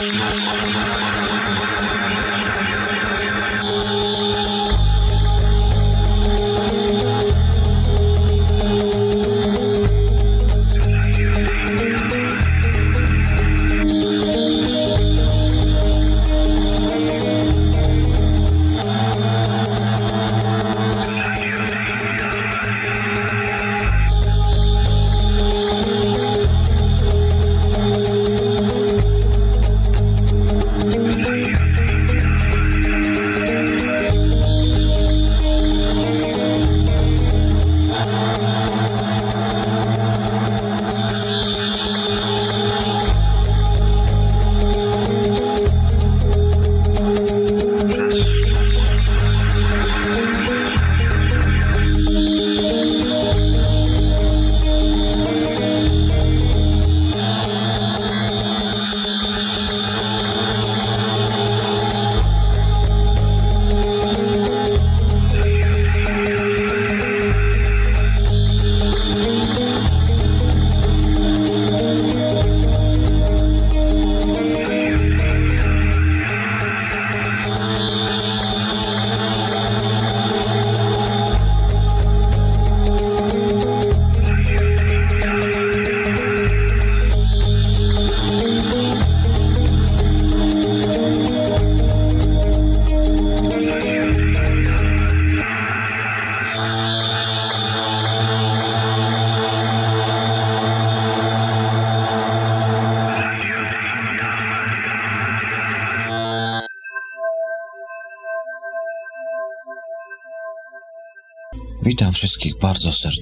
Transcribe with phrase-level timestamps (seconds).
[0.00, 0.34] Thank
[4.54, 4.59] you.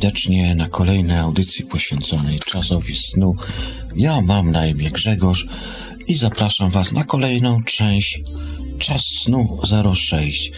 [0.08, 3.34] Serdecznie na kolejnej audycji poświęconej czasowi snu.
[3.96, 5.46] Ja mam na imię Grzegorz
[6.06, 8.20] i zapraszam Was na kolejną część
[8.78, 9.60] Czas Snu
[9.94, 10.52] 06.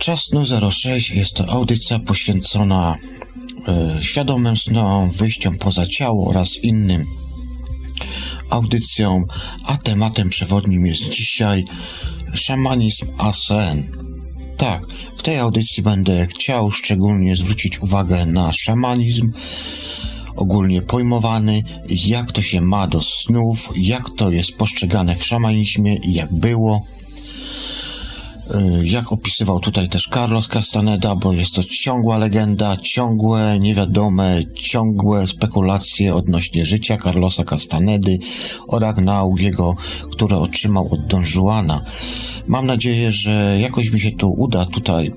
[0.00, 2.96] Czas Snu 06 jest to audycja poświęcona
[3.98, 7.04] y, świadomym snom, wyjściom poza ciało oraz innym
[8.50, 9.24] audycjom,
[9.66, 11.64] a tematem przewodnim jest dzisiaj
[12.34, 13.99] szamanizm ASN.
[15.20, 19.32] W tej audycji będę chciał szczególnie zwrócić uwagę na szamanizm,
[20.36, 26.14] ogólnie pojmowany, jak to się ma do snów, jak to jest postrzegane w szamanizmie i
[26.14, 26.86] jak było.
[28.54, 35.26] Y, jak opisywał tutaj też Carlos Castaneda, bo jest to ciągła legenda, ciągłe, niewiadome, ciągłe
[35.26, 38.18] spekulacje odnośnie życia Carlosa Castanedy
[38.68, 39.76] oraz nauk jego,
[40.12, 41.80] które otrzymał od Don Juana.
[42.50, 45.12] Mam nadzieję, że jakoś mi się to uda tutaj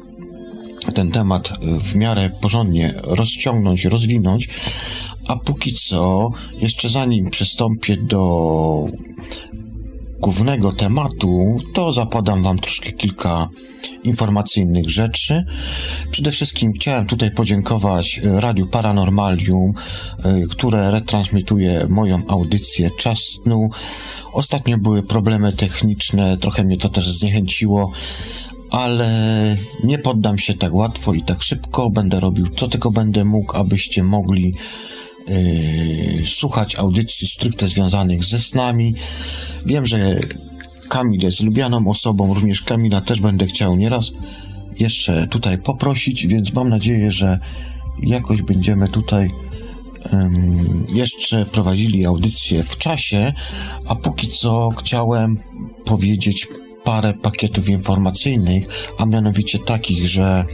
[0.95, 4.49] ten temat y, w miarę porządnie rozciągnąć, rozwinąć,
[5.27, 6.29] a póki co,
[6.61, 8.23] jeszcze zanim przystąpię do
[10.19, 13.49] głównego tematu, to zapadam Wam troszkę kilka
[14.03, 15.43] informacyjnych rzeczy.
[16.11, 19.73] Przede wszystkim chciałem tutaj podziękować Radiu Paranormalium,
[20.25, 23.69] y, które retransmituje moją audycję Czas Snu.
[24.33, 27.91] Ostatnio były problemy techniczne, trochę mnie to też zniechęciło,
[28.69, 29.07] ale
[29.83, 31.89] nie poddam się tak łatwo i tak szybko.
[31.89, 34.53] Będę robił co tylko będę mógł, abyście mogli
[35.27, 38.95] yy, słuchać audycji stricte związanych ze snami.
[39.65, 40.19] Wiem, że
[40.89, 44.11] Kamil jest lubianą osobą, również Kamila też będę chciał nieraz
[44.79, 47.39] jeszcze tutaj poprosić, więc mam nadzieję, że
[47.99, 49.29] jakoś będziemy tutaj
[50.93, 53.33] jeszcze prowadzili audycję w czasie,
[53.87, 55.37] a póki co chciałem
[55.85, 56.47] powiedzieć
[56.83, 60.45] parę pakietów informacyjnych, a mianowicie takich, że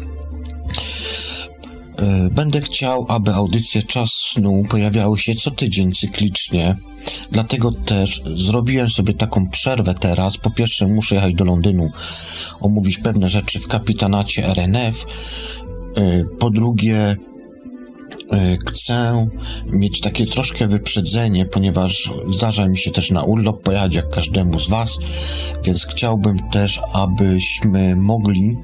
[1.97, 6.75] e, Będę chciał, aby audycje Czas Snu pojawiały się co tydzień cyklicznie.
[7.31, 10.37] Dlatego też zrobiłem sobie taką przerwę teraz.
[10.37, 11.89] Po pierwsze, muszę jechać do Londynu,
[12.59, 15.05] omówić pewne rzeczy w kapitanacie RNF.
[15.95, 17.15] E, po drugie,
[18.67, 19.27] chcę
[19.65, 24.69] mieć takie troszkę wyprzedzenie, ponieważ zdarza mi się też na urlop pojechać jak każdemu z
[24.69, 24.99] Was,
[25.63, 28.55] więc chciałbym też, abyśmy mogli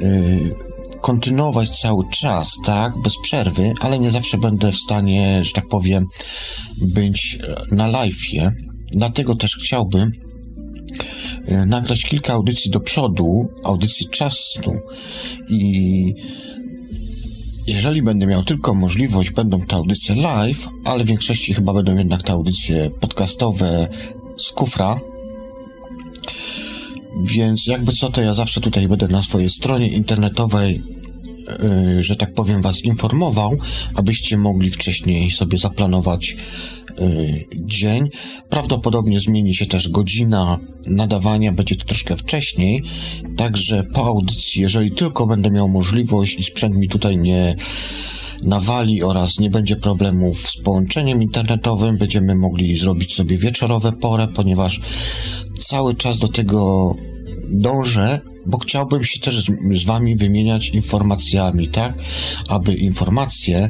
[0.00, 0.54] yy,
[1.02, 6.06] kontynuować cały czas, tak, bez przerwy, ale nie zawsze będę w stanie, że tak powiem,
[6.94, 7.38] być
[7.72, 8.50] na live'ie.
[8.92, 10.12] Dlatego też chciałbym
[11.48, 14.80] yy, nagrać kilka audycji do przodu, audycji czasu
[15.48, 16.14] i
[17.66, 22.22] jeżeli będę miał tylko możliwość, będą te audycje live, ale w większości chyba będą jednak
[22.22, 23.88] te audycje podcastowe
[24.36, 25.00] z kufra.
[27.22, 30.82] Więc jakby co, to ja zawsze tutaj będę na swojej stronie internetowej
[32.00, 33.50] że tak powiem, Was informował,
[33.94, 36.36] abyście mogli wcześniej sobie zaplanować
[36.98, 38.10] yy, dzień.
[38.48, 42.82] Prawdopodobnie zmieni się też godzina nadawania, będzie to troszkę wcześniej,
[43.36, 47.56] także po audycji, jeżeli tylko będę miał możliwość i sprzęt mi tutaj nie
[48.42, 51.98] nawali oraz nie będzie problemów z połączeniem internetowym.
[51.98, 54.80] Będziemy mogli zrobić sobie wieczorowe porę, ponieważ
[55.58, 56.94] cały czas do tego
[57.54, 61.94] dążę, bo chciałbym się też z, z wami wymieniać informacjami, tak?
[62.48, 63.68] Aby informacje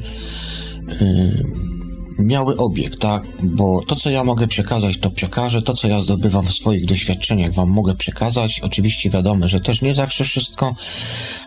[1.01, 1.74] yy,
[2.19, 3.27] miały obiekt, tak?
[3.43, 5.63] Bo to, co ja mogę przekazać, to przekażę.
[5.63, 8.61] To, co ja zdobywam w swoich doświadczeniach, wam mogę przekazać.
[8.61, 10.75] Oczywiście wiadomo, że też nie zawsze wszystko,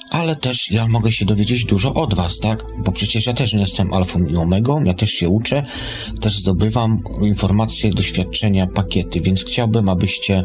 [0.10, 2.66] ale też ja mogę się dowiedzieć dużo od was, tak?
[2.78, 5.64] Bo przecież ja też nie jestem alfą i omegą, ja też się uczę,
[6.22, 10.44] też zdobywam informacje, doświadczenia, pakiety, więc chciałbym, abyście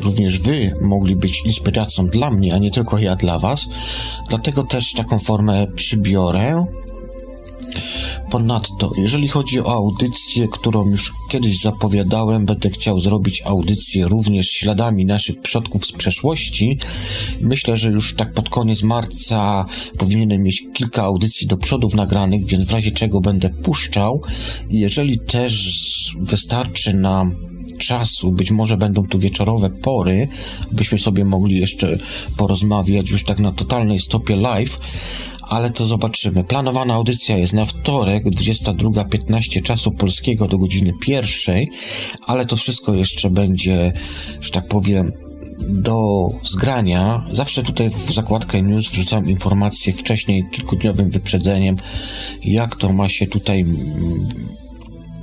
[0.00, 3.66] również wy mogli być inspiracją dla mnie, a nie tylko ja dla was.
[4.28, 6.66] Dlatego też taką formę przybiorę
[8.30, 15.04] Ponadto, jeżeli chodzi o audycję, którą już kiedyś zapowiadałem, będę chciał zrobić audycję również śladami
[15.04, 16.78] naszych przodków z przeszłości.
[17.40, 19.66] Myślę, że już tak pod koniec marca
[19.98, 24.22] powinienem mieć kilka audycji do przodów nagranych, więc w razie czego będę puszczał.
[24.70, 27.34] Jeżeli też wystarczy nam
[27.78, 30.28] czasu, być może będą tu wieczorowe pory,
[30.72, 31.98] byśmy sobie mogli jeszcze
[32.36, 34.80] porozmawiać już tak na totalnej stopie live,
[35.48, 36.44] ale to zobaczymy.
[36.44, 41.70] Planowana audycja jest na wtorek, 22.15 czasu polskiego do godziny pierwszej,
[42.26, 43.92] ale to wszystko jeszcze będzie,
[44.40, 45.12] że tak powiem,
[45.68, 47.24] do zgrania.
[47.32, 51.76] Zawsze tutaj w zakładkę news wrzucam informacje wcześniej, kilkudniowym wyprzedzeniem,
[52.44, 53.64] jak to ma się tutaj,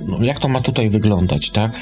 [0.06, 1.72] no, jak to ma tutaj wyglądać, tak?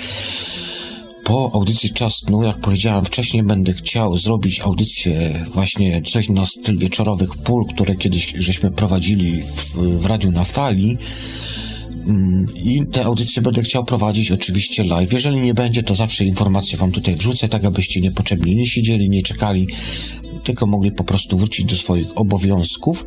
[1.30, 6.78] Po audycji Czas Snu, jak powiedziałem wcześniej, będę chciał zrobić audycję właśnie coś na styl
[6.78, 10.98] wieczorowych pól, które kiedyś żeśmy prowadzili w, w radiu na fali.
[12.06, 15.12] Mm, I te audycje będę chciał prowadzić oczywiście live.
[15.12, 19.22] Jeżeli nie będzie, to zawsze informacje wam tutaj wrzucę, tak abyście niepotrzebnie nie siedzieli, nie
[19.22, 19.66] czekali,
[20.44, 23.06] tylko mogli po prostu wrócić do swoich obowiązków.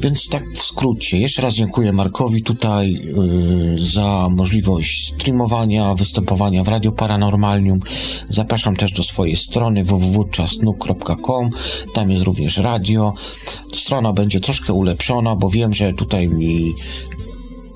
[0.00, 6.68] Więc tak w skrócie, jeszcze raz dziękuję Markowi tutaj yy, za możliwość streamowania, występowania w
[6.68, 7.80] Radio Paranormalium.
[8.28, 11.50] Zapraszam też do swojej strony www.czasnu.com.
[11.94, 13.12] Tam jest również radio.
[13.74, 16.74] Strona będzie troszkę ulepszona, bo wiem, że tutaj mi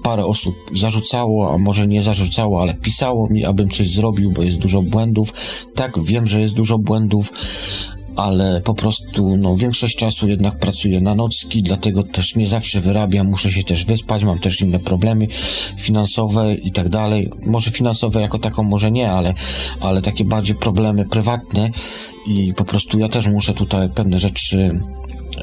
[0.02, 4.58] parę osób zarzucało, a może nie zarzucało, ale pisało mi, abym coś zrobił, bo jest
[4.58, 5.32] dużo błędów.
[5.74, 7.32] Tak, wiem, że jest dużo błędów,
[8.16, 13.26] ale po prostu no, większość czasu jednak pracuję na nocki, dlatego też nie zawsze wyrabiam,
[13.26, 15.26] muszę się też wyspać, mam też inne problemy
[15.76, 17.30] finansowe i tak dalej.
[17.46, 19.34] Może finansowe jako taką, może nie, ale,
[19.80, 21.70] ale takie bardziej problemy prywatne
[22.28, 24.80] i po prostu ja też muszę tutaj pewne rzeczy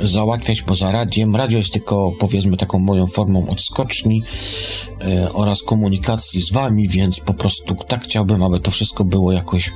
[0.04, 1.36] załatwiać poza radiem.
[1.36, 4.22] Radio jest tylko powiedzmy taką moją formą odskoczni
[5.02, 9.72] e, oraz komunikacji z wami, więc po prostu tak chciałbym, aby to wszystko było jakoś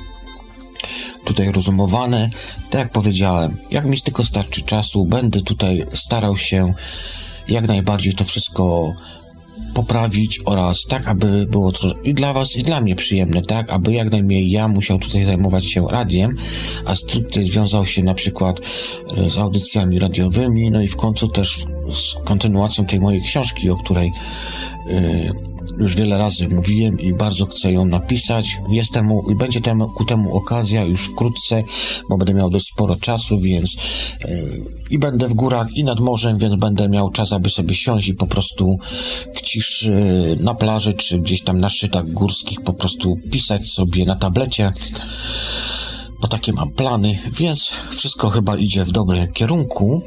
[1.24, 2.30] tutaj rozumowane.
[2.70, 6.74] Tak jak powiedziałem, jak mi tylko starczy czasu, będę tutaj starał się
[7.48, 8.94] jak najbardziej to wszystko
[9.74, 13.92] poprawić oraz tak, aby było to i dla Was, i dla mnie przyjemne, tak, aby
[13.92, 16.36] jak najmniej ja musiał tutaj zajmować się radiem,
[16.86, 21.64] a stricte związał się na przykład e, z audycjami radiowymi, no i w końcu też
[21.94, 24.12] z kontynuacją tej mojej książki, o której
[24.86, 28.58] yy, już wiele razy mówiłem i bardzo chcę ją napisać.
[28.70, 31.62] Jest temu, i będzie temu, ku temu okazja już wkrótce,
[32.08, 34.30] bo będę miał dość sporo czasu, więc yy,
[34.90, 38.14] i będę w górach i nad morzem, więc będę miał czas, aby sobie siąść i
[38.14, 38.76] po prostu
[39.34, 39.92] w ciszy
[40.40, 44.72] na plaży, czy gdzieś tam na szczytach górskich po prostu pisać sobie na tablecie
[46.24, 50.02] bo takie mam plany, więc wszystko chyba idzie w dobrym kierunku.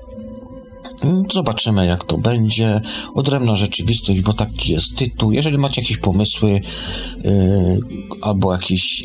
[1.33, 2.81] Zobaczymy, jak to będzie.
[3.13, 5.31] Odrębna rzeczywistość, bo taki jest tytuł.
[5.31, 6.61] Jeżeli macie jakieś pomysły yy,
[8.21, 9.03] albo jakieś,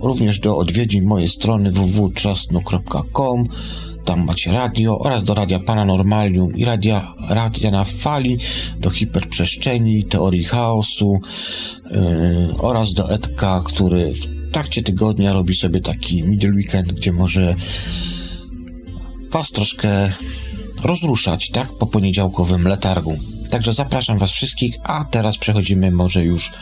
[0.00, 3.48] również do odwiedzin mojej strony www.czasnu.com
[4.04, 8.38] tam macie radio oraz do radia Paranormalium i radia, radia na fali,
[8.78, 11.18] do hiperprzestrzeni, teorii chaosu
[11.90, 11.98] yy,
[12.58, 17.54] oraz do Edka, który w trakcie tygodnia robi sobie taki middle weekend, gdzie może
[19.30, 20.12] was troszkę
[20.84, 21.68] rozruszać, tak?
[21.78, 23.16] Po poniedziałkowym letargu.
[23.50, 26.52] Także zapraszam was wszystkich, a teraz przechodzimy może już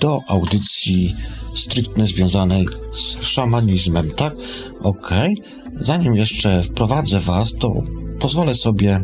[0.00, 1.14] do audycji
[1.56, 4.34] stricte związanej z szamanizmem, tak?
[4.80, 5.36] Okej.
[5.40, 5.58] Okay.
[5.80, 7.82] Zanim jeszcze wprowadzę Was, to
[8.20, 9.00] pozwolę sobie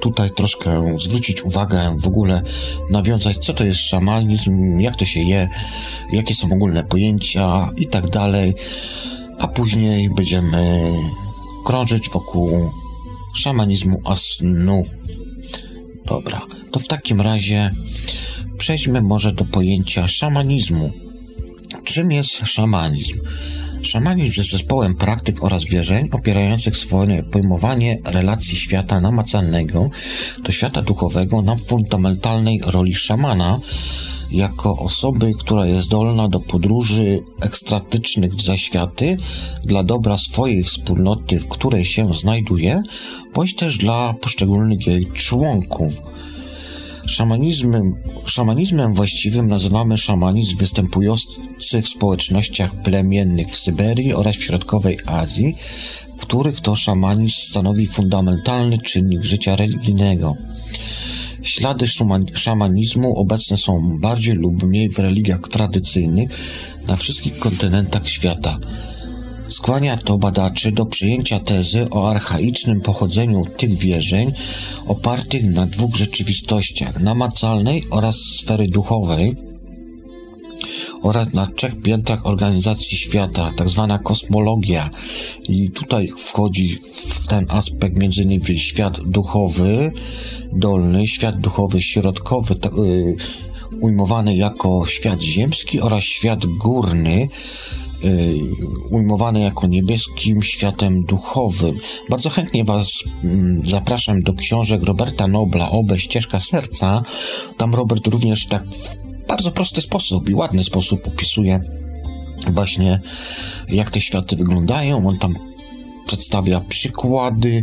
[0.00, 2.42] tutaj troszkę zwrócić uwagę, w ogóle
[2.90, 5.48] nawiązać, co to jest szamanizm, jak to się je,
[6.12, 8.54] jakie są ogólne pojęcia i tak dalej,
[9.38, 10.80] a później będziemy
[11.66, 12.50] krążyć wokół
[13.34, 14.84] szamanizmu asnu.
[16.06, 16.40] Dobra,
[16.72, 17.70] to w takim razie
[18.58, 20.92] przejdźmy może do pojęcia szamanizmu.
[21.84, 23.18] Czym jest szamanizm?
[23.84, 29.90] Szamanizm jest zespołem praktyk oraz wierzeń opierających swoje pojmowanie relacji świata namacalnego
[30.44, 33.58] do świata duchowego na fundamentalnej roli szamana
[34.30, 39.16] jako osoby, która jest zdolna do podróży ekstratycznych w zaświaty
[39.64, 42.82] dla dobra swojej wspólnoty, w której się znajduje,
[43.34, 46.00] bądź też dla poszczególnych jej członków.
[47.06, 47.94] Szamanizmem,
[48.26, 55.56] szamanizmem właściwym nazywamy szamanizm występujący w społecznościach plemiennych w Syberii oraz w środkowej Azji,
[56.18, 60.36] w których to szamanizm stanowi fundamentalny czynnik życia religijnego.
[61.42, 61.86] Ślady
[62.34, 66.30] szamanizmu obecne są bardziej lub mniej w religiach tradycyjnych
[66.86, 68.58] na wszystkich kontynentach świata.
[69.48, 74.32] Skłania to badaczy do przyjęcia tezy o archaicznym pochodzeniu tych wierzeń
[74.86, 79.36] opartych na dwóch rzeczywistościach namacalnej oraz sfery duchowej
[81.02, 84.90] oraz na trzech piętrach organizacji świata, tak zwana kosmologia.
[85.48, 86.78] I tutaj wchodzi
[87.18, 89.92] w ten aspekt między innymi świat duchowy,
[90.52, 93.16] dolny, świat duchowy środkowy, y,
[93.80, 97.28] ujmowany jako świat ziemski oraz świat górny,
[98.04, 98.38] Y,
[98.90, 101.76] ujmowany jako niebieskim światem duchowym.
[102.10, 102.88] Bardzo chętnie Was
[103.24, 107.02] mm, zapraszam do książek Roberta Nobla Obe Ścieżka Serca.
[107.56, 108.96] Tam Robert również tak w
[109.28, 111.60] bardzo prosty sposób i ładny sposób opisuje
[112.52, 113.00] właśnie
[113.68, 115.08] jak te światy wyglądają.
[115.08, 115.34] On tam
[116.06, 117.62] przedstawia przykłady,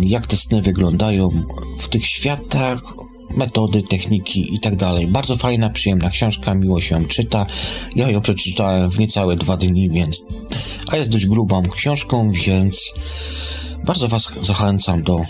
[0.00, 1.28] jak te sny wyglądają
[1.78, 2.82] w tych światach,
[3.36, 5.06] metody, techniki i tak dalej.
[5.06, 7.46] Bardzo fajna, przyjemna książka, miło się ją czyta.
[7.96, 10.22] Ja ją przeczytałem w niecałe dwa dni, więc...
[10.88, 12.92] A jest dość grubą książką, więc
[13.84, 15.20] bardzo Was zachęcam do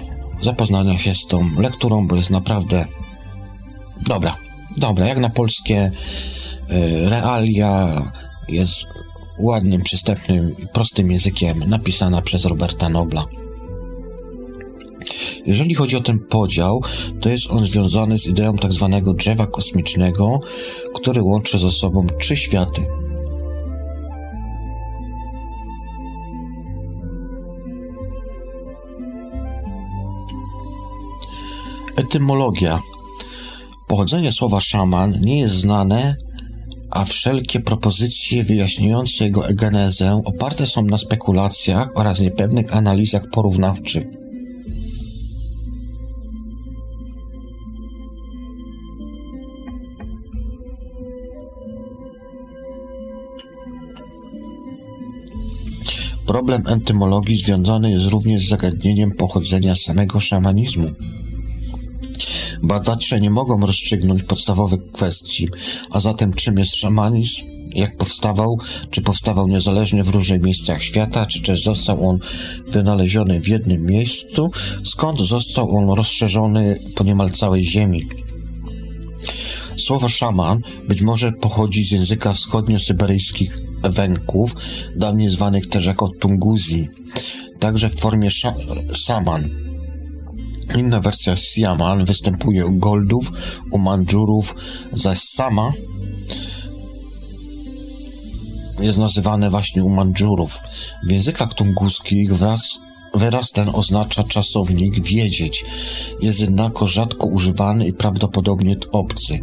[0.42, 2.85] zapoznania się z tą lekturą, bo jest naprawdę
[4.06, 4.35] dobra.
[4.76, 5.90] Dobra, jak na polskie
[6.71, 8.02] y, realia
[8.49, 8.87] jest
[9.38, 13.25] ładnym, przystępnym i prostym językiem napisana przez Roberta Nobla.
[15.47, 16.82] Jeżeli chodzi o ten podział,
[17.21, 20.40] to jest on związany z ideą tak zwanego drzewa kosmicznego,
[20.94, 22.87] który łączy ze sobą trzy światy.
[31.97, 32.78] Etymologia.
[33.88, 36.16] Pochodzenie słowa szaman nie jest znane,
[36.90, 44.22] a wszelkie propozycje wyjaśniające jego genezę oparte są na spekulacjach oraz niepewnych analizach porównawczych.
[56.26, 60.88] Problem entymologii związany jest również z zagadnieniem pochodzenia samego szamanizmu.
[62.62, 65.49] Badacze nie mogą rozstrzygnąć podstawowych kwestii,
[65.91, 67.43] a zatem czym jest szamanizm,
[67.75, 68.59] jak powstawał,
[68.91, 72.19] czy powstawał niezależnie w różnych miejscach świata, czy też został on
[72.69, 74.50] wynaleziony w jednym miejscu,
[74.85, 78.02] skąd został on rozszerzony po niemal całej Ziemi.
[79.76, 84.55] Słowo szaman być może pochodzi z języka wschodnio-syberyjskich Węków,
[84.97, 86.88] dawniej zwanych też jako Tunguzi,
[87.59, 88.29] także w formie
[88.95, 89.49] saman.
[90.79, 93.33] Inna wersja Siaman występuje u Goldów,
[93.71, 94.55] u Mandżurów,
[94.93, 95.73] zaś Sama
[98.81, 100.59] jest nazywane właśnie u Mandżurów.
[101.07, 102.79] W językach tunguskich wraz
[103.14, 105.64] Wyraz ten oznacza czasownik wiedzieć,
[106.21, 109.41] jest jednako rzadko używany i prawdopodobnie obcy.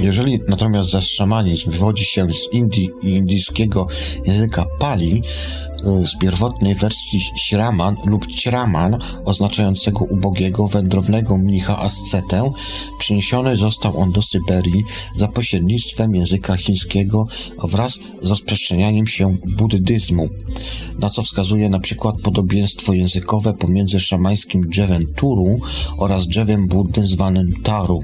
[0.00, 3.86] Jeżeli natomiast zaś szamanizm wywodzi się z Indii i indyjskiego
[4.24, 5.22] języka Pali,
[6.02, 12.52] y, z pierwotnej wersji śraman lub ćraman, oznaczającego ubogiego, wędrownego mnicha ascetę,
[12.98, 14.84] przeniesiony został on do Syberii
[15.16, 17.26] za pośrednictwem języka chińskiego
[17.64, 20.28] wraz z rozprzestrzenianiem się buddyzmu,
[20.98, 25.60] na co wskazuje na przykład podobieństwo językowe pomiędzy szamańskim drzewem Turu
[25.98, 28.00] oraz drzewem Buddy zwanym Taru.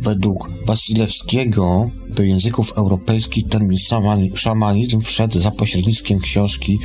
[0.00, 3.78] Według Wasilewskiego do języków europejskich termin
[4.34, 6.78] szamanizm wszedł za pośrednictwem książki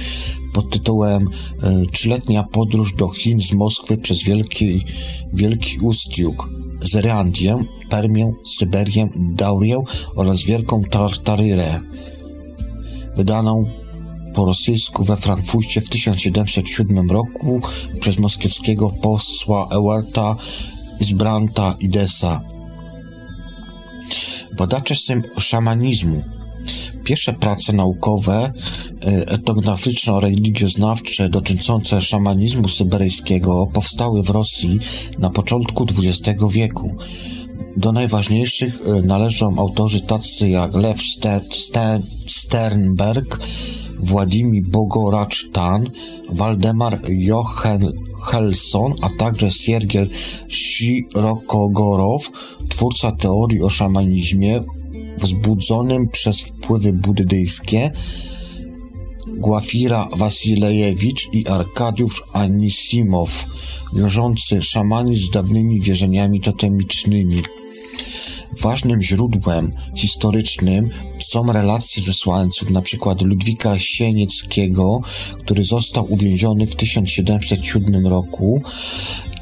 [0.54, 1.28] pod tytułem
[1.64, 4.86] e, Trzyletnia podróż do Chin z Moskwy przez Wielki,
[5.34, 6.50] Wielki Ustiuk,
[6.82, 7.58] Zerandię,
[7.90, 9.84] Permię, Syberię, Daurię
[10.16, 11.80] oraz Wielką Tartaryrę,
[13.16, 13.66] wydaną
[14.34, 17.62] po rosyjsku we Frankfurcie w 1707 roku
[18.02, 20.36] przez moskiewskiego posła Ewerta
[21.00, 22.55] Zbranta Idesa.
[24.58, 24.96] Badacze
[25.38, 26.24] szamanizmu
[27.06, 28.54] Pierwsze prace naukowe,
[29.06, 34.80] e, etnograficzno-religioznawcze dotyczące szamanizmu syberyjskiego powstały w Rosji
[35.20, 36.96] na początku XX wieku.
[37.78, 41.02] Do najważniejszych e, należą autorzy tacy jak Lew
[42.28, 43.40] Sternberg,
[44.00, 45.90] Władimir Bogoracz-Tan,
[46.30, 47.02] Waldemar
[48.26, 50.10] Jochel-Helson, a także Siergiel
[50.50, 52.32] Sirokogorow,
[52.70, 54.64] twórca teorii o szamanizmie
[55.18, 57.92] wzbudzonym przez wpływy buddyjskie,
[59.28, 63.46] Głafira Wasilejewicz i Arkadiusz Anisimow,
[63.96, 67.42] wiążący szamanizm z dawnymi wierzeniami totemicznymi.
[68.62, 73.16] Ważnym źródłem historycznym są relacje zesłańców, np.
[73.22, 75.00] Ludwika Sienieckiego,
[75.40, 78.62] który został uwięziony w 1707 roku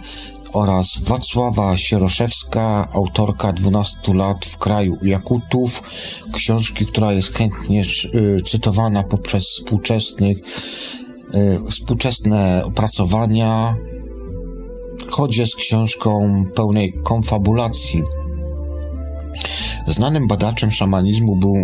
[0.55, 5.83] oraz Wacława Sieroszewska, autorka 12 lat w kraju Jakutów,
[6.33, 7.83] książki, która jest chętnie
[8.15, 13.75] y, cytowana poprzez współczesnych, y, współczesne opracowania,
[15.09, 18.03] choć jest książką pełnej konfabulacji.
[19.87, 21.55] Znanym badaczem szamanizmu był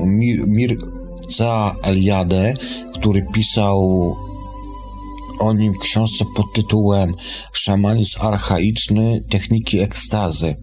[0.47, 2.53] Mirza Eliade,
[2.93, 3.77] który pisał
[5.39, 7.13] o nim w książce pod tytułem
[7.53, 10.55] Szamanizm archaiczny, techniki ekstazy.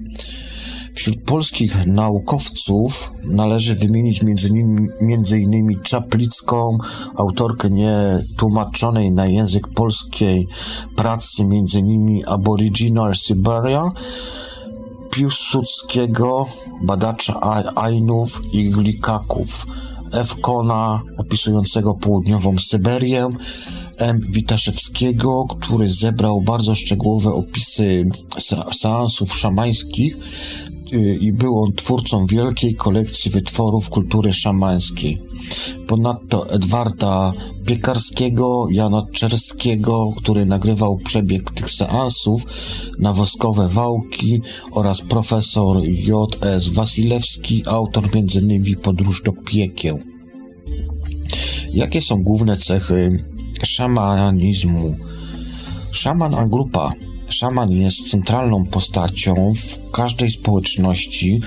[0.94, 6.78] Wśród polskich naukowców należy wymienić między, innymi, między innymi Czaplicką,
[7.16, 10.46] autorkę nietłumaczonej na język polskiej
[10.96, 13.92] pracy między innymi Aboriginal Siberia,
[15.10, 16.46] Piłsudskiego,
[16.82, 17.40] badacza
[17.76, 19.66] Ainów i Glikaków,
[20.12, 20.34] F.
[20.40, 23.28] Kona opisującego południową Syberię,
[23.98, 24.20] M.
[24.30, 28.10] Witaszewskiego, który zebrał bardzo szczegółowe opisy
[28.72, 30.16] seansów szamańskich
[31.20, 35.22] i był on twórcą wielkiej kolekcji wytworów kultury szamańskiej.
[35.86, 37.32] Ponadto Edwarda
[37.66, 42.42] Piekarskiego, Jana Czerskiego, który nagrywał przebieg tych seansów
[42.98, 44.40] na woskowe wałki
[44.72, 46.68] oraz profesor J.S.
[46.68, 48.76] Wasilewski, autor m.in.
[48.76, 49.98] Podróż do piekieł.
[51.74, 53.24] Jakie są główne cechy
[53.62, 54.96] szamanizmu.
[55.92, 56.92] Szaman a grupa.
[57.28, 61.40] Szaman jest centralną postacią w każdej społeczności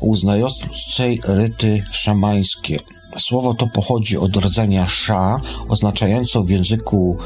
[0.00, 2.78] uznającej ryty szamańskie.
[3.18, 7.18] Słowo to pochodzi od rdzenia sza, oznaczająco w języku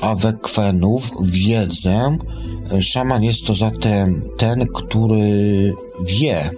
[0.00, 2.18] awekwenów wiedzę.
[2.80, 5.72] Szaman jest to zatem ten, który
[6.06, 6.50] wie.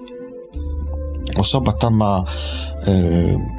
[1.36, 2.24] Osoba ta ma
[2.88, 3.57] y,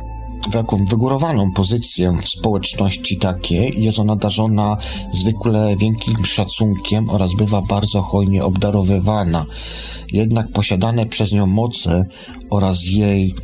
[0.51, 4.77] taką wygórowaną pozycję w społeczności takiej jest ona darzona
[5.13, 9.45] zwykle wielkim szacunkiem oraz bywa bardzo hojnie obdarowywana.
[10.11, 12.05] Jednak posiadane przez nią moce
[12.49, 13.35] oraz jej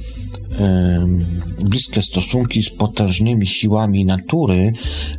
[1.63, 4.73] bliskie stosunki z potężnymi siłami natury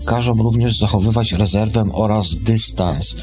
[0.04, 3.16] każą również zachowywać rezerwę oraz dystans.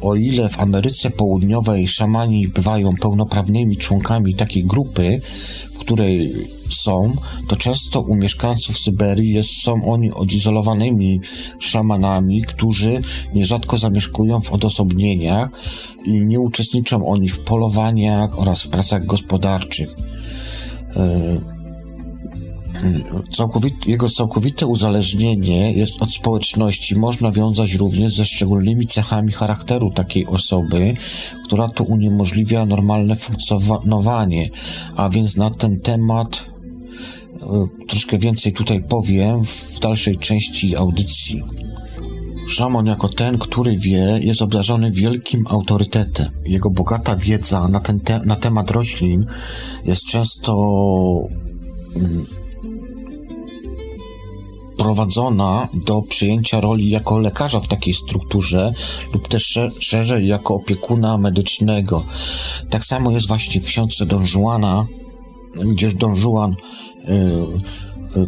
[0.00, 5.20] O ile w Ameryce Południowej szamani bywają pełnoprawnymi członkami takiej grupy,
[5.74, 6.32] w której
[6.74, 7.12] są,
[7.48, 11.20] to często u mieszkańców Syberii jest, są oni odizolowanymi
[11.58, 13.00] szamanami, którzy
[13.34, 15.50] nierzadko zamieszkują w odosobnieniach
[16.04, 19.88] i nie uczestniczą oni w polowaniach oraz w pracach gospodarczych.
[20.96, 21.60] E,
[23.30, 30.26] Całkowite, jego całkowite uzależnienie jest od społeczności można wiązać również ze szczególnymi cechami charakteru takiej
[30.26, 30.94] osoby,
[31.44, 34.48] która to uniemożliwia normalne funkcjonowanie.
[34.96, 36.49] A więc na ten temat
[37.88, 41.42] troszkę więcej tutaj powiem w dalszej części audycji.
[42.48, 46.26] Szamon jako ten, który wie, jest obdarzony wielkim autorytetem.
[46.46, 49.26] Jego bogata wiedza na, ten te na temat roślin
[49.84, 50.52] jest często
[51.96, 52.26] mm,
[54.76, 58.72] prowadzona do przyjęcia roli jako lekarza w takiej strukturze
[59.14, 62.02] lub też szerzej jako opiekuna medycznego.
[62.70, 64.86] Tak samo jest właśnie w książce Don Juana
[65.54, 66.56] gdzież Don Juan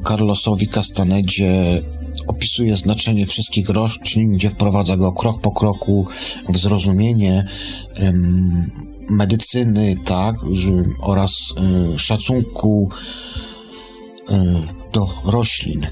[0.09, 1.83] Carlosowi Castanedzie
[2.27, 6.09] opisuje znaczenie wszystkich roślin, gdzie wprowadza go krok po kroku
[6.49, 7.49] w zrozumienie
[9.11, 10.37] medycyny, tak,
[11.01, 11.33] oraz
[11.97, 12.91] szacunku
[14.93, 15.87] do roślin.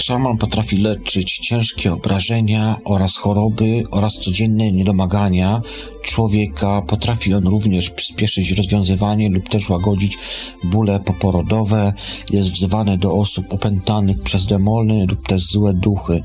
[0.00, 5.60] Szaman potrafi leczyć ciężkie obrażenia oraz choroby oraz codzienne niedomagania
[6.02, 6.82] człowieka.
[6.82, 10.18] Potrafi on również przyspieszyć rozwiązywanie lub też łagodzić
[10.64, 11.92] bóle poporodowe.
[12.30, 16.22] Jest wzywany do osób opętanych przez demony lub też złe duchy.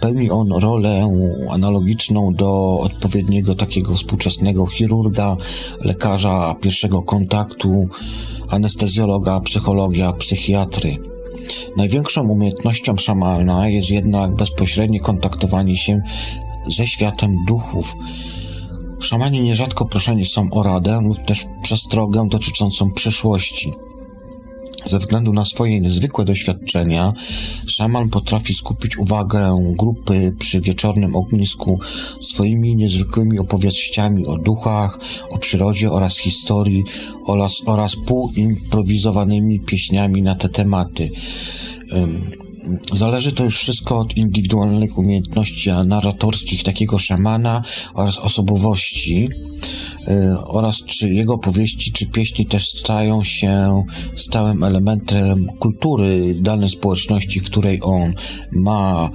[0.00, 1.08] Pełni on rolę
[1.50, 5.36] analogiczną do odpowiedniego takiego współczesnego chirurga,
[5.80, 7.88] lekarza pierwszego kontaktu,
[8.48, 11.13] anestezjologa, psychologa, psychiatry.
[11.76, 16.00] Największą umiejętnością szamana jest jednak bezpośrednie kontaktowanie się
[16.66, 17.96] ze światem duchów.
[19.00, 23.72] Szamani nierzadko proszeni są o radę lub też przestrogę dotyczącą przyszłości.
[24.86, 27.12] Ze względu na swoje niezwykłe doświadczenia,
[27.68, 31.80] szaman potrafi skupić uwagę grupy przy wieczornym ognisku
[32.22, 34.98] swoimi niezwykłymi opowieściami o duchach,
[35.30, 36.84] o przyrodzie oraz historii
[37.26, 41.10] oraz, oraz półimprowizowanymi pieśniami na te tematy.
[42.92, 47.62] Zależy to już wszystko od indywidualnych umiejętności narratorskich takiego szamana
[47.94, 49.28] oraz osobowości
[50.08, 53.82] y, oraz czy jego powieści czy pieśni też stają się
[54.16, 58.14] stałym elementem kultury danej społeczności, w której on
[58.52, 59.10] ma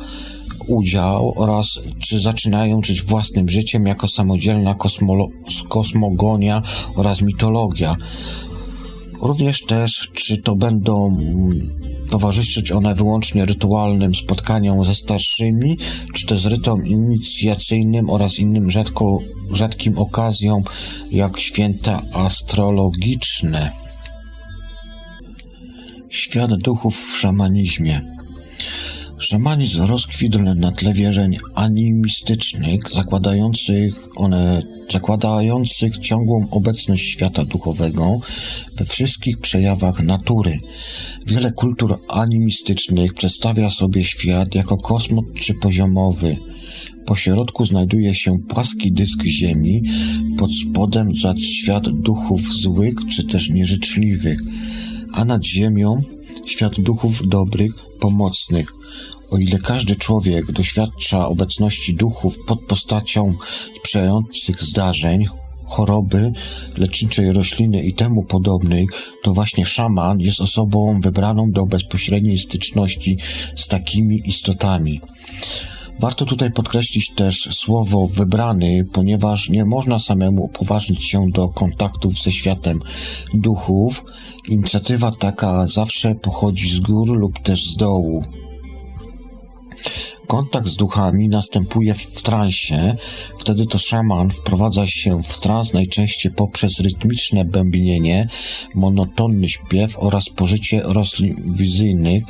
[0.67, 4.75] udział oraz czy zaczynają żyć własnym życiem jako samodzielna
[5.69, 6.62] kosmogonia
[6.95, 7.95] oraz mitologia.
[9.21, 11.12] Również też, czy to będą
[12.10, 15.77] towarzyszyć one wyłącznie rytualnym spotkaniom ze starszymi,
[16.13, 19.19] czy też rytom inicjacyjnym oraz innym rzadko,
[19.53, 20.63] rzadkim okazjom,
[21.12, 23.71] jak święta astrologiczne.
[26.10, 28.01] Świat duchów w szamanizmie.
[29.19, 38.19] Szamanizm rozkwitł na tle wierzeń animistycznych, zakładających one zakładających ciągłą obecność świata duchowego
[38.77, 40.60] we wszystkich przejawach natury.
[41.25, 46.38] Wiele kultur animistycznych przedstawia sobie świat jako kosmos czy poziomowy.
[47.05, 49.82] Po środku znajduje się płaski dysk Ziemi,
[50.38, 54.39] pod spodem zaś świat duchów złych czy też nieżyczliwych,
[55.13, 56.01] a nad Ziemią
[56.45, 58.78] świat duchów dobrych, pomocnych.
[59.31, 63.33] O ile każdy człowiek doświadcza obecności duchów pod postacią
[63.79, 65.25] sprzyjających zdarzeń,
[65.65, 66.31] choroby,
[66.77, 68.87] leczniczej rośliny i temu podobnej,
[69.23, 73.17] to właśnie szaman jest osobą wybraną do bezpośredniej styczności
[73.55, 75.01] z takimi istotami.
[75.99, 82.31] Warto tutaj podkreślić też słowo wybrany, ponieważ nie można samemu upoważnić się do kontaktów ze
[82.31, 82.79] światem
[83.33, 84.03] duchów.
[84.49, 88.23] Inicjatywa taka zawsze pochodzi z gór lub też z dołu.
[90.27, 92.95] Kontakt z duchami następuje w transie,
[93.39, 98.27] wtedy to szaman wprowadza się w trans najczęściej poprzez rytmiczne bębnienie,
[98.75, 102.23] monotonny śpiew oraz pożycie roślin wizyjnych,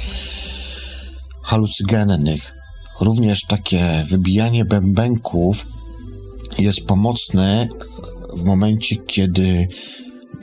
[1.41, 2.53] halucygennych.
[3.01, 5.65] Również takie wybijanie bębenków
[6.59, 7.67] jest pomocne
[8.38, 9.67] w momencie, kiedy,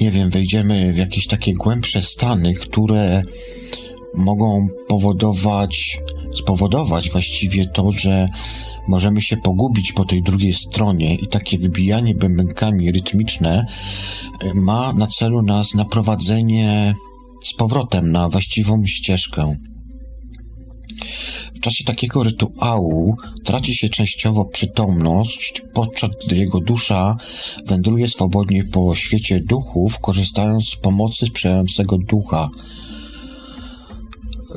[0.01, 3.23] nie wiem, wejdziemy w jakieś takie głębsze stany, które
[4.15, 5.99] mogą powodować
[6.37, 8.29] spowodować właściwie to, że
[8.89, 13.67] możemy się pogubić po tej drugiej stronie i takie wybijanie bębenkami rytmiczne
[14.41, 16.95] e, ma na celu nas naprowadzenie
[17.45, 19.57] z powrotem na właściwą ścieżkę.
[21.55, 27.17] W czasie takiego rytuału traci się częściowo przytomność, podczas gdy jego dusza
[27.67, 32.49] wędruje swobodnie po świecie duchów, korzystając z pomocy sprzyjającego ducha.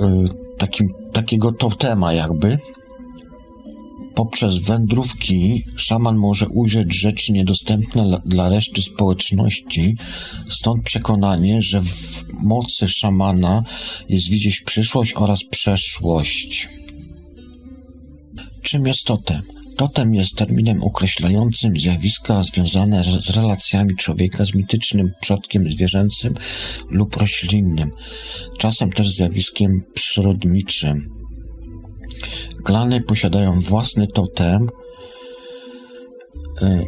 [0.01, 0.25] E,
[0.57, 2.57] takim, takiego totema jakby.
[4.15, 9.95] Poprzez wędrówki szaman może ujrzeć rzeczy niedostępne dla reszty społeczności,
[10.49, 13.63] stąd przekonanie, że w mocy szamana
[14.09, 16.69] jest widzieć przyszłość oraz przeszłość.
[18.61, 19.58] Czym jest totem?
[19.79, 26.33] Totem jest terminem określającym zjawiska związane z relacjami człowieka z mitycznym przodkiem zwierzęcym
[26.89, 27.91] lub roślinnym,
[28.57, 31.09] czasem też zjawiskiem przyrodniczym.
[32.63, 34.67] Klany posiadają własny totem,
[36.61, 36.85] y,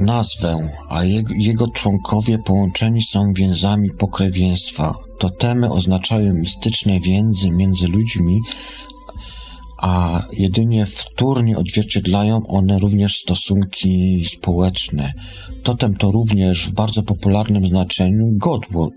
[0.00, 1.04] nazwę, a
[1.38, 4.94] jego członkowie połączeni są więzami pokrewieństwa.
[5.18, 8.40] Totemy oznaczają mistyczne więzy między ludźmi
[9.84, 15.12] a jedynie wtórnie odzwierciedlają one również stosunki społeczne.
[15.62, 18.90] Totem to również w bardzo popularnym znaczeniu godło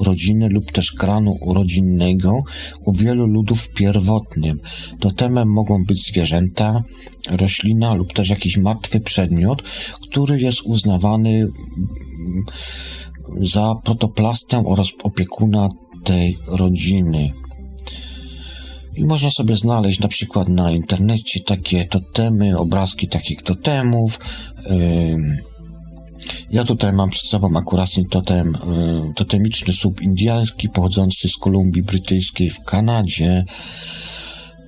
[0.00, 2.42] rodziny lub też kranu rodzinnego
[2.84, 4.60] u wielu ludów pierwotnym.
[5.00, 6.82] Totemem mogą być zwierzęta,
[7.30, 9.62] roślina lub też jakiś martwy przedmiot,
[10.10, 11.46] który jest uznawany
[13.40, 15.68] za protoplastę oraz opiekuna
[16.04, 17.30] tej rodziny.
[18.98, 24.20] I można sobie znaleźć na przykład na internecie takie totemy, obrazki takich totemów.
[26.50, 28.58] Ja tutaj mam przed sobą akurat totem,
[29.16, 33.44] totemiczny słup indiański pochodzący z Kolumbii Brytyjskiej w Kanadzie.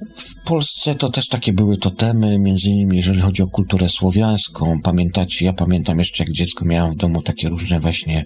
[0.00, 4.80] W Polsce to też takie były totemy, między innymi jeżeli chodzi o kulturę słowiańską.
[4.82, 8.24] Pamiętacie, ja pamiętam jeszcze jak dziecko miałem w domu takie różne właśnie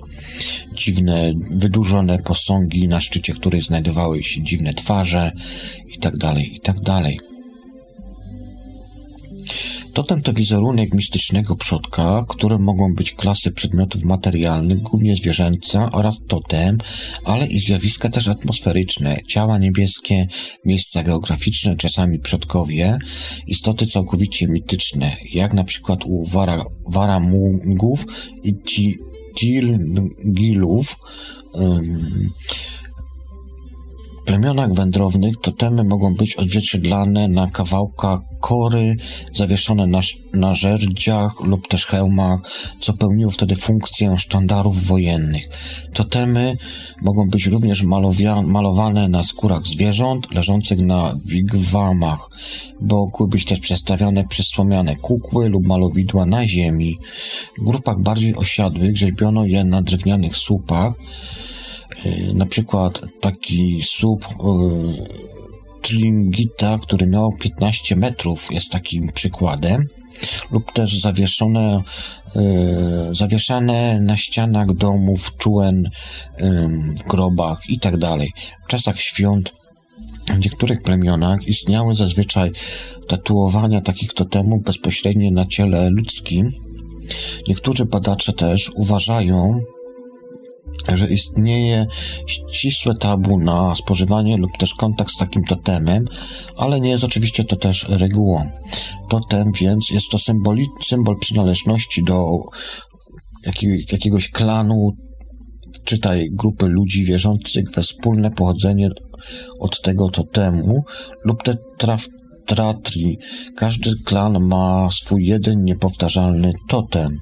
[0.75, 5.33] dziwne, wydłużone posągi, na szczycie których znajdowały się dziwne twarze
[5.97, 7.21] i tak dalej, i tak dalej.
[9.95, 16.79] Totem to wizerunek mistycznego przodka, którym mogą być klasy przedmiotów materialnych, głównie zwierzęca oraz totem,
[17.25, 20.27] ale i zjawiska też atmosferyczne, ciała niebieskie,
[20.65, 22.99] miejsca geograficzne, czasami przodkowie,
[23.47, 28.07] istoty całkowicie mityczne, jak na przykład u wara, waramungów
[28.43, 28.55] i
[29.35, 30.97] tilgilów,
[31.53, 32.31] um,
[34.25, 38.97] plemionach wędrownych totemy mogą być odzwierciedlane na kawałkach kory,
[39.33, 40.01] zawieszone na,
[40.35, 42.41] na żerdziach lub też hełmach,
[42.81, 45.49] co pełniło wtedy funkcję sztandarów wojennych.
[45.93, 46.57] Totemy
[47.03, 47.83] mogą być również
[48.47, 52.31] malowane na skórach zwierząt leżących na wigwamach.
[52.81, 56.99] Mogły być też przedstawiane przez słomiane kukły lub malowidła na ziemi.
[57.59, 60.95] W grupach bardziej osiadłych rzeźbiono je na drewnianych słupach,
[62.35, 64.29] na przykład taki słup y,
[65.83, 69.85] Tlingita, który miał 15 metrów, jest takim przykładem,
[70.51, 71.83] lub też zawieszone,
[72.37, 75.91] y, zawieszane na ścianach domów, czuen,
[76.99, 77.95] w grobach i tak.
[78.65, 79.53] W czasach świąt
[80.29, 82.51] w niektórych plemionach istniały zazwyczaj
[83.09, 86.51] tatuowania takich totemów bezpośrednio na ciele ludzkim.
[87.49, 89.61] Niektórzy badacze też uważają,
[90.95, 91.87] że istnieje
[92.27, 96.05] ścisłe tabu na spożywanie lub też kontakt z takim totemem,
[96.57, 98.51] ale nie jest oczywiście to też regułą.
[99.09, 102.25] Totem więc jest to symboli, symbol przynależności do
[103.93, 104.93] jakiegoś klanu,
[105.85, 108.89] czytaj grupy ludzi wierzących we wspólne pochodzenie
[109.61, 110.85] od tego totemu
[111.25, 112.07] lub te traf
[112.47, 113.19] tratri.
[113.57, 117.19] Każdy klan ma swój jeden niepowtarzalny totem.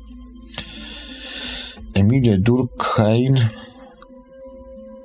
[1.94, 3.34] Emilie Durkheim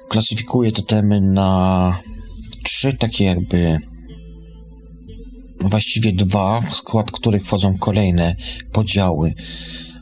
[0.10, 2.00] klasyfikuje te temy na
[2.64, 3.78] trzy takie jakby
[5.60, 8.36] właściwie dwa, w skład których wchodzą kolejne
[8.72, 9.34] podziały,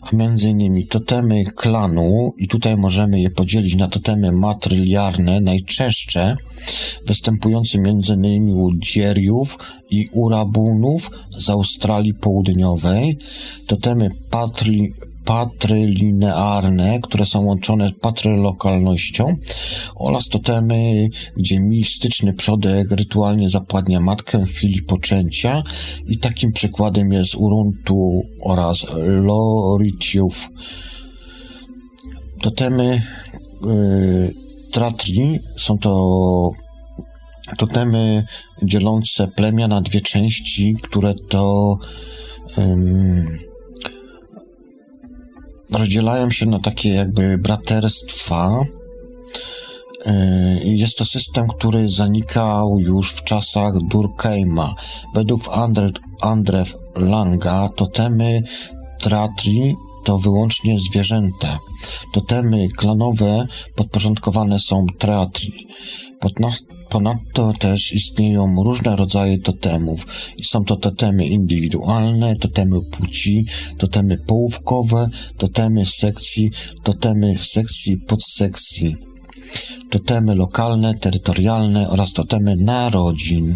[0.01, 6.35] a między innymi totemy klanu i tutaj możemy je podzielić na totemy matryliarne, najczęstsze
[7.05, 9.57] występujące między innymi u dzieriów
[9.89, 13.17] i urabunów z Australii Południowej,
[13.67, 14.93] totemy patri
[15.25, 19.25] patrylinearne, które są łączone patrylokalnością
[19.95, 21.07] oraz totemy,
[21.37, 25.63] gdzie mistyczny przodek rytualnie zapładnia matkę w chwili poczęcia
[26.07, 30.49] i takim przykładem jest Uruntu oraz Loritiów.
[32.41, 33.01] Totemy
[33.63, 34.33] yy,
[34.71, 36.49] Tratri są to
[37.57, 38.23] totemy
[38.63, 41.75] dzielące plemię na dwie części, które to
[45.71, 48.65] rozdzielają się na takie jakby braterstwa.
[50.05, 50.13] E,
[50.63, 54.75] jest to system, który zanikał już w czasach Durkheima.
[55.13, 55.89] Według Andre,
[56.21, 58.41] Andrew Langa totemy
[59.01, 61.59] Tratri to wyłącznie zwierzęta.
[62.13, 65.53] Totemy klanowe podporządkowane są Tratri.
[66.89, 70.05] Ponadto też istnieją różne rodzaje totemów
[70.55, 73.45] są to totemy indywidualne, totemy płci,
[73.77, 76.51] totemy połówkowe, totemy sekcji,
[76.83, 78.95] totemy sekcji podsekcji,
[79.89, 83.55] totemy lokalne, terytorialne oraz totemy narodzin.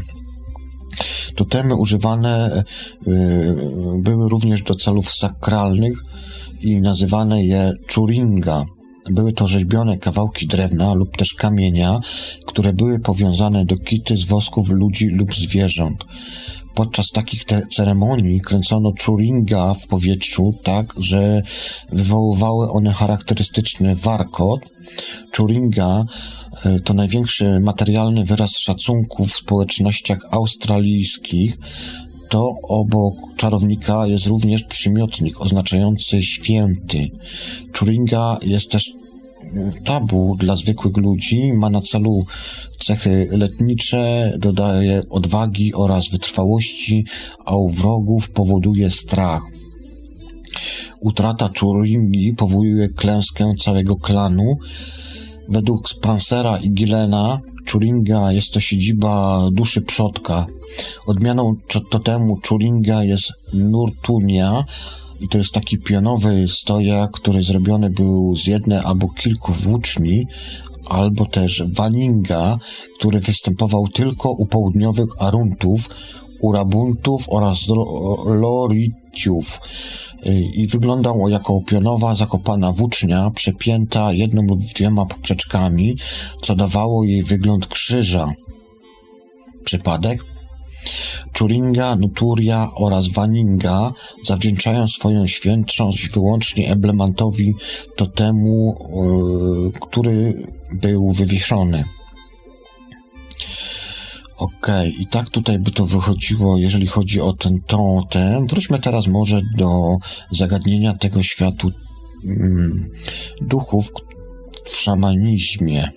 [1.36, 2.64] Totemy używane
[3.08, 3.56] y,
[4.04, 6.04] były również do celów sakralnych
[6.62, 8.66] i nazywane je churinga.
[9.10, 12.00] Były to rzeźbione kawałki drewna lub też kamienia,
[12.46, 16.06] które były powiązane do kity z wosków ludzi lub zwierząt.
[16.76, 17.44] podczas takich
[17.76, 21.42] ceremonii kręcono Turinga w powietrzu tak, że
[21.92, 24.60] wywoływały one charakterystyczny warkot.
[25.32, 26.06] Turinga
[26.66, 31.58] e, to największy materialny wyraz szacunku w społecznościach australijskich.
[32.30, 37.08] To obok czarownika jest również przymiotnik oznaczający święty.
[37.74, 38.84] Turinga jest też
[39.86, 42.26] tabu dla zwykłych ludzi, ma na celu
[42.80, 47.06] cechy letnicze, dodaje odwagi oraz wytrwałości,
[47.46, 49.42] a u wrogów powoduje strach.
[51.00, 54.58] Utrata Turingi powoduje klęskę całego klanu.
[55.50, 60.46] Według Spansera i Gilena Turinga jest to siedziba duszy przodka.
[61.08, 61.56] Odmianą
[61.90, 64.64] totemu Turinga jest Nurtunia,
[65.22, 70.28] i to jest taki pionowy stojak, który zrobiony był z jednej albo kilku włóczni,
[70.90, 72.60] albo też waninga,
[73.00, 75.90] który występował tylko u południowych Aruntów,
[76.42, 77.60] Urabuntów oraz
[78.26, 79.60] Loritiów
[80.56, 85.98] i wyglądał jako pionowa zakopana włócznia przepięta jedną lub dwiema poprzeczkami,
[86.42, 88.34] co dawało jej wygląd krzyża.
[89.64, 90.26] Przypadek?
[91.34, 93.92] Turinga, Nuturia oraz Waninga
[94.26, 97.54] zawdzięczają swoją świętość wyłącznie emblemantowi
[97.96, 98.76] totemu,
[99.66, 100.44] yy, który
[100.82, 101.84] był wywieszony.
[104.38, 105.04] Okej, okay.
[105.04, 108.48] i tak tutaj by to wychodziło, jeżeli chodzi o ten totem.
[108.48, 109.98] Wróćmy teraz może do
[110.32, 111.72] zagadnienia tego światu
[112.26, 112.90] mm,
[113.42, 113.92] duchów
[114.66, 115.90] w szamanizmie.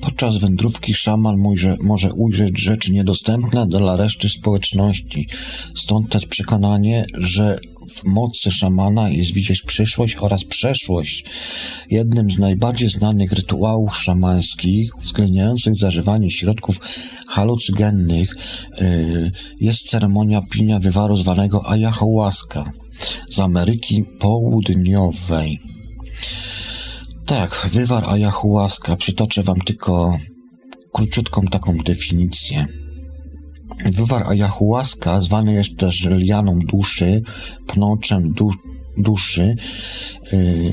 [0.00, 1.36] Podczas wędrówki szaman
[1.80, 5.26] może, ujrzeć rzeczy niedostępne dla reszty społeczności.
[5.76, 7.58] Stąd też przekonanie, że
[7.90, 11.24] w mocy szamana jest widzieć przyszłość oraz przeszłość.
[11.90, 16.80] Jednym z najbardziej znanych rytuałów szamańskich, uwzględniających zażywanie środków
[17.28, 18.36] halucygennych,
[18.80, 22.64] yy, jest ceremonia pinia wywaru zwanego ayahuasca
[23.30, 25.58] z Ameryki Południowej.
[27.26, 28.96] Tak, wywar ayahuasca.
[28.96, 30.18] Przytoczę wam tylko
[30.92, 32.66] króciutką taką definicję.
[33.84, 37.22] Wywar ayahuasca, zwany jest też lianą duszy,
[37.66, 38.50] pnączem du
[38.98, 39.56] duszy,
[40.32, 40.72] yy,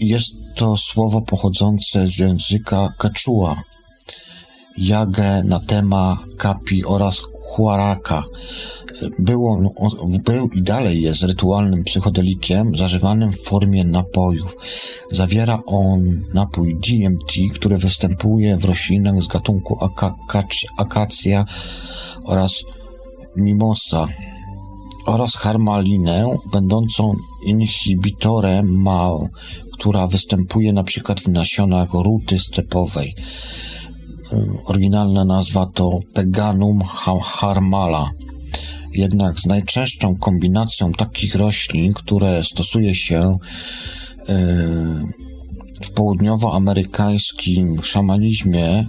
[0.00, 3.62] jest to słowo pochodzące z języka quechua,
[4.76, 8.24] jagę, natema, kapi oraz huaraka.
[9.18, 9.68] Był, on,
[10.24, 14.56] był i dalej jest rytualnym psychodelikiem zażywanym w formie napojów.
[15.10, 19.78] Zawiera on napój DMT, który występuje w roślinach z gatunku
[20.78, 21.44] akacja
[22.24, 22.64] oraz
[23.36, 24.06] mimosa
[25.06, 27.12] oraz harmalinę, będącą
[27.46, 29.28] inhibitorem MAO,
[29.72, 33.14] która występuje przykład w nasionach ruty stepowej.
[34.66, 36.80] Oryginalna nazwa to Peganum
[37.24, 38.10] harmala.
[38.94, 43.38] Jednak z najczęstszą kombinacją takich roślin, które stosuje się
[44.28, 44.34] yy,
[45.84, 48.86] w południowoamerykańskim szamanizmie,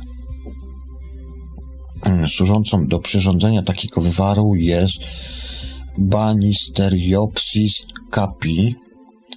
[2.05, 4.97] yy, służącą do przyrządzenia takiego wywaru jest
[5.97, 7.73] Banisteriopsis
[8.11, 8.75] capi,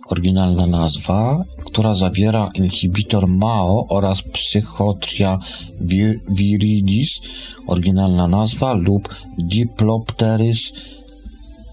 [0.08, 5.38] oryginalna nazwa, która zawiera inhibitor MAO oraz psychotria
[5.80, 7.20] vir viridis,
[7.66, 10.72] oryginalna nazwa, lub Diplopteris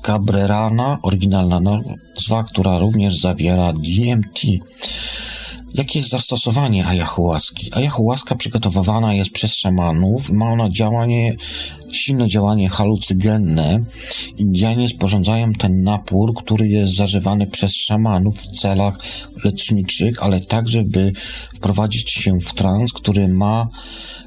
[0.01, 4.39] cabrerana, oryginalna nazwa, która również zawiera DMT.
[5.77, 7.69] Jakie jest zastosowanie ayahuaski?
[7.73, 11.35] Ayahuaska przygotowywana jest przez szamanów ma ona działanie,
[11.91, 13.85] silne działanie halucygenne.
[14.37, 18.99] Indianie sporządzają ten napór, który jest zażywany przez szamanów w celach
[19.43, 21.11] leczniczych, ale także by
[21.55, 23.69] wprowadzić się w trans, który ma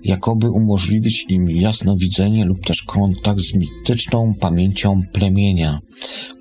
[0.04, 5.78] jakoby umożliwić im jasnowidzenie lub też kontakt z mityczną pamięcią plemienia.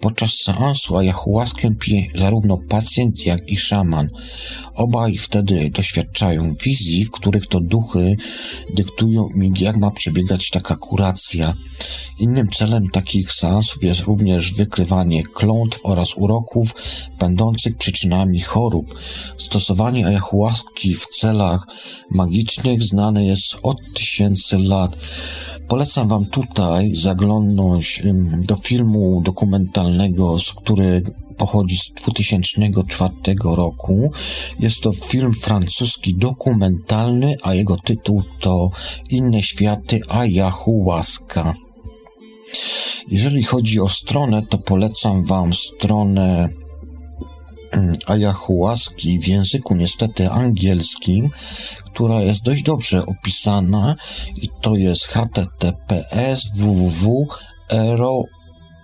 [0.02, 4.10] Podczas seansu ayahuaskę pije zarówno pacjent, jak i szaman.
[4.98, 8.16] Obaj wtedy doświadczają wizji, w których to duchy
[8.76, 11.54] dyktują im, jak ma przebiegać taka kuracja.
[12.20, 16.76] Innym celem takich seansów jest również wykrywanie klątw oraz uroków
[17.20, 19.00] będących przyczynami chorób.
[19.38, 21.68] Stosowanie ayahuaski w celach
[22.12, 24.92] magicznych znane jest od tysięcy lat.
[25.68, 28.04] Polecam Wam tutaj zaglądnąć
[28.48, 34.12] do filmu dokumentalnego, z którego pochodzi z 2004 roku.
[34.60, 38.70] Jest to film francuski dokumentalny, a jego tytuł to
[39.10, 41.54] Inne światy Ayahuasca.
[43.08, 46.50] Jeżeli chodzi o stronę, to polecam Wam stronę
[47.72, 51.30] mm, ayahuaski w języku niestety angielskim,
[51.86, 53.96] która jest dość dobrze opisana
[54.36, 57.28] i to jest https www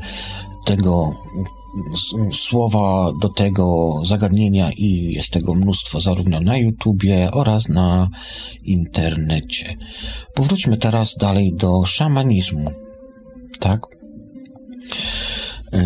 [0.65, 1.15] tego
[2.33, 8.09] słowa do tego zagadnienia i jest tego mnóstwo zarówno na YouTubie oraz na
[8.63, 9.75] internecie.
[10.35, 12.71] Powróćmy teraz dalej do szamanizmu.
[13.59, 13.81] Tak?
[15.73, 15.81] Yy,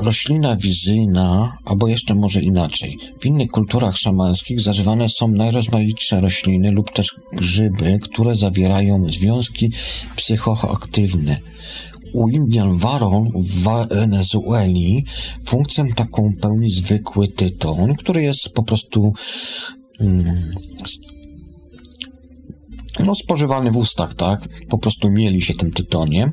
[0.00, 2.96] roślina wizyjna, albo jeszcze może inaczej.
[3.20, 9.72] W innych kulturach szamańskich zażywane są najrozmaitsze rośliny lub też grzyby, które zawierają związki
[10.16, 11.36] psychoaktywne
[12.14, 15.04] u Indian Waron w Wenezueli
[15.44, 19.12] funkcję taką pełni zwykły tyton, który jest po prostu
[20.00, 20.54] mm,
[23.00, 24.48] no, spożywany w ustach, tak?
[24.68, 26.32] Po prostu mieli się tym tytonie.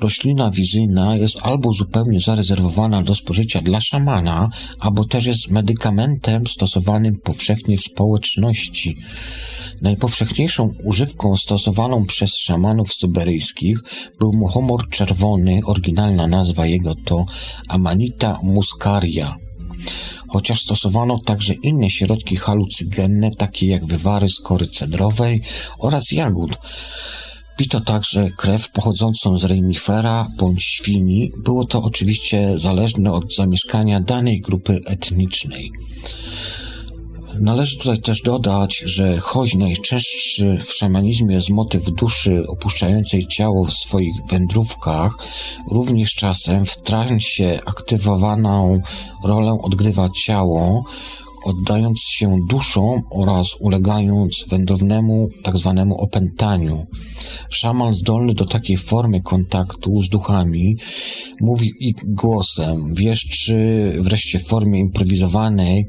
[0.00, 4.48] Roślina wizyjna jest albo zupełnie zarezerwowana do spożycia dla szamana,
[4.80, 8.96] albo też jest medykamentem stosowanym powszechnie w społeczności.
[9.82, 13.78] Najpowszechniejszą używką stosowaną przez szamanów syberyjskich
[14.18, 17.26] był muchomor czerwony, oryginalna nazwa jego to
[17.68, 19.36] Amanita muscaria.
[20.34, 25.40] Chociaż stosowano także inne środki halucygenne, takie jak wywary z kory cedrowej
[25.78, 26.58] oraz jagód.
[27.56, 31.30] Pito także krew pochodzącą z renifera bądź świni.
[31.44, 35.70] Było to oczywiście zależne od zamieszkania danej grupy etnicznej.
[37.40, 43.72] Należy tutaj też dodać, że choć najczęstszy w szamanizmie jest motyw duszy opuszczającej ciało w
[43.72, 45.16] swoich wędrówkach,
[45.70, 48.80] również czasem w transie aktywowaną
[49.24, 50.84] rolę odgrywa ciało,
[51.44, 55.28] oddając się duszą oraz ulegając wędrownemu.
[55.42, 55.54] Tak
[55.96, 56.86] opętaniu.
[57.50, 60.76] Szaman zdolny do takiej formy kontaktu z duchami
[61.40, 65.86] mówi ich głosem, wieszczy wreszcie w formie improwizowanej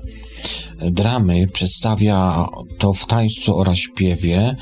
[0.81, 2.45] dramy, przedstawia
[2.77, 4.55] to w tańcu oraz śpiewie,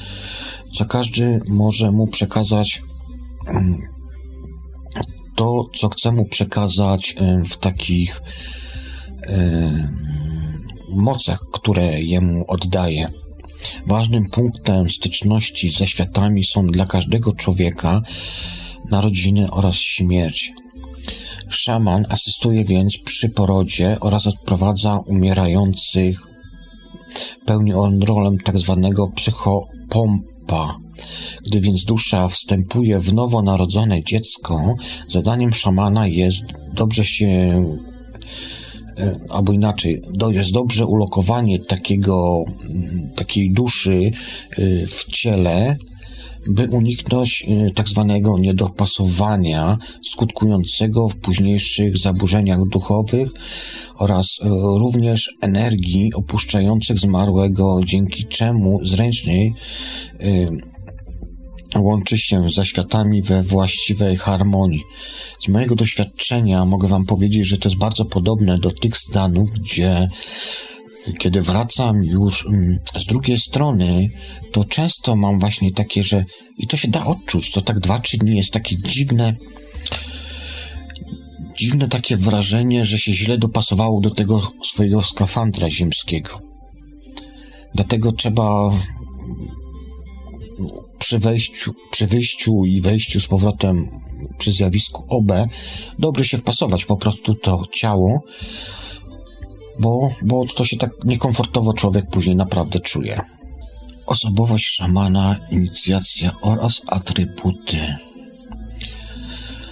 [0.78, 2.82] co każdy może mu przekazać
[3.48, 3.82] mm,
[5.36, 7.16] to, co chce mu przekazać
[7.50, 8.22] w takich
[10.96, 13.08] mocach, które jemu oddaje.
[13.88, 18.02] Ważnym punktem styczności ze światami są dla każdego człowieka
[18.92, 20.54] narodziny oraz śmierć.
[21.50, 26.20] Szaman asystuje więc przy porodzie oraz odprowadza umierających.
[27.46, 30.78] Pełni on rolę tak zwanego psychopompa.
[31.46, 34.76] Gdy więc dusza wstępuje w nowonarodzone dziecko,
[35.08, 37.64] zadaniem szamana jest dobrze się
[39.30, 44.12] albo inaczej, jest dobrze ulokowanie takiego, mm, takiej duszy
[44.52, 45.78] e, w ciele,
[46.48, 53.32] by uniknąć e, tak zwanego niedopasowania skutkującego w późniejszych zaburzeniach duchowych
[53.98, 54.28] oraz
[54.78, 59.54] również energii opuszczających zmarłego, dzięki czemu zręczniej
[61.80, 64.84] łączy się ze światami we właściwej harmonii.
[65.46, 70.08] Z mojego doświadczenia mogę Wam powiedzieć, że to jest bardzo podobne do tych stanów, gdzie
[71.20, 74.10] kiedy wracam już mm, z drugiej strony,
[74.52, 76.26] to często mam właśnie takie, że
[76.58, 79.36] i to się da odczuć, to tak dwa, trzy dni jest takie dziwne,
[81.58, 86.42] dziwne takie wrażenie, że się źle dopasowało do tego swojego skafandra ziemskiego.
[87.74, 88.70] Dlatego trzeba
[91.00, 93.90] przy wejściu, przy wyjściu i wejściu z powrotem
[94.38, 95.32] przy zjawisku OB
[96.00, 98.22] dobrze się wpasować po prostu to ciało,
[99.80, 103.22] bo, bo to się tak niekomfortowo człowiek później naprawdę czuje.
[104.06, 107.96] Osobowość szamana, inicjacja oraz atrybuty.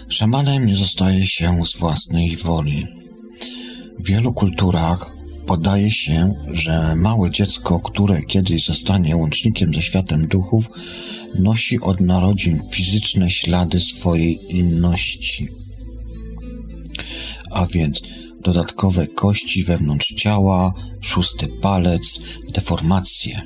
[0.10, 2.88] Szamanem nie zostaje się z własnej woli.
[4.00, 10.70] W wielu kulturach podaje się, że małe dziecko, które kiedyś zostanie łącznikiem ze światem duchów,
[11.40, 15.48] nosi od narodzin fizyczne ślady swojej inności.
[17.52, 18.02] A więc
[18.44, 22.20] dodatkowe kości wewnątrz ciała, szósty palec,
[22.54, 23.42] deformacje.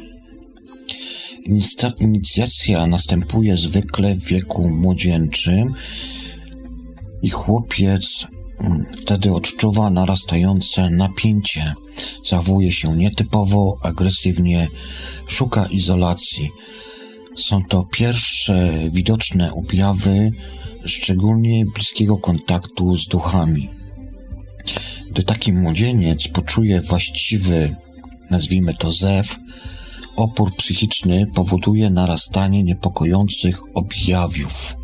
[1.99, 5.73] Inicjacja następuje zwykle w wieku młodzieńczym
[7.21, 8.27] i chłopiec
[9.01, 11.73] wtedy odczuwa narastające napięcie.
[12.29, 14.67] Zachowuje się nietypowo, agresywnie,
[15.27, 16.51] szuka izolacji,
[17.37, 20.29] są to pierwsze widoczne objawy
[20.85, 23.69] szczególnie bliskiego kontaktu z duchami.
[25.11, 27.75] Gdy taki młodzieniec poczuje właściwy,
[28.31, 29.35] nazwijmy to zew,
[30.15, 34.75] opór psychiczny powoduje narastanie niepokojących objawiów.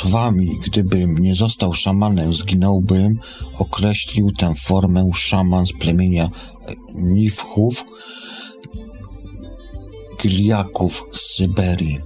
[0.00, 3.18] Słowami, gdybym nie został szamanem, zginąłbym,
[3.58, 6.30] określił tę formę szaman z plemienia
[6.94, 7.84] Nifchów,
[10.22, 11.98] Giliaków z Syberii.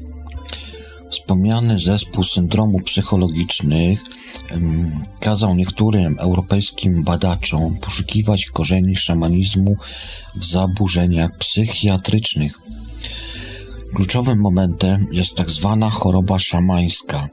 [1.10, 4.00] Wspomniany zespół syndromu psychologicznych
[5.20, 9.76] kazał niektórym europejskim badaczom poszukiwać korzeni szamanizmu
[10.36, 12.58] w zaburzeniach psychiatrycznych.
[13.94, 17.28] Kluczowym momentem jest tak zwana choroba szamańska.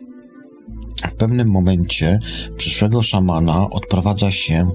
[1.04, 2.20] W pewnym momencie
[2.58, 4.72] przyszłego szamana odprowadza się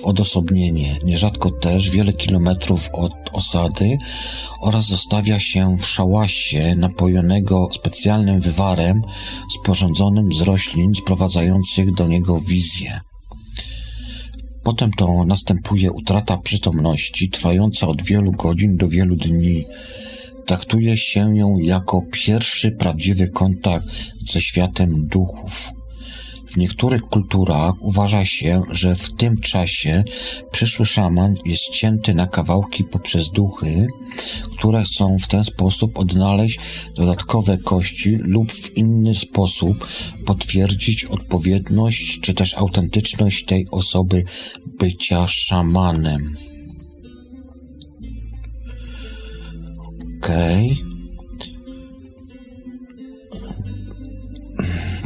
[0.00, 3.98] w odosobnienie, nierzadko też wiele kilometrów od osady
[4.60, 9.02] oraz zostawia się w szałasie napojonego specjalnym wywarem
[9.60, 13.00] sporządzonym z roślin sprowadzających do niego wizję.
[14.62, 19.64] Potem to następuje utrata przytomności trwająca od wielu godzin do wielu dni.
[20.50, 23.86] Traktuje się ją jako pierwszy prawdziwy kontakt
[24.32, 25.68] ze światem duchów.
[26.46, 30.04] W niektórych kulturach uważa się, że w tym czasie
[30.52, 33.86] przyszły szaman jest cięty na kawałki poprzez duchy,
[34.58, 36.58] które chcą w ten sposób odnaleźć
[36.96, 39.88] dodatkowe kości lub w inny sposób
[40.26, 44.24] potwierdzić odpowiedność czy też autentyczność tej osoby
[44.78, 46.49] bycia szamanem.
[50.22, 50.72] Okej.
[50.72, 50.90] Okay.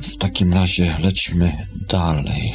[0.03, 1.53] W takim razie lećmy
[1.89, 2.53] dalej.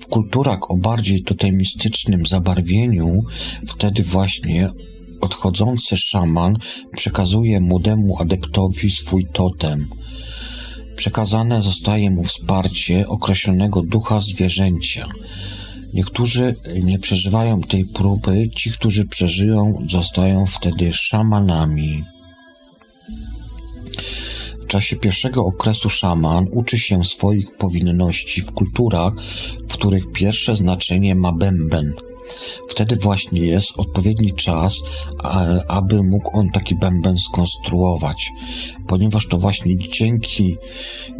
[0.00, 3.22] W kulturach o bardziej totemistycznym zabarwieniu
[3.68, 4.68] wtedy właśnie
[5.20, 6.58] odchodzący szaman
[6.96, 9.88] przekazuje młodemu adeptowi swój totem.
[10.96, 15.08] Przekazane zostaje mu wsparcie określonego ducha zwierzęcia.
[15.92, 22.04] Niektórzy nie przeżywają tej próby, ci, którzy przeżyją, zostają wtedy szamanami
[24.72, 29.12] czasie pierwszego okresu szaman uczy się swoich powinności w kulturach,
[29.68, 31.92] w których pierwsze znaczenie ma bęben.
[32.68, 34.74] Wtedy właśnie jest odpowiedni czas,
[35.68, 38.30] aby mógł on taki bęben skonstruować,
[38.86, 40.56] ponieważ to właśnie dzięki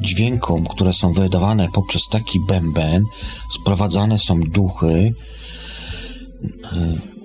[0.01, 3.03] dźwiękom, które są wydawane poprzez taki bęben,
[3.61, 5.15] sprowadzane są duchy,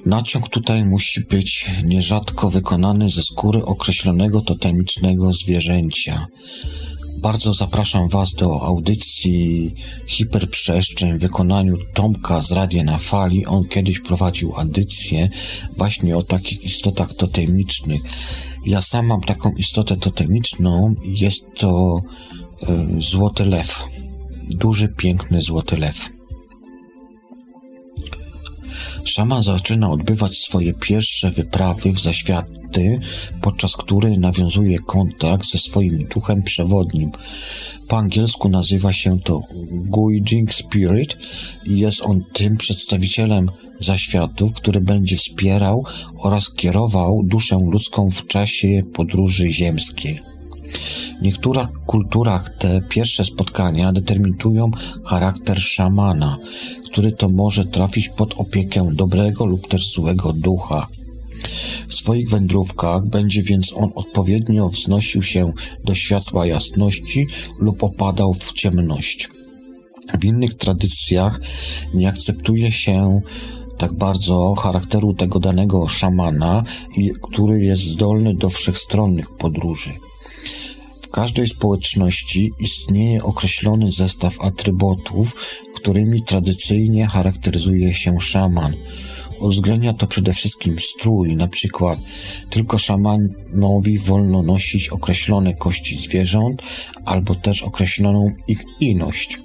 [0.06, 6.28] Naciąg tutaj musi być nierzadko wykonany ze skóry określonego totemicznego zwierzęcia.
[7.18, 9.74] Bardzo zapraszam Was do audycji
[10.08, 13.46] Hiperprzestrzeń w wykonaniu Tomka z Radia na Fali.
[13.46, 15.30] On kiedyś prowadził audycję
[15.78, 18.02] właśnie o takich istotach totemicznych.
[18.66, 20.96] Ja sam mam taką istotę totemiczną.
[21.04, 22.02] Jest to
[22.64, 23.84] y, złoty lew.
[24.50, 26.17] Duży, piękny złoty lew.
[29.08, 33.00] Szaman zaczyna odbywać swoje pierwsze wyprawy w zaświaty,
[33.42, 37.12] podczas których nawiązuje kontakt ze swoim duchem przewodnim.
[37.88, 39.42] Po angielsku nazywa się to
[39.72, 41.18] Guiding Spirit
[41.66, 45.86] i jest on tym przedstawicielem zaświatów, który będzie wspierał
[46.18, 50.37] oraz kierował duszę ludzką w czasie podróży ziemskiej.
[51.20, 54.72] W niektórych kulturach te pierwsze spotkania determinują
[55.06, 56.38] charakter szamana,
[56.92, 60.88] który to może trafić pod opiekę dobrego lub też złego ducha.
[61.88, 65.54] W swoich wędrówkach będzie więc on odpowiednio wznosił się
[65.84, 67.28] do światła jasności
[67.60, 69.30] lub opadał w ciemność.
[70.22, 71.40] W innych tradycjach
[71.94, 73.22] nie akceptuje się
[73.78, 76.64] tak bardzo charakteru tego danego szamana,
[77.22, 79.92] który jest zdolny do wszechstronnych podróży.
[81.18, 85.36] Każdej społeczności istnieje określony zestaw atrybutów,
[85.76, 88.74] którymi tradycyjnie charakteryzuje się szaman.
[89.40, 92.00] Uwzględnia to przede wszystkim strój, na przykład
[92.50, 96.62] tylko szamanowi wolno nosić określone kości zwierząt
[97.06, 99.40] albo też określoną ich ilość.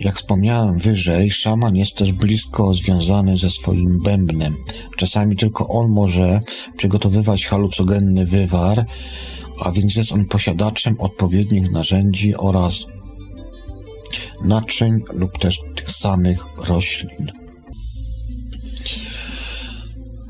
[0.00, 4.56] Jak wspomniałem wyżej, szaman jest też blisko związany ze swoim bębnem.
[4.96, 6.40] Czasami tylko on może
[6.76, 8.86] przygotowywać halucogenny wywar,
[9.60, 12.86] a więc jest on posiadaczem odpowiednich narzędzi oraz
[14.44, 17.32] naczyń lub też tych samych roślin.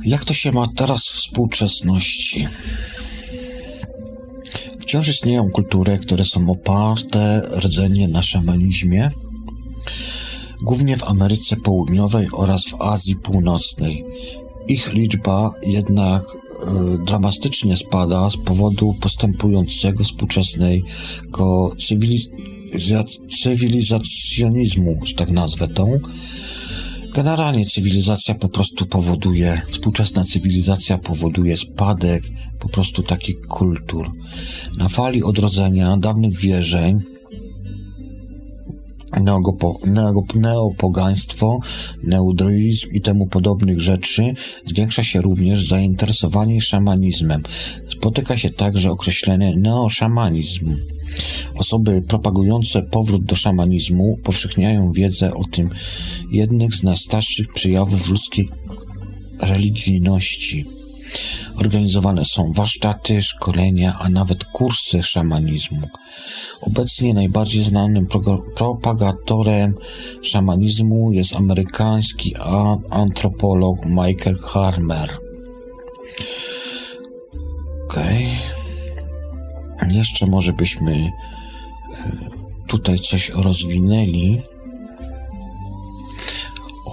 [0.05, 2.49] Jak to się ma teraz w współczesności?
[4.81, 9.11] Wciąż istnieją kultury, które są oparte rdzenie na szamanizmie,
[10.62, 14.05] głównie w Ameryce Południowej oraz w Azji Północnej.
[14.68, 22.28] Ich liczba jednak e, dramatycznie spada z powodu postępującego współczesnego cywiliz
[23.42, 25.98] cywilizacjonizmu, że tak nazwę tą,
[27.14, 32.22] Generalnie cywilizacja po prostu powoduje, współczesna cywilizacja powoduje spadek
[32.60, 34.12] po prostu takich kultur.
[34.78, 37.00] Na fali odrodzenia dawnych wierzeń,
[39.20, 39.78] neogopo,
[40.34, 41.58] neopogaństwo,
[42.02, 44.34] neudroizm i temu podobnych rzeczy,
[44.66, 47.42] zwiększa się również zainteresowanie szamanizmem.
[47.88, 50.76] Spotyka się także określenie neoszamanizm.
[51.54, 55.70] Osoby propagujące powrót do szamanizmu powszechniają wiedzę o tym
[56.30, 58.48] jednych z najstarszych przejawów ludzkiej
[59.40, 60.64] religijności.
[61.60, 65.88] Organizowane są warsztaty, szkolenia, a nawet kursy szamanizmu.
[66.60, 68.06] Obecnie najbardziej znanym
[68.56, 69.74] propagatorem
[70.22, 72.34] szamanizmu jest amerykański
[72.90, 75.18] antropolog Michael Harmer.
[77.84, 78.28] Okej.
[79.76, 79.94] Okay.
[79.94, 81.10] Jeszcze może byśmy e,
[82.68, 84.42] tutaj coś rozwinęli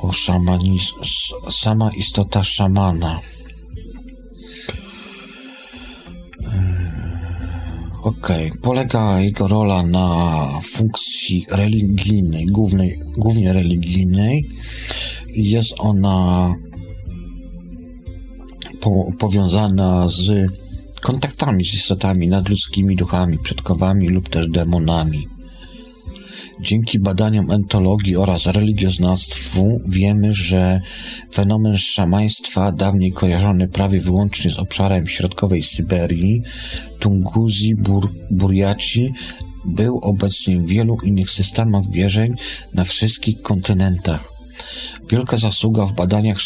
[0.01, 0.95] o szamanizm,
[1.49, 3.19] sama istota szamana.
[8.03, 8.61] Okej, okay.
[8.61, 14.43] polega jego rola na funkcji religijnej, głównej, głównie religijnej.
[15.27, 16.53] Jest ona
[18.81, 20.51] po, powiązana z
[21.01, 25.27] kontaktami z istotami nadludzkimi, duchami, przodkowami lub też demonami.
[26.61, 30.81] Dzięki badaniom entologii oraz religioznawstwu wiemy, że
[31.33, 36.41] fenomen szamaństwa, dawniej kojarzony prawie wyłącznie z obszarem środkowej Syberii,
[36.99, 39.13] Tunguzji, Bur Burjaci,
[39.65, 42.33] był obecny w wielu innych systemach wierzeń
[42.73, 44.31] na wszystkich kontynentach.
[45.09, 46.37] Wielka zasługa w badaniach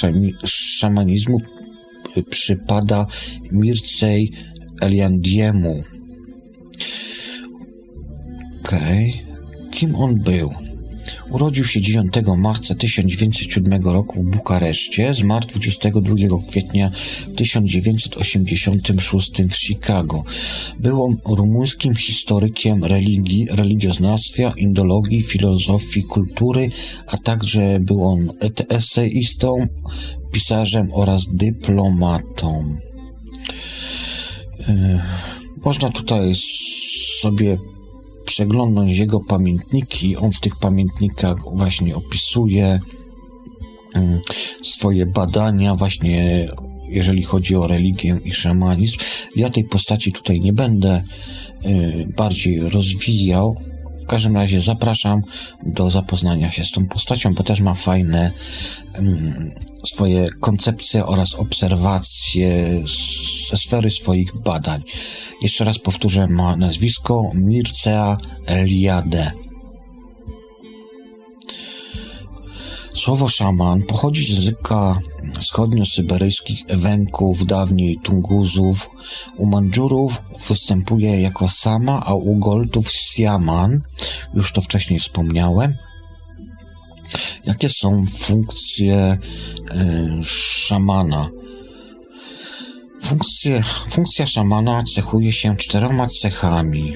[0.45, 1.37] szamanizmu
[2.29, 3.07] przypada
[3.51, 4.31] Mircej
[4.81, 5.83] Eliandiemu.
[8.63, 9.13] Okej.
[9.13, 9.24] Okay.
[9.75, 10.53] Kim on był?
[11.29, 16.15] Urodził się 9 marca 1907 roku w Bukareszcie, zmarł 22
[16.49, 16.91] kwietnia
[17.35, 20.23] 1986 w Chicago.
[20.79, 26.69] Był rumuńskim historykiem religii, religioznawstwa, indologii, filozofii, kultury,
[27.07, 28.29] a także był on
[28.69, 29.55] eseistą,
[30.31, 32.77] pisarzem oraz dyplomatą.
[34.67, 35.01] Yy,
[35.65, 36.33] można tutaj
[37.21, 37.57] sobie
[38.25, 40.17] przeglądnąć jego pamiętniki.
[40.17, 42.79] On w tych pamiętnikach właśnie opisuje
[43.95, 44.19] mm,
[44.63, 46.47] swoje badania, właśnie
[46.89, 48.97] jeżeli chodzi o religię i szamanizm.
[49.35, 51.03] Ja tej postaci tutaj nie będę
[51.65, 53.55] y, bardziej rozwijał.
[54.05, 55.21] W każdym razie zapraszam
[55.63, 58.31] do zapoznania się z tą postacią, bo też ma fajne
[58.93, 59.51] mm,
[59.85, 62.81] swoje koncepcje oraz obserwacje
[63.49, 64.81] ze sfery swoich badań.
[65.41, 69.31] Jeszcze raz powtórzę, ma nazwisko Mircea Eliade.
[72.95, 74.99] Słowo szaman pochodzi z języka
[75.39, 78.89] wschodnio-syberyjskich Ewenków, dawniej Tunguzów.
[79.37, 83.81] U Mandżurów występuje jako sama, a u Goltów siaman,
[84.33, 85.75] już to wcześniej wspomniałem.
[87.45, 89.17] Jakie są funkcje
[90.21, 91.29] y, szamana?
[93.01, 96.93] Funkcje, funkcja szamana cechuje się czterema cechami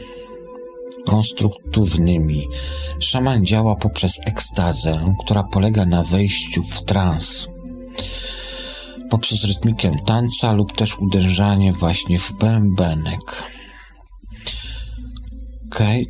[1.10, 2.48] konstruktywnymi.
[3.00, 7.48] Szaman działa poprzez ekstazę, która polega na wejściu w trans.
[9.10, 13.44] Poprzez rytmikę tańca lub też uderzanie właśnie w bębenek.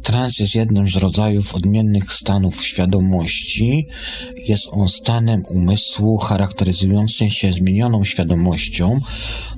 [0.03, 3.87] Trans jest jednym z rodzajów odmiennych stanów świadomości.
[4.47, 8.99] Jest on stanem umysłu charakteryzującym się zmienioną świadomością,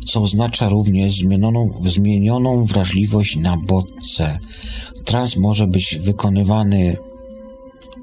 [0.08, 4.39] co oznacza również zmienioną, zmienioną wrażliwość na bodźce.
[5.06, 6.97] Trans może być wykonywany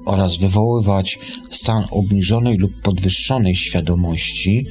[0.05, 1.19] oraz wywoływać
[1.49, 4.65] stan obniżonej lub podwyższonej świadomości.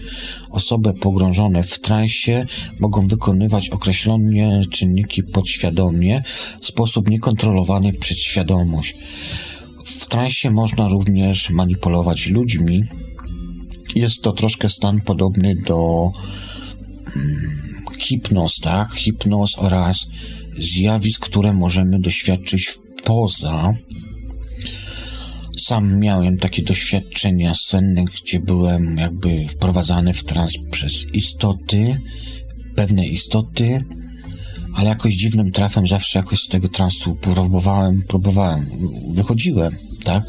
[0.51, 2.47] Osoby pogrążone w transie
[2.81, 6.22] mogą wykonywać określone czynniki podświadomie
[6.61, 8.95] w sposób niekontrolowany przez świadomość.
[9.85, 12.83] W transie można również manipulować ludźmi.
[13.95, 16.11] Jest to troszkę stan podobny do
[17.05, 18.93] hmm, hipnoz, tak?
[18.93, 20.07] Hipnoz oraz
[20.59, 22.72] zjawisk, które możemy doświadczyć
[23.05, 23.72] poza
[25.59, 32.01] sam miałem takie doświadczenia senne, gdzie byłem jakby wprowadzany w trans przez istoty,
[32.77, 33.85] pewne istoty,
[34.75, 38.67] ale jakoś dziwnym trafem zawsze jakoś z tego transu próbowałem, próbowałem,
[39.15, 39.73] wychodziłem,
[40.05, 40.23] tak?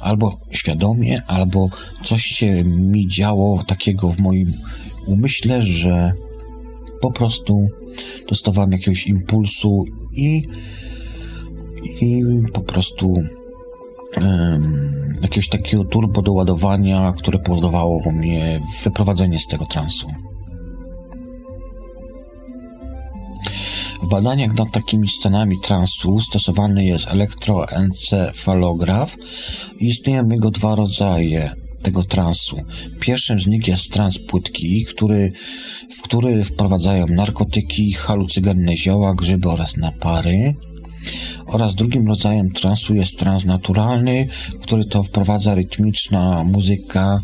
[0.00, 1.68] Albo świadomie, albo
[2.04, 4.52] coś się mi działo takiego w moim
[5.06, 6.12] umyśle, że
[7.00, 7.68] po prostu
[8.28, 10.42] dostawałem jakiegoś impulsu i,
[12.00, 12.22] i
[12.52, 13.14] po prostu
[14.16, 20.08] um, jakiegoś takiego turbo doładowania, które powodowało mnie wyprowadzenie z tego transu.
[24.02, 29.16] W badaniach nad takimi scenami transu stosowany jest elektroencefalograf.
[29.78, 31.50] Istnieją jego dwa rodzaje
[31.82, 32.56] tego transu.
[33.00, 35.32] Pierwszym z nich jest trans płytki, który,
[35.98, 40.54] w który wprowadzają narkotyki, halucygenne zioła, grzyby oraz napary.
[41.46, 44.28] Oraz drugim rodzajem transu jest trans naturalny,
[44.62, 47.20] który to wprowadza rytmiczna muzyka,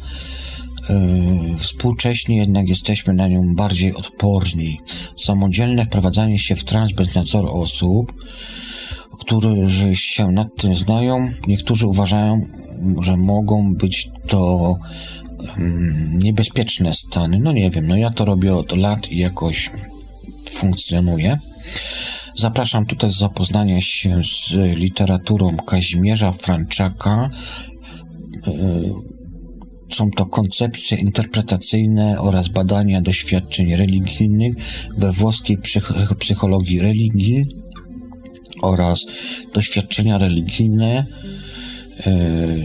[0.88, 4.80] Yy, współcześnie jednak jesteśmy na nią bardziej odporni.
[5.16, 8.12] Samodzielne wprowadzanie się w trans bez nadzoru osób,
[9.18, 12.40] którzy się nad tym znają, niektórzy uważają,
[13.02, 14.74] że mogą być to
[16.12, 17.38] niebezpieczne stany.
[17.38, 19.70] No nie wiem, no ja to robię od lat i jakoś
[20.50, 21.38] funkcjonuje.
[22.38, 27.30] Zapraszam tutaj do zapoznania się z literaturą Kazimierza Franczaka.
[28.46, 29.18] Yy,
[29.94, 34.54] są to koncepcje interpretacyjne oraz badania doświadczeń religijnych
[34.98, 35.58] we włoskiej
[36.18, 37.44] psychologii religii
[38.62, 39.06] oraz
[39.54, 41.06] doświadczenia religijne
[42.06, 42.10] e,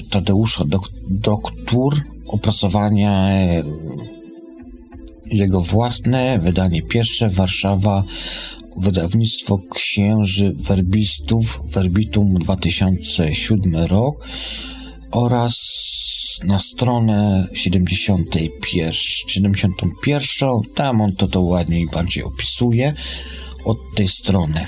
[0.09, 3.63] Tadeusza Dok Doktur, opracowania e,
[5.31, 8.03] jego własne, wydanie pierwsze, Warszawa,
[8.77, 14.27] wydawnictwo księży werbistów, Verbitum 2007 rok
[15.11, 15.55] oraz
[16.43, 18.93] na stronę 71,
[19.27, 22.93] 71, tam on to, to ładniej bardziej opisuje
[23.65, 24.65] od tej strony.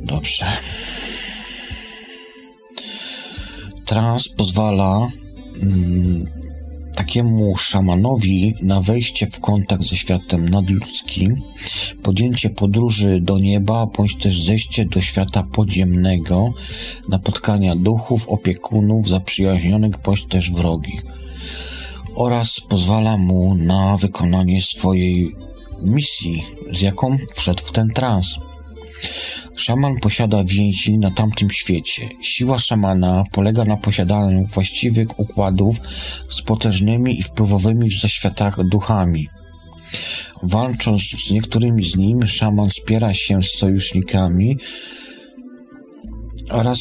[0.00, 0.46] Dobrze.
[3.84, 5.10] Trans pozwala
[5.62, 6.37] mm,
[6.98, 11.36] takiemu szamanowi na wejście w kontakt ze światem nadludzkim,
[12.02, 16.52] podjęcie podróży do nieba, bądź też zejście do świata podziemnego,
[17.08, 21.02] napotkania duchów, opiekunów, zaprzyjaźnionych, bądź też wrogich.
[22.14, 25.34] Oraz pozwala mu na wykonanie swojej
[25.82, 28.26] misji, z jaką wszedł w ten trans.
[29.58, 32.08] Szaman posiada więzi na tamtym świecie.
[32.22, 35.76] Siła szamana polega na posiadaniu właściwych układów
[36.30, 39.28] z potężnymi i wpływowymi w zaświatach duchami.
[40.42, 44.58] Walcząc z niektórymi z nim, szaman wspiera się z sojusznikami
[46.50, 46.78] oraz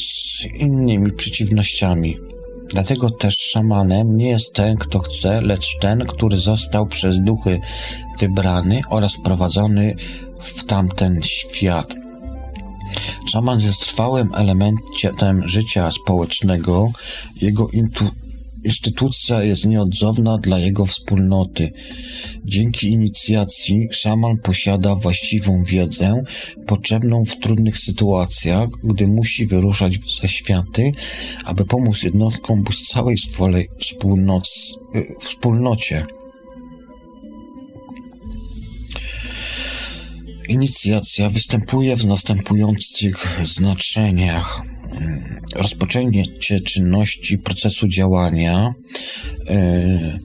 [0.60, 2.18] innymi przeciwnościami.
[2.70, 7.60] Dlatego też szamanem nie jest ten, kto chce, lecz ten, który został przez duchy
[8.20, 9.96] wybrany oraz wprowadzony
[10.40, 12.07] w tamten świat.
[13.32, 16.92] Szaman jest trwałym elementem życia społecznego.
[17.42, 17.68] Jego
[18.64, 21.72] instytucja jest nieodzowna dla jego wspólnoty.
[22.46, 26.24] Dzięki inicjacji szaman posiada właściwą wiedzę,
[26.68, 30.92] potrzebną w trudnych sytuacjach, gdy musi wyruszać w zaświaty,
[31.46, 33.68] aby pomóc jednostkom z całej swojej
[35.20, 36.06] wspólnocie.
[40.48, 44.62] Inicjacja występuje w następujących znaczeniach.
[45.56, 48.74] Rozpoczęcie czynności procesu działania.
[49.50, 50.20] E,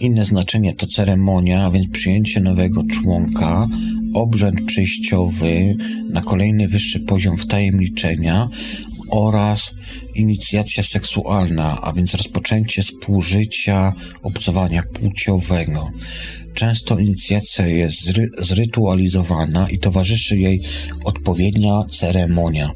[0.00, 3.66] inne znaczenie to ceremonia, a więc przyjęcie nowego członka,
[4.14, 5.74] obrzęd przejściowy
[6.10, 8.48] na kolejny wyższy poziom wtajemniczenia
[9.10, 9.74] oraz
[10.14, 13.92] inicjacja seksualna, a więc rozpoczęcie współżycia,
[14.22, 15.90] obcowania płciowego.
[16.54, 20.60] Często inicjacja jest zry zrytualizowana i towarzyszy jej
[21.04, 22.70] odpowiednia ceremonia.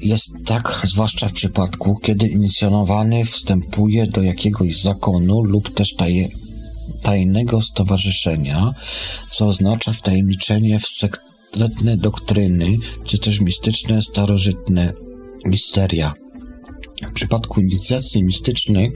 [0.00, 6.28] Jest tak zwłaszcza w przypadku, kiedy inicjonowany wstępuje do jakiegoś zakonu lub też taje,
[7.02, 8.74] tajnego stowarzyszenia,
[9.30, 14.92] co oznacza wtajemniczenie w sekretne doktryny, czy też mistyczne, starożytne
[15.48, 16.12] misteria.
[17.08, 18.92] W przypadku inicjacji mistycznej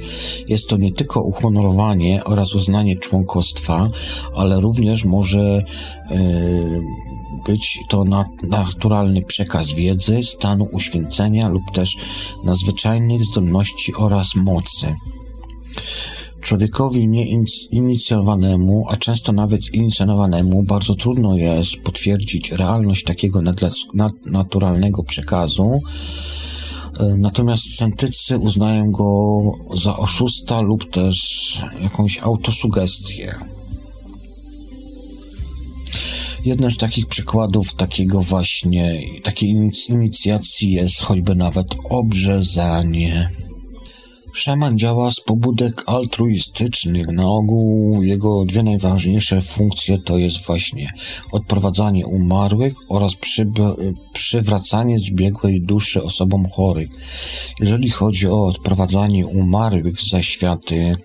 [0.48, 3.88] jest to nie tylko uhonorowanie oraz uznanie członkostwa,
[4.34, 5.64] ale również może
[6.10, 6.82] yy,
[7.46, 8.04] być to
[8.42, 11.96] naturalny przekaz wiedzy, stanu uświęcenia lub też
[12.44, 14.96] nadzwyczajnych zdolności oraz mocy.
[16.42, 23.42] Człowiekowi nieinicjowanemu, a często nawet inicjowanemu, bardzo trudno jest potwierdzić realność takiego
[23.94, 25.80] nadnaturalnego przekazu,
[27.00, 29.40] E, natomiast scentycy uznają go
[29.74, 31.18] za oszusta lub też
[31.82, 33.34] jakąś autosugestię.
[36.44, 43.30] Jednym z takich przykładów takiego właśnie, takiej inicjacji jest choćby nawet obrzezanie.
[44.34, 47.06] Szaman działa z pobudek altruistycznych.
[47.06, 50.92] Na ogół jego dwie najważniejsze funkcje to jest właśnie
[51.32, 53.12] odprowadzanie umarłych oraz
[54.12, 56.88] przywracanie zbiegłej duszy osobom chorych.
[57.60, 60.96] Jeżeli chodzi o odprowadzanie umarłych za światy,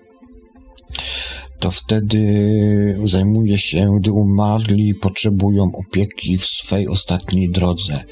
[1.60, 8.04] to wtedy zajmuje się, gdy umarli potrzebują opieki w swej ostatniej drodze,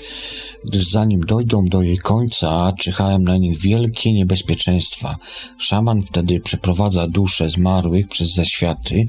[0.64, 5.16] gdyż zanim dojdą do jej końca, czyhają na nich wielkie niebezpieczeństwa.
[5.58, 9.06] Szaman wtedy przeprowadza dusze zmarłych przez zaświaty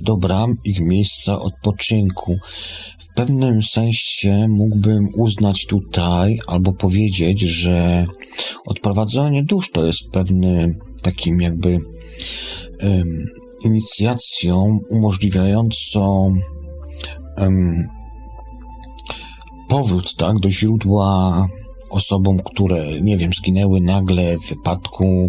[0.00, 2.38] do bram ich miejsca odpoczynku.
[2.98, 8.06] W pewnym sensie mógłbym uznać tutaj albo powiedzieć, że
[8.66, 11.80] odprowadzanie dusz to jest pewnym takim jakby
[13.64, 16.32] inicjacją umożliwiającą
[17.36, 17.88] um,
[19.68, 21.48] powrót tak, do źródła
[21.90, 25.28] osobom, które, nie wiem, zginęły nagle w wypadku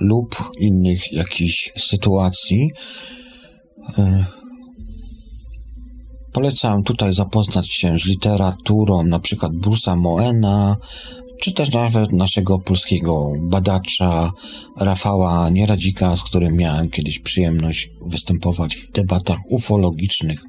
[0.00, 2.70] lub innych jakichś sytuacji.
[3.98, 4.24] E,
[6.32, 10.76] polecam tutaj zapoznać się z literaturą, na przykład Brusa Moena,
[11.40, 14.32] czy też nawet naszego polskiego badacza
[14.80, 20.40] Rafała Nieradzika, z którym miałem kiedyś przyjemność występować w debatach ufologicznych.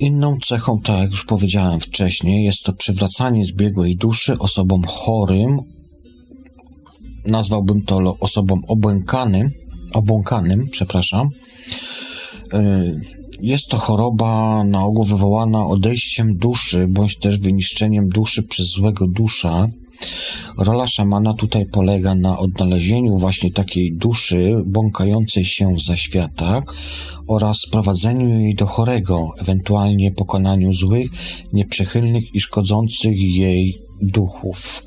[0.00, 5.58] Inną cechą, tak jak już powiedziałem wcześniej, jest to przywracanie zbiegłej duszy osobom chorym,
[7.26, 9.50] nazwałbym to osobom obłękanym,
[9.94, 11.28] obłąkanym, przepraszam,
[12.52, 19.06] yy, jest to choroba na ogół wywołana odejściem duszy, bądź też wyniszczeniem duszy przez złego
[19.06, 19.66] dusza.
[20.58, 25.44] Rola szamana tutaj polega na odnalezieniu właśnie takiej duszy bąkającej
[25.76, 26.64] w zaświatach
[27.28, 31.10] oraz sprowadzeniu jej do chorego, ewentualnie pokonaniu złych,
[31.52, 34.82] nieprzychylnych i szkodzących jej duchów.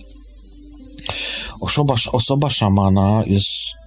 [1.61, 3.80] Osoba, osoba szamana jest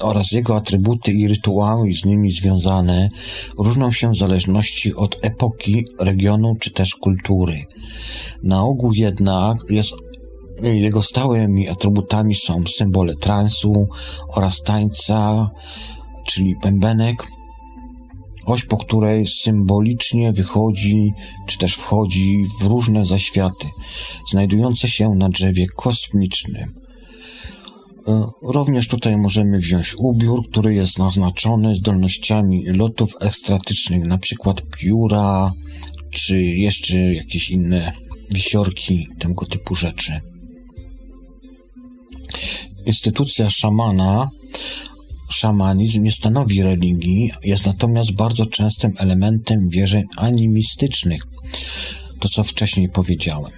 [0.00, 3.10] oraz jego atrybuty i rytuały z nimi związane
[3.58, 7.64] różnią się w zależności od epoki, regionu czy też kultury.
[8.42, 9.94] Na ogół jednak jest
[10.62, 13.88] jego stałymi atrybutami są symbole transu
[14.28, 15.50] oraz tańca,
[16.26, 17.26] czyli bębenek,
[18.46, 21.12] oś po której symbolicznie wychodzi
[21.46, 23.66] czy też wchodzi w różne zaświaty,
[24.30, 26.83] znajdujące się na drzewie kosmicznym.
[28.08, 35.52] E, również tutaj możemy wziąć ubiór, który jest naznaczony zdolnościami lotów ekstratycznych, na przykład pióra,
[36.10, 37.92] czy jeszcze jakieś inne
[38.30, 40.20] wisiorki, tego typu rzeczy.
[42.86, 44.28] Instytucja szamana,
[45.30, 51.22] szamanizm nie stanowi religii, jest natomiast bardzo częstym elementem wierzeń animistycznych.
[52.20, 53.52] To, co wcześniej powiedziałem.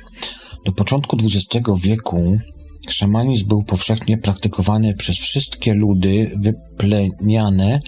[0.65, 2.39] Do początku XX wieku
[2.89, 7.81] Szamanizm był powszechnie praktykowany przez wszystkie ludy wypleniane,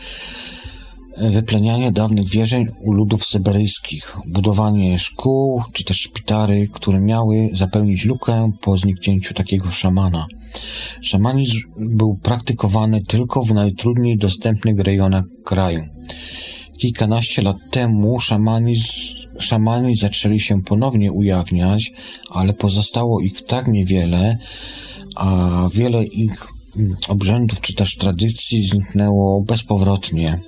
[1.17, 8.53] wyplenianie dawnych wierzeń u ludów syberyjskich, budowanie szkół czy też szpitary, które miały zapełnić lukę
[8.61, 10.27] po zniknięciu takiego szamana.
[11.03, 15.85] Szamanizm był praktykowany tylko w najtrudniej dostępnych rejonach kraju.
[16.81, 18.93] Kilkanaście lat temu szamanizm,
[19.39, 21.93] szamani zaczęli się ponownie ujawniać,
[22.31, 24.39] ale pozostało ich tak niewiele,
[25.17, 30.39] a wiele ich mm, obrzędów czy też tradycji zniknęło bezpowrotnie.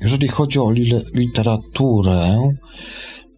[0.00, 0.72] Jeżeli chodzi o
[1.14, 2.38] literaturę,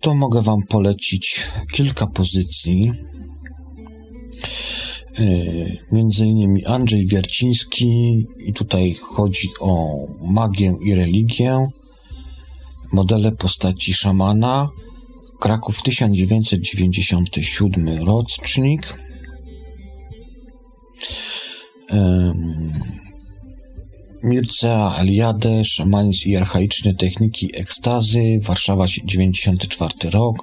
[0.01, 2.93] to mogę Wam polecić kilka pozycji.
[5.19, 11.69] Yy, między innymi Andrzej Wierciński, i tutaj chodzi o magię i religię,
[12.95, 14.71] modele postaci szamana,
[15.41, 18.99] Kraków 1997 rocznik.
[24.25, 30.37] Mircea Eliade, szamanizm i archaiczne techniki ekstazy, Warszawa 94 rok.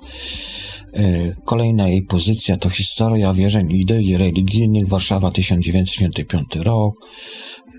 [0.94, 6.96] E, kolejna jej pozycja to historia wierzeń i idei religijnych, Warszawa 1995 rok.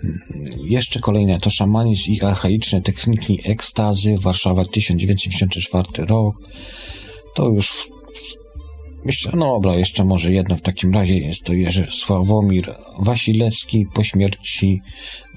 [0.04, 0.18] Mm,
[0.64, 6.34] jeszcze kolejna to szamanizm i archaiczne techniki ekstazy, Warszawa 1994 rok.
[7.34, 7.88] To już
[9.04, 14.04] Myślę, no dobra, jeszcze może jedno w takim razie jest to Jerzy Sławomir Wasilewski po
[14.04, 14.80] śmierci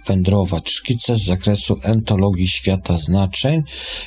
[0.08, 0.70] wędrować.
[0.70, 3.64] Szkice z zakresu entologii świata znaczeń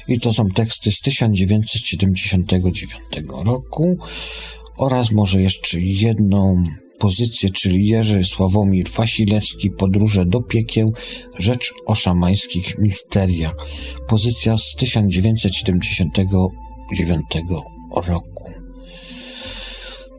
[0.08, 3.02] i to są teksty z 1979
[3.44, 3.98] roku
[4.76, 6.64] oraz może jeszcze jedną
[6.98, 10.92] pozycję, czyli Jerzy Sławomir Wasilewski Podróże do piekieł,
[11.38, 13.54] rzecz o szamańskich misteriach.
[14.08, 17.22] Pozycja z 1979
[18.06, 18.67] roku.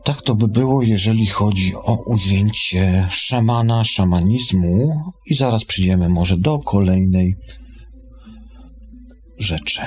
[0.04, 6.58] Tak to by było, jeżeli chodzi o ujęcie szamana, szamanizmu i zaraz przyjdziemy może do
[6.58, 7.36] kolejnej
[9.38, 9.80] rzeczy.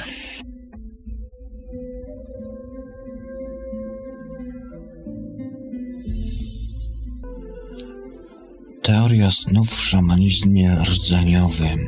[8.82, 11.88] Teoria snów w szamanizmie rdzeniowym.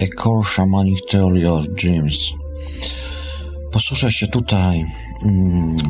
[0.00, 2.18] A Core Shamanic Theory of Dreams.
[3.72, 4.84] Posłużę się tutaj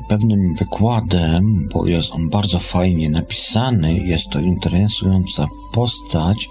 [0.08, 3.98] pewnym wykładem, bo jest on bardzo fajnie napisany.
[3.98, 6.48] Jest to interesująca postać.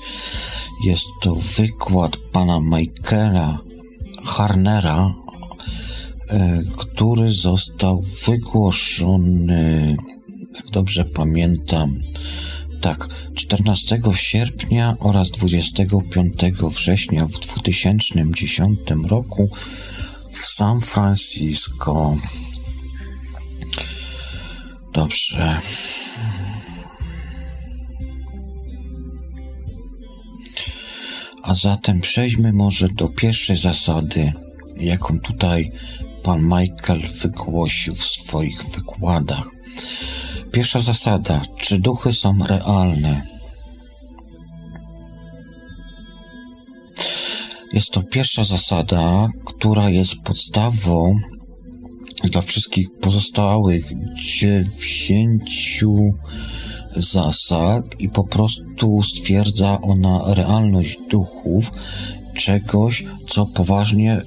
[0.85, 3.59] Jest to wykład pana Michaela
[4.23, 5.13] Harnera,
[6.29, 9.97] e, który został wygłoszony,
[10.55, 11.99] jak dobrze pamiętam,
[12.81, 19.49] tak, 14 sierpnia oraz 25 września w 2010 roku
[20.31, 22.17] w San Francisco.
[24.95, 25.59] Dobrze.
[31.43, 34.33] A zatem przejdźmy może do pierwszej zasady,
[34.77, 35.71] jaką tutaj
[36.23, 39.49] pan Michael wygłosił w swoich wykładach.
[40.51, 43.21] Pierwsza zasada: czy duchy są realne?
[47.73, 51.15] Jest to pierwsza zasada, która jest podstawą
[52.29, 55.95] dla wszystkich pozostałych dziewięciu
[56.95, 61.71] zasad i po prostu stwierdza ona realność duchów,
[62.35, 64.21] czegoś, co poważnie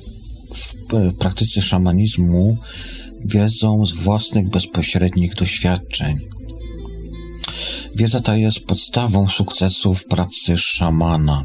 [0.55, 0.74] w
[1.18, 2.57] praktyce szamanizmu
[3.24, 6.18] wiedzą z własnych bezpośrednich doświadczeń.
[7.94, 11.44] Wiedza ta jest podstawą sukcesu w pracy szamana.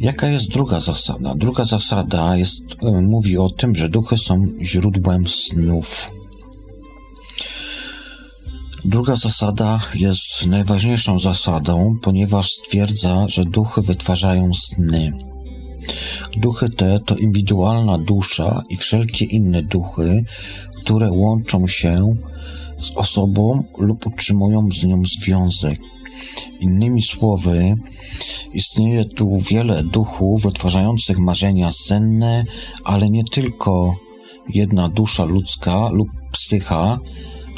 [0.00, 1.34] Jaka jest druga zasada?
[1.34, 6.10] Druga zasada jest, y, mówi o tym, że duchy są źródłem snów.
[8.84, 15.12] Druga zasada jest najważniejszą zasadą, ponieważ stwierdza, że duchy wytwarzają sny.
[16.36, 20.24] Duchy te to indywidualna dusza i wszelkie inne duchy,
[20.76, 22.16] które łączą się
[22.78, 25.80] z osobą lub utrzymują z nią związek.
[26.60, 27.74] Innymi słowy,
[28.52, 32.44] istnieje tu wiele duchów wytwarzających marzenia senne,
[32.84, 33.96] ale nie tylko
[34.48, 36.98] jedna dusza ludzka lub psycha,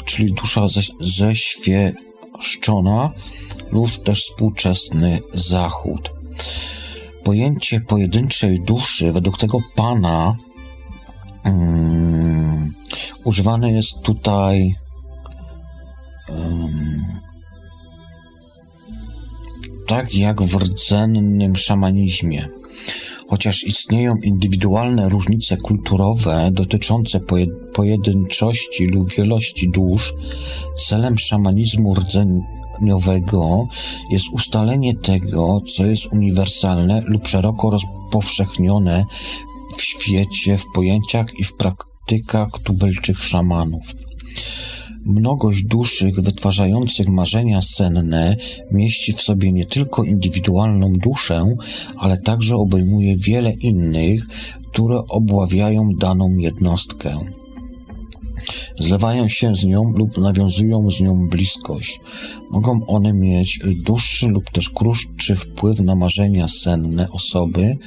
[0.05, 0.65] czyli dusza
[1.01, 3.09] ześwieszczona
[3.71, 6.11] lub też współczesny Zachód.
[7.23, 10.35] Pojęcie pojedynczej duszy według tego pana
[11.45, 12.73] um,
[13.23, 14.75] używane jest tutaj
[16.29, 17.26] um,
[19.87, 22.47] tak jak w rdzennym szamanizmie.
[23.29, 27.19] Chociaż istnieją indywidualne różnice kulturowe dotyczące
[27.73, 30.13] pojedynczości lub wielości dusz,
[30.87, 33.67] celem szamanizmu rdzeniowego
[34.11, 39.05] jest ustalenie tego, co jest uniwersalne lub szeroko rozpowszechnione
[39.77, 43.93] w świecie, w pojęciach i w praktykach tubylczych szamanów.
[45.07, 48.35] Mnogość duszych wytwarzających marzenia senne
[48.71, 51.55] mieści w sobie nie tylko indywidualną duszę,
[51.97, 54.25] ale także obejmuje wiele innych,
[54.71, 57.17] które obławiają daną jednostkę.
[58.79, 61.99] Zlewają się z nią lub nawiązują z nią bliskość.
[62.51, 67.77] Mogą one mieć dłuższy lub też krótszy wpływ na marzenia senne osoby,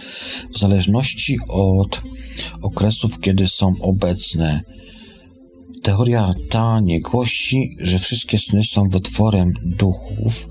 [0.55, 2.03] w zależności od
[2.63, 4.61] okresów, kiedy są obecne
[5.83, 10.49] Teoria ta nie głosi, że wszystkie sny są wytworem duchów.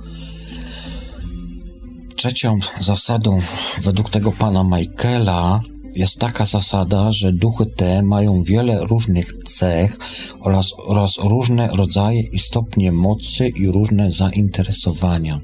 [2.15, 3.39] Trzecią zasadą
[3.81, 5.59] według tego pana Michaela
[5.95, 9.97] jest taka zasada, że duchy te mają wiele różnych cech
[10.39, 15.39] oraz, oraz różne rodzaje i stopnie mocy i różne zainteresowania.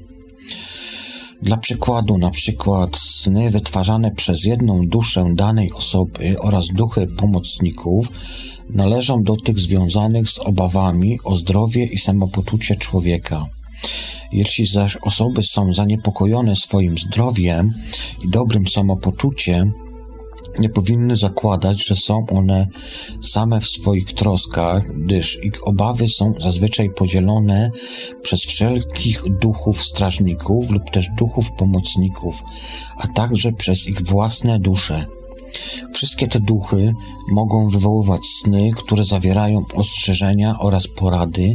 [1.42, 8.08] Dla przykładu, na przykład sny wytwarzane przez jedną duszę danej osoby oraz duchy pomocników
[8.70, 13.46] należą do tych związanych z obawami o zdrowie i samopoczucie człowieka.
[14.32, 17.72] Jeśli zaś osoby są zaniepokojone swoim zdrowiem
[18.24, 19.72] i dobrym samopoczuciem,
[20.58, 22.68] nie powinny zakładać, że są one
[23.22, 27.70] same w swoich troskach, gdyż ich obawy są zazwyczaj podzielone
[28.22, 32.42] przez wszelkich duchów strażników lub też duchów pomocników,
[32.96, 35.06] a także przez ich własne dusze.
[35.94, 36.92] Wszystkie te duchy
[37.32, 41.54] mogą wywoływać sny, które zawierają ostrzeżenia oraz porady,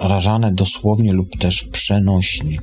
[0.00, 2.58] wyrażane dosłownie lub też przenośni.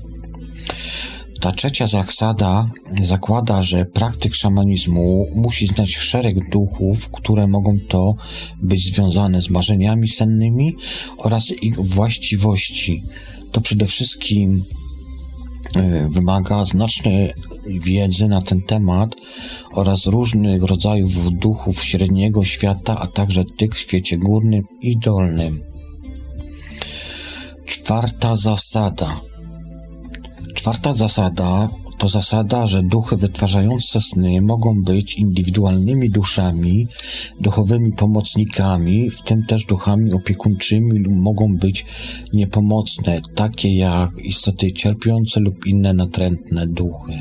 [1.45, 2.67] Ta trzecia zasada
[3.01, 8.15] zakłada, że praktyk szamanizmu musi znać szereg duchów, które mogą to
[8.61, 10.75] być związane z marzeniami sennymi
[11.17, 13.03] oraz ich właściwości.
[13.51, 14.63] To przede wszystkim
[15.75, 17.33] e, wymaga znacznej
[17.83, 19.15] wiedzy na ten temat
[19.73, 25.63] oraz różnych rodzajów duchów średniego świata, a także tych w świecie górnym i dolnym.
[27.65, 29.34] Czwarta zasada.
[30.65, 36.87] Czwarta zasada to zasada, że duchy wytwarzające sny mogą być indywidualnymi duszami,
[37.41, 41.85] duchowymi pomocnikami, w tym też duchami opiekuńczymi lub mogą być
[42.33, 47.13] niepomocne, takie jak istoty cierpiące lub inne natrętne duchy.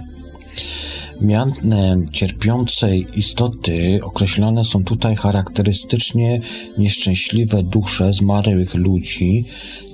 [1.20, 6.40] Mianem cierpiącej istoty określane są tutaj charakterystycznie
[6.78, 9.44] nieszczęśliwe dusze zmarłych ludzi,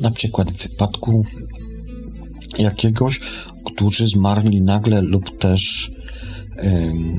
[0.01, 1.25] na przykład w wypadku
[2.59, 3.21] jakiegoś,
[3.65, 5.91] którzy zmarli nagle lub też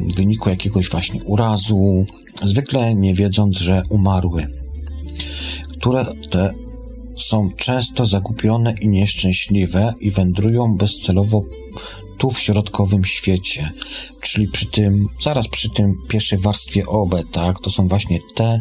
[0.07, 2.05] w wyniku jakiegoś właśnie urazu,
[2.43, 4.47] zwykle nie wiedząc, że umarły,
[5.71, 6.51] które te
[7.17, 11.43] są często zagubione i nieszczęśliwe i wędrują bezcelowo
[12.17, 13.71] tu w środkowym świecie,
[14.21, 18.59] czyli przy tym, zaraz przy tym pierwszej warstwie OB, tak, to są właśnie te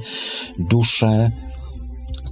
[0.59, 1.31] dusze,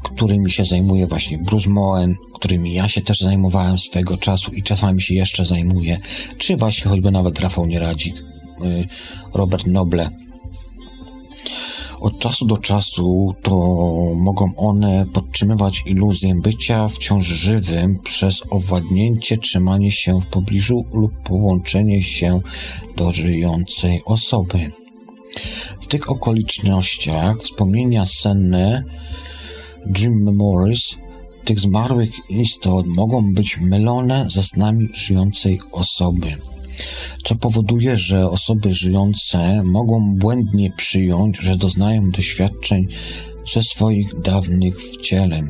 [0.03, 5.03] którymi się zajmuje właśnie Bruce Moen, którymi ja się też zajmowałem swego czasu i czasami
[5.03, 5.99] się jeszcze zajmuję,
[6.39, 8.25] czy właśnie choćby nawet Rafał Nieradzik, y,
[9.35, 10.11] Robert Noble.
[12.01, 13.55] Od czasu do czasu to
[14.17, 22.03] mogą one podtrzymywać iluzję bycia wciąż żywym przez owładnięcie, trzymanie się w pobliżu lub połączenie
[22.03, 22.41] się
[22.97, 24.71] do żyjącej osoby.
[25.81, 28.85] W tych okolicznościach wspomnienia senne
[29.87, 30.97] Dream Memories
[31.45, 36.37] tych zmarłych istot mogą być mylone ze snami żyjącej osoby,
[37.25, 42.87] co powoduje, że osoby żyjące mogą błędnie przyjąć, że doznają doświadczeń
[43.53, 45.49] ze swoich dawnych wcieleń.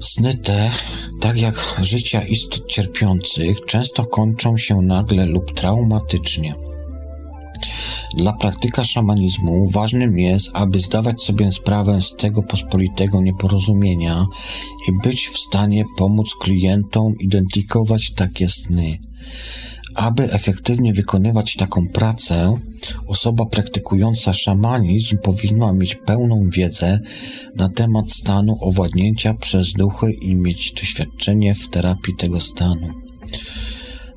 [0.00, 0.70] Sny te,
[1.20, 6.54] tak jak życia istot cierpiących, często kończą się nagle lub traumatycznie.
[8.16, 14.26] Dla praktyka szamanizmu ważnym jest, aby zdawać sobie sprawę z tego pospolitego nieporozumienia
[14.88, 18.98] i być w stanie pomóc klientom identyfikować takie sny.
[19.94, 22.58] Aby efektywnie wykonywać taką pracę,
[23.08, 27.00] osoba praktykująca szamanizm powinna mieć pełną wiedzę
[27.56, 32.88] na temat stanu owładnięcia przez duchy i mieć doświadczenie w terapii tego stanu.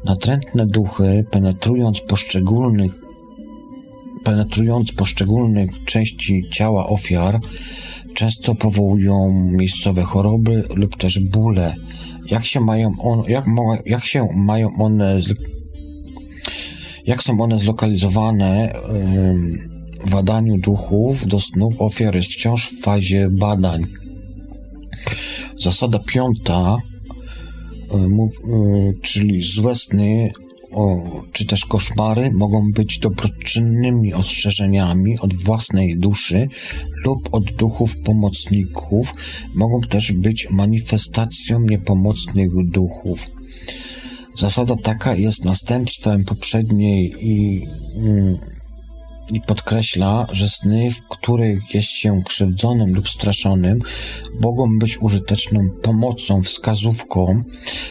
[0.05, 3.08] Natrętne duchy, penetrując poszczególnych
[4.23, 7.39] penetrując poszczególne części ciała ofiar,
[8.13, 11.73] często powołują miejscowe choroby lub też bóle.
[12.31, 13.45] Jak się mają, on, jak,
[13.85, 15.21] jak się mają one
[17.05, 18.73] jak są one zlokalizowane
[20.05, 23.85] w badaniu duchów do snów ofiar jest wciąż w fazie badań.
[25.63, 26.77] Zasada piąta,
[29.01, 30.31] czyli złe sny
[30.71, 30.97] o,
[31.31, 36.47] czy też koszmary mogą być dobroczynnymi ostrzeżeniami od własnej duszy
[37.05, 39.13] lub od duchów pomocników,
[39.55, 43.31] mogą też być manifestacją niepomocnych duchów.
[44.37, 47.61] Zasada taka jest następstwem poprzedniej i
[47.97, 48.37] mm,
[49.31, 53.79] i podkreśla, że sny, w których jest się krzywdzonym lub straszonym,
[54.41, 57.43] mogą być użyteczną pomocą, wskazówką,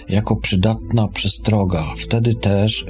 [0.08, 1.84] jako przydatna przestroga.
[1.96, 2.86] Wtedy też,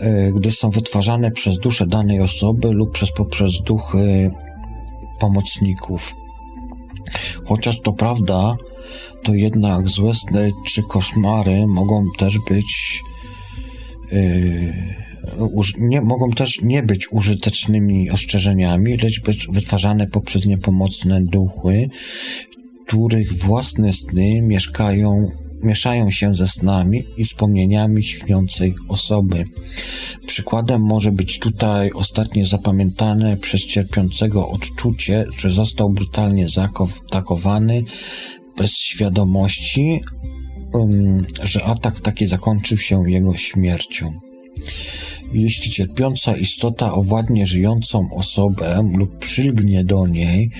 [0.00, 4.30] e, gdy są wytwarzane przez duszę danej osoby lub przez poprzez duchy
[5.20, 6.14] pomocników.
[7.44, 8.56] Chociaż to prawda,
[9.22, 13.00] to jednak złe sny czy koszmary mogą też być
[14.12, 15.09] yy,
[15.78, 21.88] nie, mogą też nie być użytecznymi ostrzeżeniami, lecz być wytwarzane poprzez niepomocne duchy,
[22.86, 25.28] których własne sny mieszkają
[25.62, 29.44] mieszają się ze snami i wspomnieniami śpiącej osoby.
[30.26, 37.82] Przykładem może być tutaj ostatnie zapamiętane przez cierpiącego odczucie, że został brutalnie zaatakowany
[38.56, 40.00] bez świadomości,
[40.74, 44.29] um, że atak taki zakończył się jego śmiercią.
[45.32, 50.50] Jeśli cierpiąca istota owładnie żyjącą osobę lub przylgnie do niej,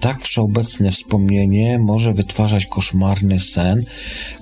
[0.00, 3.84] tak wszeobecne wspomnienie może wytwarzać koszmarny sen,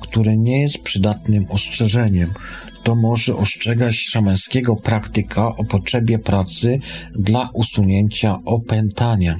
[0.00, 2.34] który nie jest przydatnym ostrzeżeniem.
[2.82, 6.78] To może ostrzegać szamańskiego praktyka o potrzebie pracy
[7.14, 9.38] dla usunięcia opętania.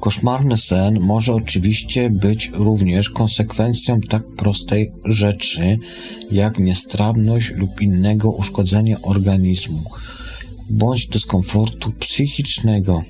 [0.00, 5.78] Koszmarny sen może oczywiście być również konsekwencją tak prostej rzeczy
[6.30, 9.82] jak niestrawność lub innego uszkodzenia organizmu
[10.70, 13.02] bądź dyskomfortu psychicznego.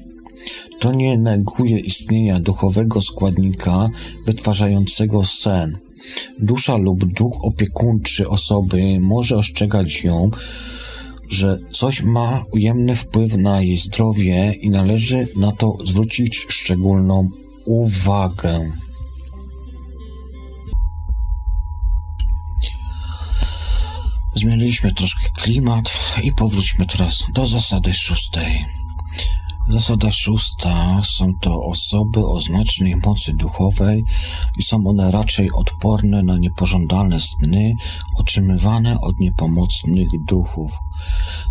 [0.81, 3.89] To nie neguje istnienia duchowego składnika
[4.27, 5.79] wytwarzającego sen.
[6.39, 10.31] Dusza lub duch opiekuńczy osoby może ostrzegać ją,
[11.31, 17.29] że coś ma ujemny wpływ na jej zdrowie i należy na to zwrócić szczególną
[17.67, 18.71] uwagę.
[24.35, 25.93] Zmieniliśmy troszkę klimat
[26.23, 28.65] i powróćmy teraz do zasady szóstej.
[29.69, 34.05] Zasada szósta są to osoby o znacznej mocy duchowej
[34.59, 37.75] i są one raczej odporne na niepożądane sny
[38.17, 40.73] otrzymywane od niepomocnych duchów.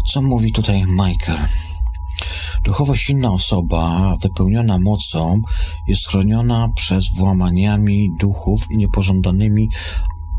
[0.08, 1.46] Co mówi tutaj Michael?
[2.64, 5.42] Duchowo silna osoba, wypełniona mocą,
[5.88, 9.70] jest chroniona przez włamaniami duchów i niepożądanymi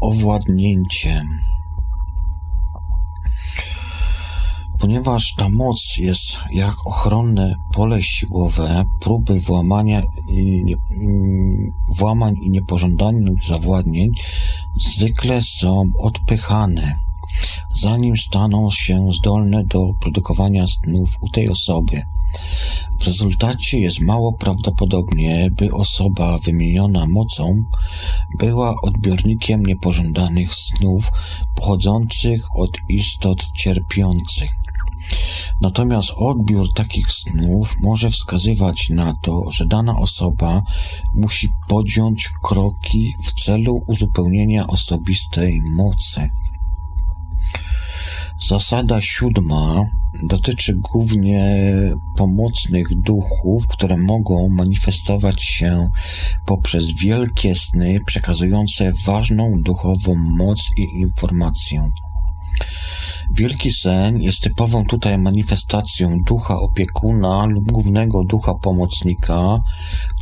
[0.01, 1.27] owładnięciem.
[4.81, 12.51] Ponieważ ta moc jest jak ochronne pole siłowe, próby włamania i nie, mm, włamań i
[12.51, 14.11] niepożądanych zawładnień
[14.77, 16.95] zwykle są odpychane,
[17.73, 22.03] zanim staną się zdolne do produkowania snów u tej osoby.
[23.01, 27.63] W rezultacie jest mało prawdopodobnie, by osoba wymieniona mocą
[28.39, 31.11] była odbiornikiem niepożądanych snów
[31.55, 34.60] pochodzących od istot cierpiących.
[35.61, 40.63] Natomiast odbiór takich snów może wskazywać na to, że dana osoba
[41.15, 46.31] musi podjąć kroki w celu uzupełnienia osobistej mocy.
[48.49, 49.85] Zasada siódma
[50.29, 51.65] dotyczy głównie
[52.17, 55.91] pomocnych duchów, które mogą manifestować się
[56.47, 61.91] poprzez wielkie sny przekazujące ważną duchową moc i informację.
[63.31, 69.59] Wielki sen jest typową tutaj manifestacją ducha opiekuna lub głównego ducha pomocnika,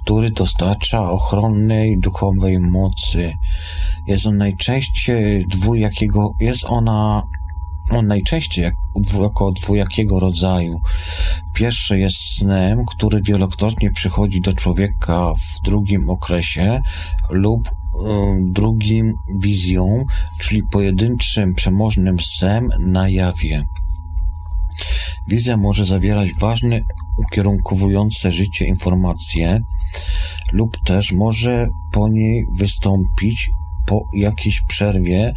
[0.02, 3.32] który dostarcza ochronnej duchowej mocy.
[4.06, 7.22] Jest on najczęściej dwujakiego, jest ona
[7.90, 8.74] on najczęściej jak,
[9.20, 10.80] jako dwujakiego rodzaju.
[11.54, 16.80] Pierwszy jest snem, który wielokrotnie przychodzi do człowieka w drugim okresie
[17.30, 17.70] lub
[18.40, 20.04] drugim wizją,
[20.38, 23.64] czyli pojedynczym przemożnym snem na jawie.
[25.28, 26.80] Wizja może zawierać ważne,
[27.18, 29.60] ukierunkowujące życie informacje
[30.52, 33.50] lub też może po niej wystąpić
[33.86, 35.34] po jakiejś przerwie,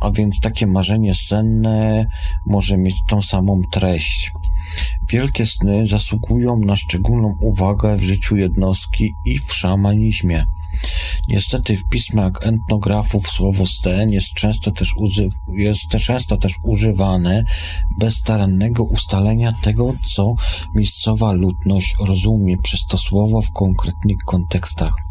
[0.00, 2.06] a więc takie marzenie senne
[2.46, 4.32] może mieć tą samą treść.
[5.08, 10.44] Wielkie sny zasługują na szczególną uwagę w życiu jednostki i w szamanizmie.
[11.28, 14.94] Niestety w pismach etnografów słowo sten jest często też,
[15.56, 17.44] jest często też używane
[17.98, 20.34] bez starannego ustalenia tego, co
[20.74, 25.09] miejscowa ludność rozumie przez to słowo w konkretnych kontekstach.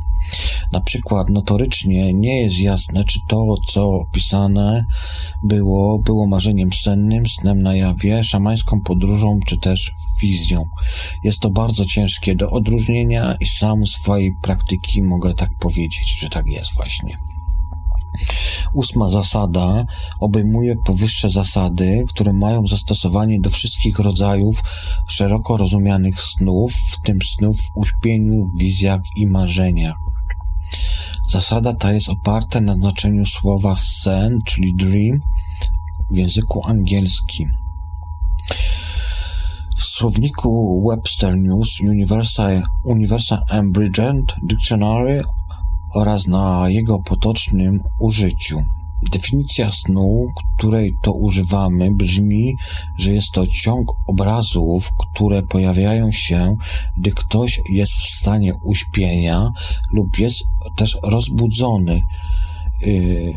[0.71, 4.85] Na przykład notorycznie nie jest jasne, czy to, co opisane
[5.43, 9.91] było, było marzeniem sennym, snem na jawie, szamańską podróżą, czy też
[10.21, 10.63] wizją.
[11.23, 16.47] Jest to bardzo ciężkie do odróżnienia i sam swojej praktyki mogę tak powiedzieć, że tak
[16.47, 17.17] jest właśnie.
[18.73, 19.85] Ósma zasada
[20.19, 24.63] obejmuje powyższe zasady, które mają zastosowanie do wszystkich rodzajów
[25.07, 30.08] szeroko rozumianych snów, w tym snów w uśpieniu, wizjach i marzeniach.
[31.29, 35.19] Zasada ta jest oparta na znaczeniu słowa sen, czyli dream
[36.11, 37.57] w języku angielskim.
[39.77, 45.23] W słowniku Webster News Universal, Universal Abridged Dictionary
[45.93, 48.63] oraz na jego potocznym użyciu.
[49.11, 50.25] Definicja snu,
[50.57, 52.55] której to używamy, brzmi,
[52.97, 56.55] że jest to ciąg obrazów, które pojawiają się,
[56.97, 59.51] gdy ktoś jest w stanie uśpienia
[59.93, 60.43] lub jest
[60.75, 62.01] też rozbudzony.
[62.81, 63.33] Yy,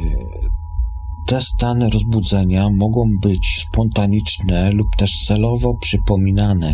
[1.26, 6.72] te stany rozbudzenia mogą być spontaniczne lub też celowo przypominane.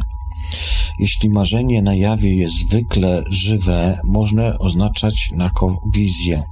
[0.98, 6.42] Jeśli marzenie na jawie jest zwykle żywe, można oznaczać jako wizję.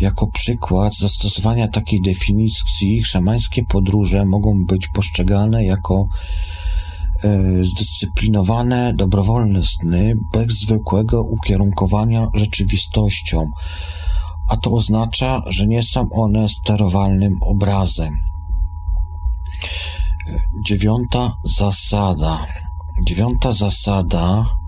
[0.00, 6.06] Jako przykład zastosowania takiej definicji szamańskie podróże mogą być postrzegane jako
[7.24, 13.50] e, zdyscyplinowane, dobrowolne sny bez zwykłego ukierunkowania rzeczywistością,
[14.48, 18.14] a to oznacza, że nie są one sterowalnym obrazem.
[20.26, 22.46] E, dziewiąta zasada.
[23.06, 24.59] Dziewiąta zasada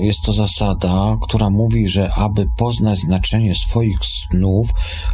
[0.00, 4.68] jest to zasada, która mówi, że aby poznać znaczenie swoich snów,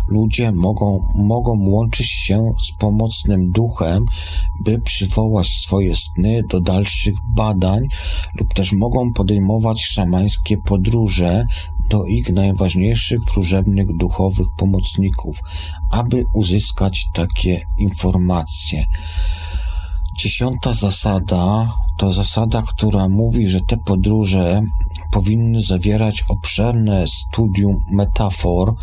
[0.07, 4.05] ludzie mogą, mogą łączyć się z pomocnym duchem,
[4.61, 7.83] by przywołać swoje sny do dalszych badań,
[8.35, 11.45] lub też mogą podejmować szamańskie podróże
[11.91, 15.41] do ich najważniejszych wróżebnych duchowych pomocników,
[15.91, 18.85] aby uzyskać takie informacje.
[20.17, 21.69] Dziesiąta zasada
[21.99, 24.63] to zasada, która mówi, że te podróże
[25.11, 28.75] powinny zawierać obszerne studium metafor,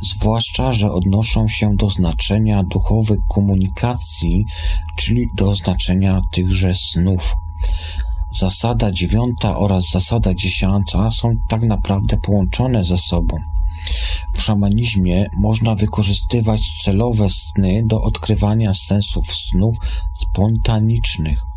[0.00, 4.44] zwłaszcza, że odnoszą się do znaczenia duchowych komunikacji,
[4.96, 7.34] czyli do znaczenia tychże snów.
[8.38, 13.36] Zasada dziewiąta oraz zasada dziesiąta są tak naprawdę połączone ze sobą.
[14.34, 19.76] W szamanizmie można wykorzystywać celowe sny do odkrywania sensów snów
[20.14, 21.53] spontanicznych.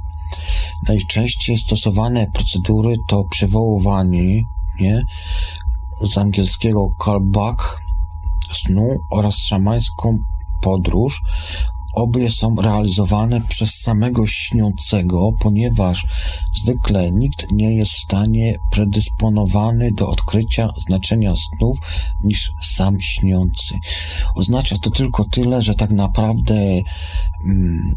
[0.88, 4.44] Najczęściej stosowane procedury to przywoływanie
[4.80, 5.02] nie,
[6.02, 7.82] z angielskiego callback
[8.54, 10.18] snu oraz szamańską
[10.62, 11.22] podróż.
[11.94, 16.08] Obie są realizowane przez samego śniącego, ponieważ
[16.54, 21.78] zwykle nikt nie jest w stanie predysponowany do odkrycia znaczenia snów
[22.24, 23.76] niż sam śniący.
[24.36, 26.56] Oznacza to tylko tyle, że tak naprawdę
[27.46, 27.96] mm,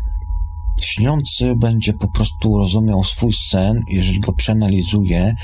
[0.81, 5.35] Śniący będzie po prostu rozumiał swój sen, jeżeli go przeanalizuje.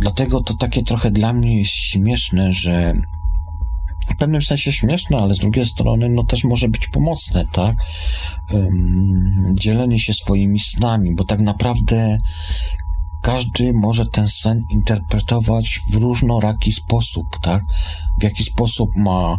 [0.00, 2.94] Dlatego to takie trochę dla mnie jest śmieszne, że
[4.06, 7.76] w pewnym sensie śmieszne, ale z drugiej strony no też może być pomocne, tak?
[9.54, 12.18] dzielenie się swoimi snami, bo tak naprawdę
[13.24, 17.62] każdy może ten sen interpretować w różnoraki sposób, tak?
[18.20, 19.38] W jaki sposób ma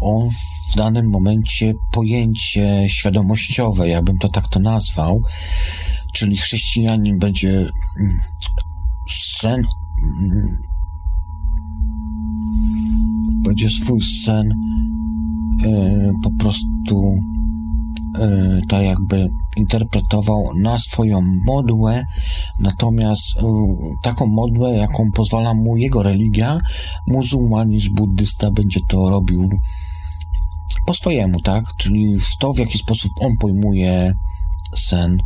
[0.00, 0.28] on
[0.72, 5.22] w danym momencie pojęcie świadomościowe, ja bym to tak to nazwał,
[6.14, 7.50] czyli chrześcijanin będzie
[8.00, 8.18] mm,
[9.38, 9.62] sen
[10.02, 10.62] mm,
[13.44, 14.48] będzie swój sen
[15.62, 17.14] yy, po prostu
[18.18, 19.28] yy, tak jakby
[19.58, 22.06] interpretował na swoją modłę,
[22.60, 23.42] natomiast yy,
[24.02, 26.60] taką modłę, jaką pozwala mu jego religia,
[27.06, 29.48] muzułmanizm, buddysta będzie to robił
[30.86, 31.64] po swojemu, tak?
[31.76, 34.14] Czyli w to, w jaki sposób on pojmuje
[34.74, 35.22] sen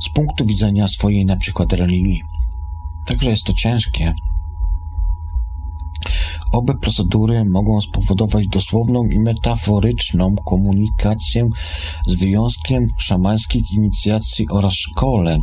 [0.00, 2.22] z punktu widzenia swojej na przykład religii.
[3.06, 4.14] Także jest to ciężkie.
[6.52, 11.48] Obe procedury mogą spowodować dosłowną i metaforyczną komunikację
[12.06, 15.42] z wyjątkiem szamańskich inicjacji oraz szkoleń.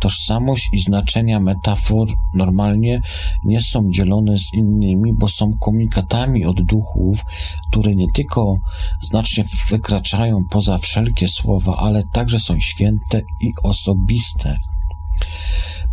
[0.00, 3.00] Tożsamość i znaczenia metafor normalnie
[3.44, 7.24] nie są dzielone z innymi, bo są komunikatami od duchów,
[7.70, 8.56] które nie tylko
[9.02, 14.56] znacznie wykraczają poza wszelkie słowa, ale także są święte i osobiste.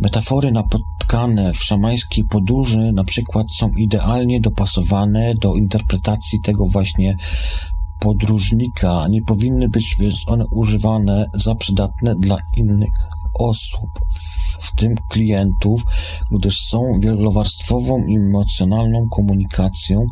[0.00, 7.16] Metafory napotkane w szamańskiej podróży na przykład są idealnie dopasowane do interpretacji tego właśnie
[7.98, 9.08] podróżnika.
[9.10, 12.90] Nie powinny być więc one używane za przydatne dla innych
[13.34, 13.90] osób,
[14.60, 15.82] w tym klientów,
[16.30, 20.06] gdyż są wielowarstwową emocjonalną komunikacją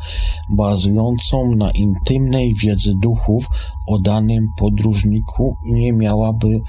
[0.49, 3.47] bazującą na intymnej wiedzy duchów
[3.86, 6.61] o danym podróżniku i nie miałaby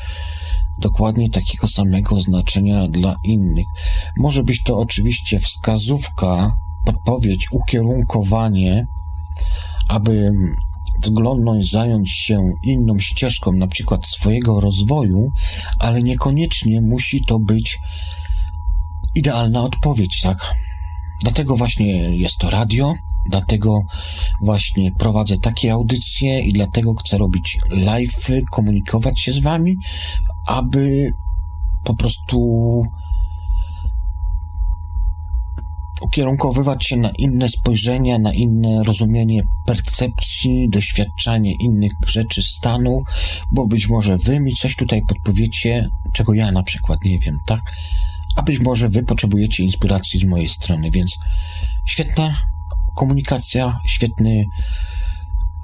[0.78, 3.66] dokładnie takiego samego znaczenia dla innych.
[4.18, 6.52] Może być to oczywiście wskazówka,
[6.86, 8.88] podpowiedź, ukierunkowanie,
[9.90, 10.32] aby
[11.00, 15.32] wzglądność zająć się inną ścieżką, na przykład swojego rozwoju,
[15.80, 17.80] ale niekoniecznie musi to być
[19.16, 20.56] idealna odpowiedź, tak?
[21.22, 22.94] Dlatego właśnie jest to radio,
[23.30, 23.82] dlatego
[24.42, 29.76] właśnie prowadzę takie audycje i dlatego chcę robić live, komunikować się z wami,
[30.46, 31.12] aby
[31.84, 32.38] po prostu
[36.02, 43.04] ukierunkowywać się na inne spojrzenia, na inne rozumienie percepcji, doświadczanie innych rzeczy stanu,
[43.52, 47.62] bo być może wy mi coś tutaj podpowiecie, czego ja na przykład nie wiem, tak?
[48.36, 51.20] A być może wy potrzebujecie inspiracji z mojej strony, więc
[51.88, 52.36] świetna
[52.96, 54.46] komunikacja, świetny,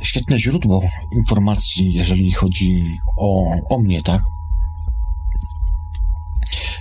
[0.01, 0.81] świetne źródło
[1.11, 4.21] informacji, jeżeli chodzi o, o mnie, tak?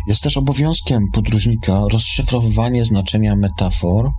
[0.06, 4.12] Jest też obowiązkiem podróżnika rozszyfrowywanie znaczenia metafor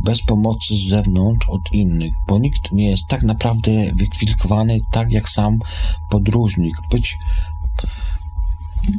[0.00, 5.28] bez pomocy z zewnątrz od innych, bo nikt nie jest tak naprawdę wykwalifikowany tak jak
[5.28, 5.58] sam
[6.10, 6.74] podróżnik.
[6.90, 7.18] Być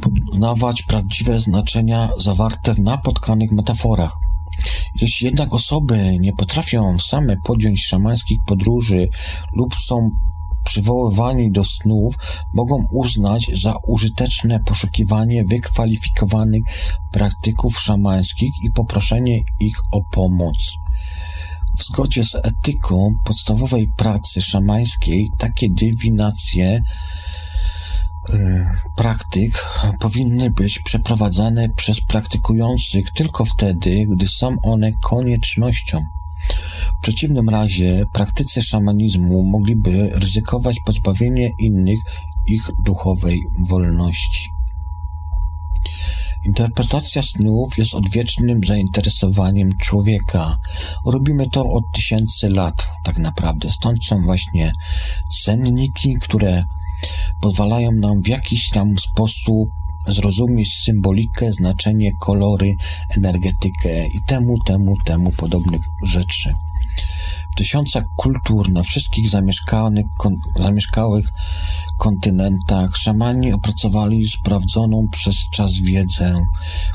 [0.02, 4.18] poznawać prawdziwe znaczenia zawarte w napotkanych metaforach.
[5.00, 9.08] Jeśli jednak osoby nie potrafią same podjąć szamańskich podróży
[9.52, 10.10] lub są
[10.64, 12.14] przywoływani do snów
[12.54, 16.62] mogą uznać za użyteczne poszukiwanie wykwalifikowanych
[17.10, 20.56] praktyków szamańskich i poproszenie ich o pomoc.
[21.78, 26.82] W zgodzie z etyką podstawowej pracy szamańskiej takie dywinacje
[28.30, 28.66] y,
[28.96, 29.66] praktyk
[30.00, 35.98] powinny być przeprowadzane przez praktykujących tylko wtedy, gdy są one koniecznością.
[36.98, 42.00] W przeciwnym razie praktycy szamanizmu mogliby ryzykować pozbawienie innych
[42.46, 44.52] ich duchowej wolności.
[46.44, 50.56] Interpretacja snów jest odwiecznym zainteresowaniem człowieka.
[51.06, 53.70] Robimy to od tysięcy lat, tak naprawdę.
[53.70, 54.72] Stąd są właśnie
[55.42, 56.64] senniki, które
[57.40, 59.68] pozwalają nam w jakiś tam sposób
[60.06, 62.74] zrozumieć symbolikę, znaczenie, kolory,
[63.16, 66.52] energetykę i temu, temu, temu podobnych rzeczy.
[67.52, 71.32] W tysiącach kultur na wszystkich zamieszkanych, kon, zamieszkałych
[71.98, 76.34] kontynentach szamani opracowali sprawdzoną przez czas wiedzę,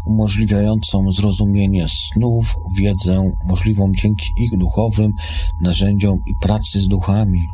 [0.06, 5.14] umożliwiającą zrozumienie snów, wiedzę możliwą dzięki ich duchowym
[5.62, 7.48] narzędziom i pracy z duchami.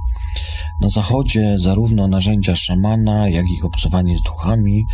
[0.80, 4.86] Na zachodzie zarówno narzędzia szamana, jak i obcowanie z duchami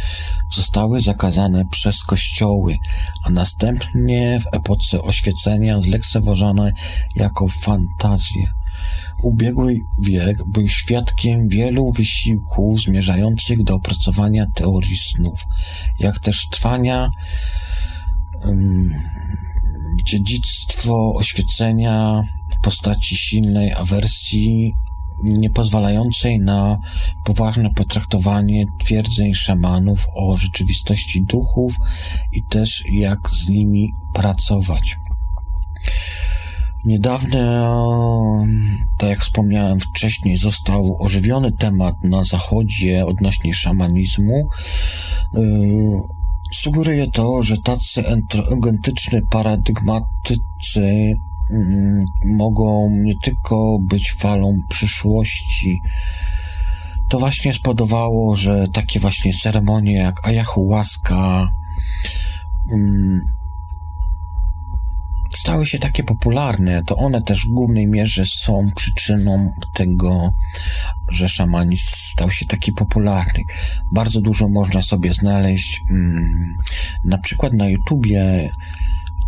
[0.55, 2.77] zostały zakazane przez kościoły,
[3.23, 6.71] a następnie w epoce oświecenia zlekceważone
[7.15, 8.43] jako fantazje.
[9.23, 15.43] Ubiegły wiek był świadkiem wielu wysiłków zmierzających do opracowania teorii snów,
[15.99, 17.09] jak też trwania
[18.45, 18.89] um,
[20.05, 22.21] dziedzictwo oświecenia
[22.57, 24.73] w postaci silnej awersji
[25.23, 26.77] nie pozwalającej na
[27.23, 31.75] poważne potraktowanie twierdzeń szamanów o rzeczywistości duchów
[32.33, 34.97] i też jak z nimi pracować.
[36.85, 38.45] Niedawno,
[38.97, 44.47] tak jak wspomniałem wcześniej, został ożywiony temat na zachodzie odnośnie szamanizmu.
[45.33, 45.41] Yy,
[46.53, 48.03] sugeruje to, że tacy
[48.51, 51.13] autentyczni paradygmatycy
[52.25, 55.81] mogą nie tylko być falą przyszłości.
[57.09, 61.47] To właśnie spowodowało, że takie właśnie ceremonie jak ayahuasca
[65.33, 66.83] stały się takie popularne.
[66.83, 70.31] To one też w głównej mierze są przyczyną tego,
[71.07, 73.43] że szamanizm stał się taki popularny.
[73.93, 75.81] Bardzo dużo można sobie znaleźć,
[77.05, 78.49] na przykład na YouTubie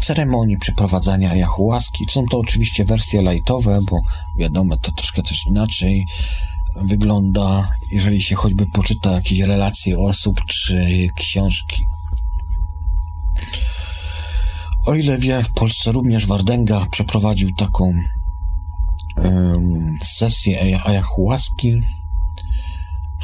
[0.05, 2.05] ceremonii przeprowadzania jahułaski.
[2.09, 3.99] Są to oczywiście wersje lightowe, bo
[4.37, 6.05] wiadomo, to troszkę też inaczej
[6.75, 11.85] wygląda, jeżeli się choćby poczyta jakieś relacje osób czy książki.
[14.85, 17.93] O ile wie, w Polsce również Wardenga przeprowadził taką
[20.01, 21.73] sesję ayahuaski.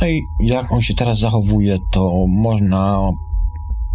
[0.02, 3.00] No i jak on się teraz zachowuje, to można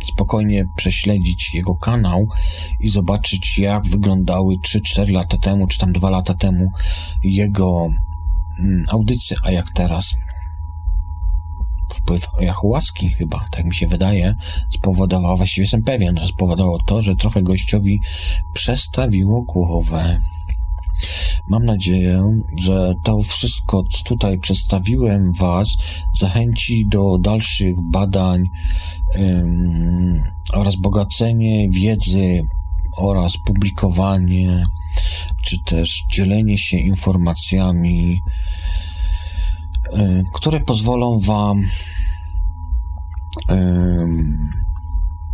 [0.06, 2.26] spokojnie prześledzić jego kanał
[2.80, 6.70] i zobaczyć, jak wyglądały 3-4 lata temu, czy tam 2 lata temu
[7.22, 7.86] jego
[8.58, 10.16] mm, audycje, a jak teraz.
[11.94, 14.34] Wpływ jachułaski chyba, tak mi się wydaje,
[14.70, 18.00] spowodował, właściwie jestem pewien, że spowodowało to, że trochę gościowi
[18.52, 20.18] przestawiło głowę.
[21.48, 22.23] Mam nadzieję,
[22.59, 25.69] że to wszystko, co tutaj przedstawiłem Was,
[26.20, 28.43] zachęci do dalszych badań
[30.52, 32.43] oraz bogacenie wiedzy
[32.97, 34.64] oraz publikowanie,
[35.43, 38.20] czy też dzielenie się informacjami,
[40.35, 41.62] które pozwolą Wam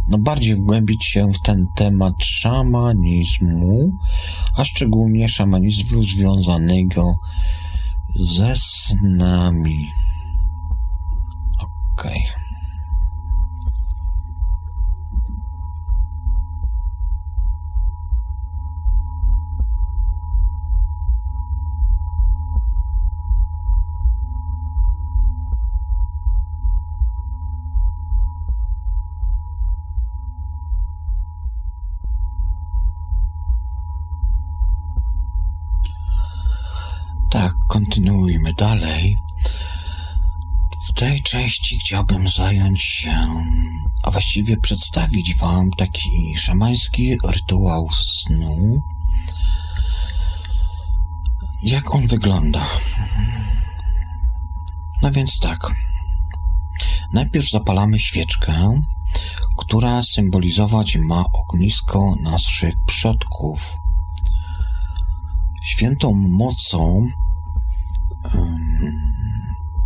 [0.08, 3.90] no bardziej wgłębić się w ten temat szamanizmu,
[4.56, 7.18] a szczególnie szamanizmu związanego
[8.08, 9.88] ze snami.
[11.94, 12.24] Okej.
[12.28, 12.47] Okay.
[37.68, 39.18] Kontynuujmy dalej.
[40.88, 43.26] W tej części chciałbym zająć się,
[44.02, 48.82] a właściwie przedstawić Wam taki szamański rytuał snu.
[51.62, 52.66] Jak on wygląda?
[55.02, 55.58] No więc tak.
[57.12, 58.80] Najpierw zapalamy świeczkę,
[59.56, 63.76] która symbolizować ma ognisko naszych przodków.
[65.62, 67.06] Świętą mocą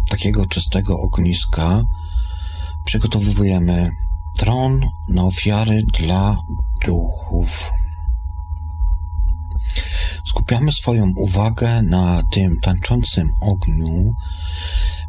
[0.08, 1.82] takiego czystego ogniska
[2.84, 3.90] przygotowujemy
[4.36, 6.36] tron na ofiary dla
[6.86, 7.72] duchów.
[10.24, 14.14] Skupiamy swoją uwagę na tym tańczącym ogniu.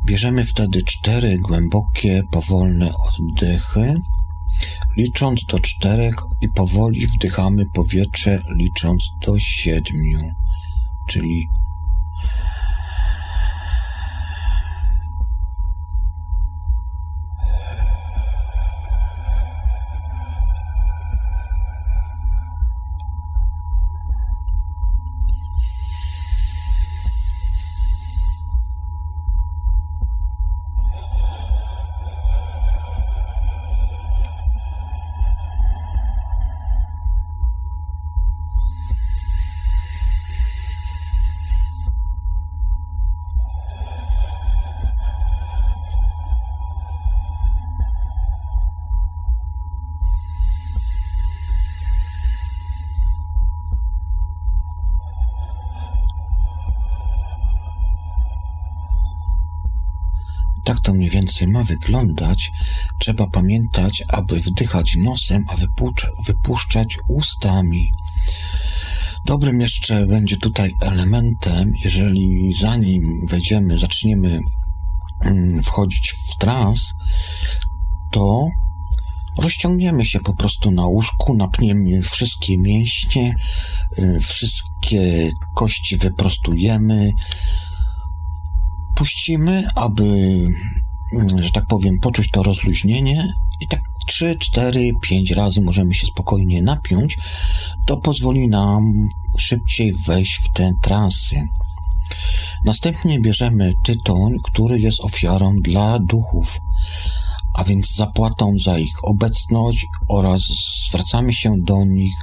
[0.05, 4.01] Bierzemy wtedy cztery głębokie, powolne oddechy,
[4.97, 10.19] licząc do czterech i powoli wdychamy powietrze, licząc do siedmiu,
[11.07, 11.49] czyli
[60.93, 62.51] mniej więcej ma wyglądać.
[62.99, 65.55] Trzeba pamiętać, aby wdychać nosem, a
[66.25, 67.91] wypuszczać ustami.
[69.25, 74.39] Dobrym jeszcze będzie tutaj elementem, jeżeli zanim wejdziemy, zaczniemy
[75.21, 76.93] mm, wchodzić w trans,
[78.11, 78.47] to
[79.37, 83.33] rozciągniemy się po prostu na łóżku, napniemy wszystkie mięśnie,
[83.99, 87.11] y, wszystkie kości wyprostujemy,
[88.95, 90.03] puścimy, aby,
[91.13, 96.07] mm, że tak powiem, poczuć to rozluźnienie i tak 3, 4, 5 razy możemy się
[96.07, 97.17] spokojnie napiąć,
[97.85, 101.35] to pozwoli nam szybciej wejść w te transy.
[102.65, 106.59] Następnie bierzemy tytoń, który jest ofiarą dla duchów,
[107.53, 110.41] a więc zapłatą za ich obecność oraz
[110.87, 112.13] zwracamy się do nich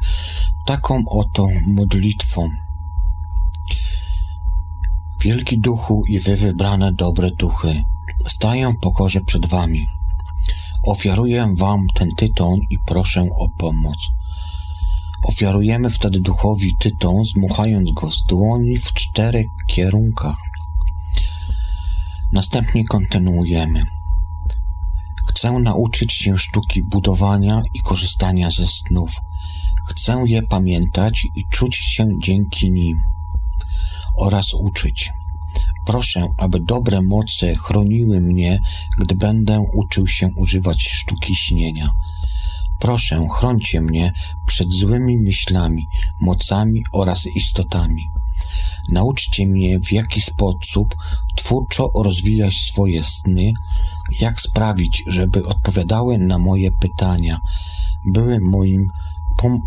[0.66, 2.50] taką oto modlitwą.
[5.22, 7.84] Wielki duchu i wy wybrane dobre duchy,
[8.28, 9.86] staję w pokorze przed wami.
[10.82, 14.08] Ofiaruję wam ten tytoń i proszę o pomoc.
[15.22, 20.36] Ofiarujemy wtedy duchowi tytoń, zmuchając go z dłoni w czterech kierunkach.
[22.32, 23.84] Następnie kontynuujemy.
[25.28, 29.20] Chcę nauczyć się sztuki budowania i korzystania ze snów.
[29.86, 33.10] Chcę je pamiętać i czuć się dzięki nim
[34.16, 35.12] oraz uczyć.
[35.86, 38.60] Proszę, aby dobre moce chroniły mnie,
[38.98, 41.90] gdy będę uczył się używać sztuki śnienia.
[42.78, 44.12] Proszę, chroncie mnie
[44.46, 45.88] przed złymi myślami,
[46.20, 48.10] mocami oraz istotami.
[48.88, 50.94] Nauczcie mnie, w jaki sposób
[51.36, 53.52] twórczo rozwijać swoje sny,
[54.20, 57.40] jak sprawić, żeby odpowiadały na moje pytania,
[58.04, 58.90] były moim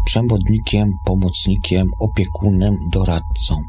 [0.06, 3.62] przewodnikiem, pomocnikiem, opiekunem, doradcą.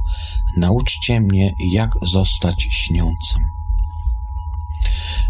[0.57, 3.43] Nauczcie mnie, jak zostać śniącym.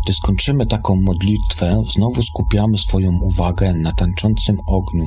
[0.05, 5.07] Gdy skończymy taką modlitwę, znowu skupiamy swoją uwagę na tańczącym ogniu.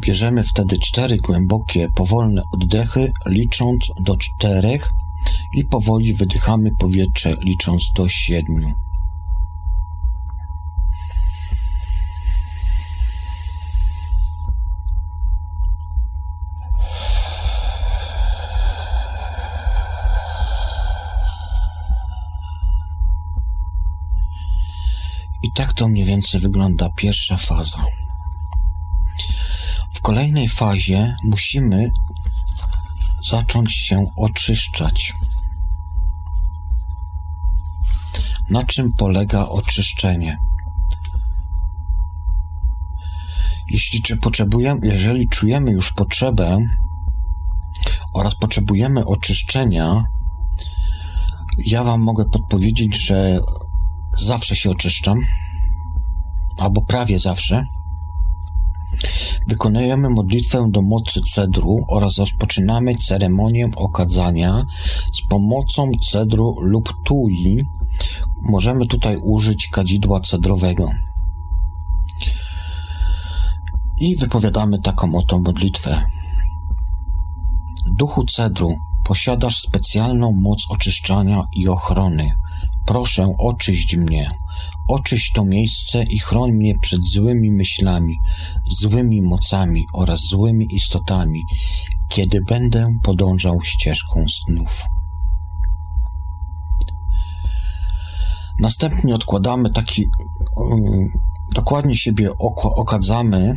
[0.00, 4.90] Bierzemy wtedy cztery głębokie, powolne oddechy, licząc do czterech
[5.52, 8.83] i powoli wydychamy powietrze, licząc do siedmiu.
[25.44, 27.84] I tak to mniej więcej wygląda pierwsza faza.
[29.94, 31.90] W kolejnej fazie musimy
[33.30, 35.14] zacząć się oczyszczać.
[38.50, 40.38] Na czym polega oczyszczenie?
[43.70, 46.58] Jeśli czy potrzebujemy, jeżeli czujemy już potrzebę
[48.14, 50.04] oraz potrzebujemy oczyszczenia,
[51.58, 53.40] ja Wam mogę podpowiedzieć, że
[54.16, 55.20] zawsze się oczyszczam,
[56.58, 57.66] albo prawie zawsze.
[59.46, 64.66] Wykonujemy modlitwę do mocy cedru oraz rozpoczynamy ceremonię okadzania
[65.12, 67.62] z pomocą cedru lub tui.
[68.42, 70.90] Możemy tutaj użyć kadzidła cedrowego.
[74.00, 76.04] I wypowiadamy taką oto modlitwę.
[77.98, 82.30] Duchu cedru, posiadasz specjalną moc oczyszczania i ochrony.
[82.86, 84.30] Proszę, oczyść mnie,
[84.88, 88.20] oczyść to miejsce i chroń mnie przed złymi myślami,
[88.80, 91.44] złymi mocami oraz złymi istotami,
[92.08, 94.84] kiedy będę podążał ścieżką snów.
[98.60, 100.04] Następnie odkładamy taki,
[100.56, 101.08] um,
[101.54, 102.30] dokładnie siebie
[102.76, 103.54] okadzamy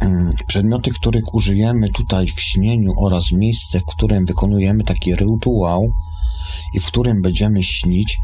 [0.00, 5.92] um, przedmioty, których użyjemy tutaj w śnieniu oraz miejsce, w którym wykonujemy taki rytuał
[6.72, 8.20] i w którym będziemy śnić,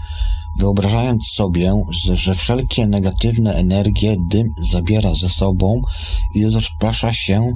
[0.58, 1.72] wyobrażając sobie,
[2.14, 5.80] że wszelkie negatywne energie dym zabiera ze sobą
[6.34, 7.52] i rozprasza się,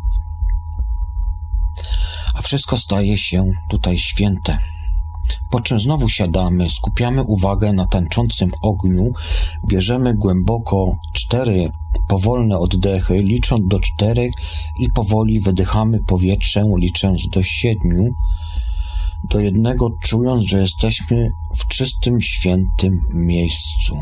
[2.35, 4.59] a wszystko staje się tutaj święte.
[5.51, 9.13] Po czym znowu siadamy, skupiamy uwagę na tańczącym ogniu,
[9.67, 11.71] bierzemy głęboko cztery
[12.09, 14.33] powolne oddechy, licząc do czterech
[14.79, 18.15] i powoli wydychamy powietrze, licząc do siedmiu,
[19.25, 23.99] do jednego, czując, że jesteśmy w czystym, świętym miejscu.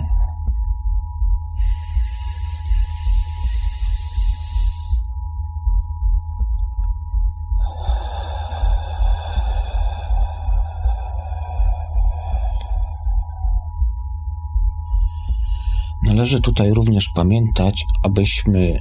[16.02, 18.78] Należy tutaj również pamiętać, abyśmy e,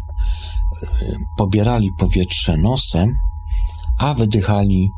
[1.37, 3.13] pobierali powietrze nosem,
[3.99, 4.91] a wydychali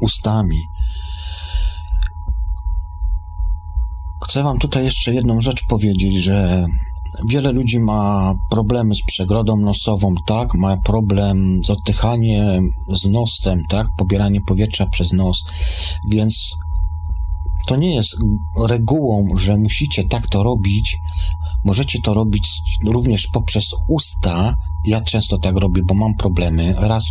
[0.00, 0.60] ustami.
[4.24, 6.66] Chcę Wam tutaj jeszcze jedną rzecz powiedzieć, że
[7.28, 10.54] wiele ludzi ma problemy z przegrodą nosową, tak?
[10.54, 13.86] Ma problem z oddychaniem z nosem, tak?
[13.96, 15.44] Pobieranie powietrza przez nos,
[16.08, 16.56] więc
[17.66, 18.16] to nie jest
[18.68, 20.98] regułą, że musicie tak to robić.
[21.64, 22.48] Możecie to robić
[22.86, 24.56] również poprzez usta.
[24.84, 26.74] Ja często tak robię, bo mam problemy.
[26.78, 27.04] Raz,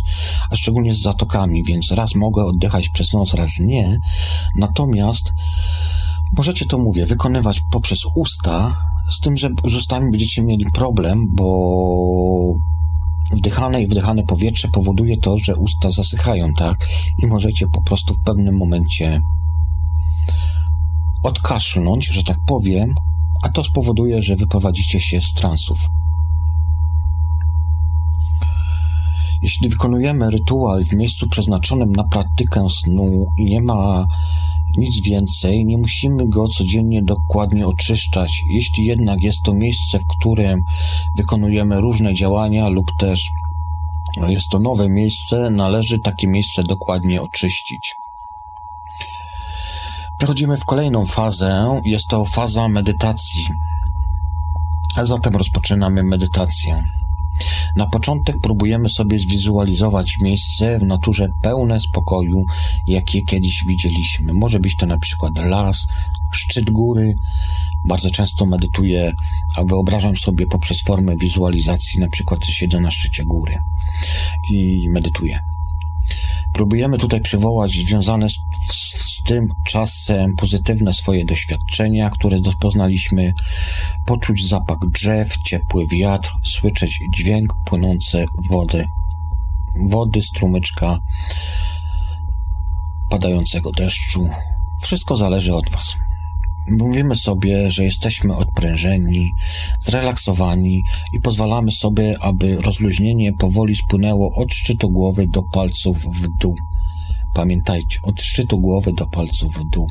[0.50, 3.98] a szczególnie z zatokami, więc raz mogę oddychać przez nos, raz nie.
[4.56, 5.32] Natomiast
[6.36, 8.76] możecie to, mówię, wykonywać poprzez usta,
[9.10, 12.54] z tym, że z ustami będziecie mieli problem, bo
[13.32, 16.86] wdychane i wdychane powietrze powoduje to, że usta zasychają, tak?
[17.22, 19.20] I możecie po prostu w pewnym momencie
[21.22, 22.94] odkaszlnąć, że tak powiem,
[23.42, 25.88] a to spowoduje, że wyprowadzicie się z transów.
[29.42, 34.06] Jeśli wykonujemy rytuał w miejscu przeznaczonym na praktykę snu i nie ma
[34.76, 38.44] nic więcej, nie musimy go codziennie dokładnie oczyszczać.
[38.48, 40.62] Jeśli jednak jest to miejsce, w którym
[41.16, 43.30] wykonujemy różne działania lub też
[44.28, 47.94] jest to nowe miejsce, należy takie miejsce dokładnie oczyścić.
[50.18, 51.80] Przechodzimy w kolejną fazę.
[51.84, 53.46] Jest to faza medytacji.
[54.96, 56.84] A zatem rozpoczynamy medytację.
[57.76, 62.44] Na początek próbujemy sobie zwizualizować miejsce w naturze pełne spokoju,
[62.86, 64.32] jakie kiedyś widzieliśmy.
[64.32, 65.86] Może być to na przykład las,
[66.32, 67.14] szczyt góry.
[67.84, 69.12] Bardzo często medytuję,
[69.56, 73.54] a wyobrażam sobie poprzez formę wizualizacji, na przykład, siedzę na szczycie góry
[74.50, 75.40] i medytuję.
[76.52, 78.44] Próbujemy tutaj przywołać związane z,
[79.30, 83.34] z tym czasem pozytywne swoje doświadczenia, które poznaliśmy,
[84.06, 88.84] poczuć zapach drzew, ciepły wiatr, słyszeć dźwięk płynące wody,
[89.88, 90.98] wody, strumyczka
[93.10, 94.28] padającego deszczu.
[94.82, 95.96] Wszystko zależy od Was.
[96.68, 99.32] Mówimy sobie, że jesteśmy odprężeni,
[99.80, 100.82] zrelaksowani
[101.12, 106.54] i pozwalamy sobie, aby rozluźnienie powoli spłynęło od szczytu głowy do palców w dół.
[107.40, 109.86] Pamiętajcie, od szczytu głowy do palców w dół.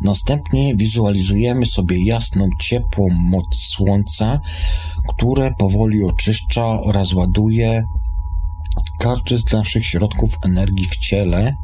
[0.00, 4.40] Następnie wizualizujemy sobie jasną, ciepłą moc słońca,
[5.08, 7.84] które powoli oczyszcza oraz ładuje
[8.98, 11.56] każdy z naszych środków energii w ciele,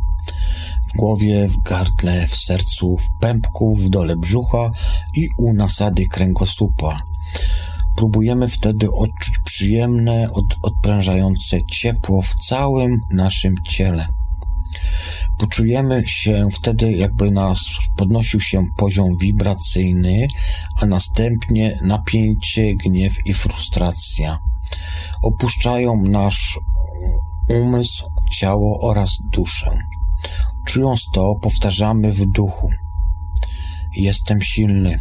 [0.89, 4.71] w głowie, w gardle, w sercu, w pępku, w dole brzucha
[5.15, 6.99] i u nasady kręgosłupa.
[7.95, 14.07] Próbujemy wtedy odczuć przyjemne, od, odprężające ciepło w całym naszym ciele.
[15.39, 17.61] Poczujemy się wtedy, jakby nas
[17.97, 20.27] podnosił się poziom wibracyjny,
[20.83, 24.39] a następnie napięcie, gniew i frustracja.
[25.23, 26.59] Opuszczają nasz
[27.49, 29.79] umysł, ciało oraz duszę.
[30.67, 32.71] Czując to, powtarzamy w duchu:
[33.97, 35.01] Jestem silny,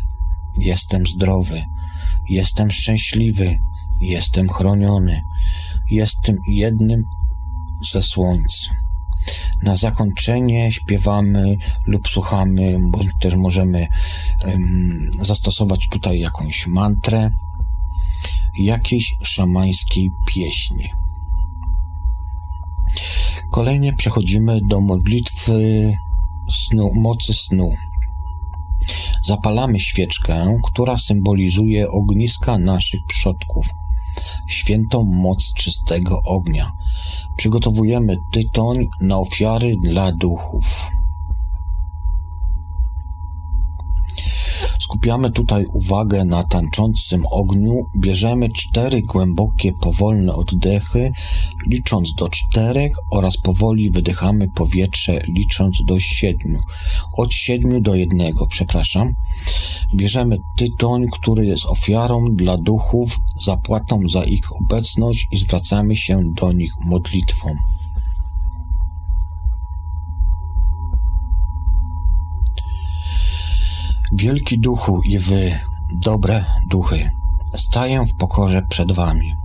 [0.58, 1.64] jestem zdrowy,
[2.30, 3.60] jestem szczęśliwy,
[4.02, 5.22] jestem chroniony,
[5.90, 7.04] jestem jednym
[7.92, 8.70] ze słońc.
[9.64, 13.88] Na zakończenie śpiewamy lub słuchamy, bo też możemy
[14.46, 17.30] um, zastosować tutaj jakąś mantrę,
[18.58, 20.90] jakiejś szamańskiej pieśni.
[23.52, 25.94] Kolejnie przechodzimy do modlitwy
[26.50, 27.74] snu, mocy snu.
[29.26, 33.70] Zapalamy świeczkę, która symbolizuje ogniska naszych przodków,
[34.48, 36.72] świętą moc czystego ognia.
[37.38, 40.88] Przygotowujemy tytoń na ofiary dla duchów.
[44.80, 51.12] Skupiamy tutaj uwagę na tańczącym ogniu, bierzemy cztery głębokie, powolne oddechy,
[51.68, 56.60] licząc do czterech oraz powoli wydychamy powietrze, licząc do siedmiu.
[57.18, 59.14] Od siedmiu do jednego, przepraszam.
[59.96, 66.52] Bierzemy tytoń, który jest ofiarą dla duchów, zapłatą za ich obecność i zwracamy się do
[66.52, 67.50] nich modlitwą.
[74.18, 75.60] Wielki duchu i wy,
[75.92, 77.12] dobre duchy,
[77.56, 79.36] staję w pokorze przed wami.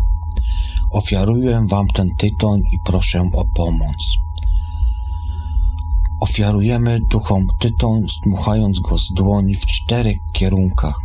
[0.91, 4.17] Ofiaruję wam ten tytoń i proszę o pomoc.
[6.21, 11.01] Ofiarujemy duchom tytoń, zdmuchając go z dłoni w czterech kierunkach.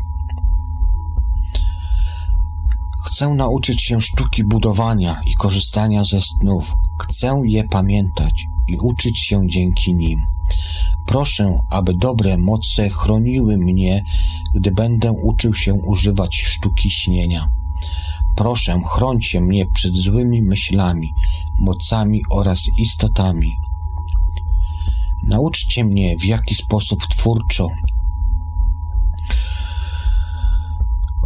[3.06, 6.76] Chcę nauczyć się sztuki budowania i korzystania ze snów.
[7.00, 10.35] Chcę je pamiętać i uczyć się dzięki nim.
[11.06, 14.04] Proszę, aby dobre moce chroniły mnie,
[14.54, 17.50] gdy będę uczył się używać sztuki śnienia.
[18.36, 21.14] Proszę, chrońcie mnie przed złymi myślami,
[21.60, 23.58] mocami oraz istotami.
[25.24, 27.68] Nauczcie mnie, w jaki sposób twórczo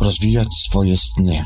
[0.02, 1.44] rozwijać swoje sny.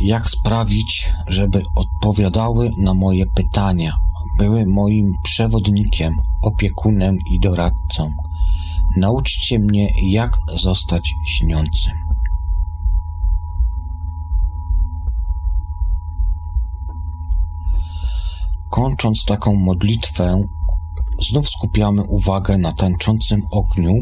[0.00, 3.92] Jak sprawić, żeby odpowiadały na moje pytania,
[4.38, 6.14] były moim przewodnikiem,
[6.44, 8.10] opiekunem i doradcą.
[8.96, 11.92] Nauczcie mnie, jak zostać śniącym.
[18.70, 20.42] Kończąc taką modlitwę,
[21.30, 23.92] znów skupiamy uwagę na tańczącym ogniu.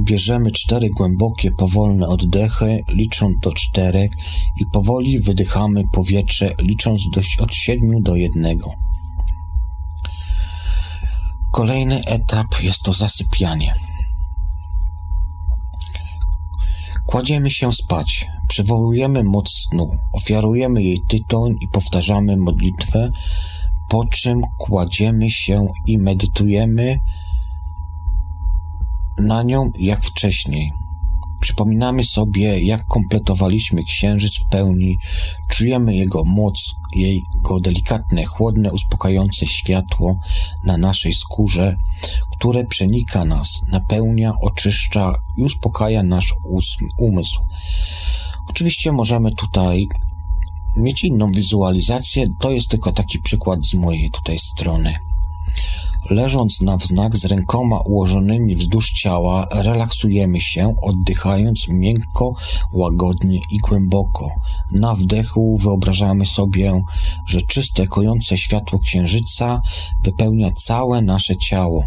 [0.00, 4.10] Bierzemy cztery głębokie, powolne oddechy, licząc do czterech
[4.60, 8.70] i powoli wydychamy powietrze, licząc do, od siedmiu do jednego.
[11.56, 13.74] Kolejny etap jest to zasypianie.
[17.06, 23.10] Kładziemy się spać, przywołujemy moc snu, ofiarujemy jej tytoń i powtarzamy modlitwę,
[23.88, 26.98] po czym kładziemy się i medytujemy
[29.18, 30.72] na nią jak wcześniej.
[31.40, 34.98] Przypominamy sobie, jak kompletowaliśmy księżyc w pełni,
[35.48, 40.18] czujemy jego moc, jego delikatne, chłodne, uspokajające światło
[40.64, 41.76] na naszej skórze,
[42.32, 46.34] które przenika nas, napełnia, oczyszcza i uspokaja nasz
[46.98, 47.40] umysł.
[48.48, 49.88] Oczywiście możemy tutaj
[50.76, 54.94] mieć inną wizualizację, to jest tylko taki przykład z mojej tutaj strony.
[56.10, 62.34] Leżąc na wznak z rękoma ułożonymi wzdłuż ciała, relaksujemy się, oddychając miękko,
[62.72, 64.28] łagodnie i głęboko.
[64.72, 66.82] Na wdechu wyobrażamy sobie,
[67.26, 69.60] że czyste, kojące światło księżyca
[70.02, 71.84] wypełnia całe nasze ciało.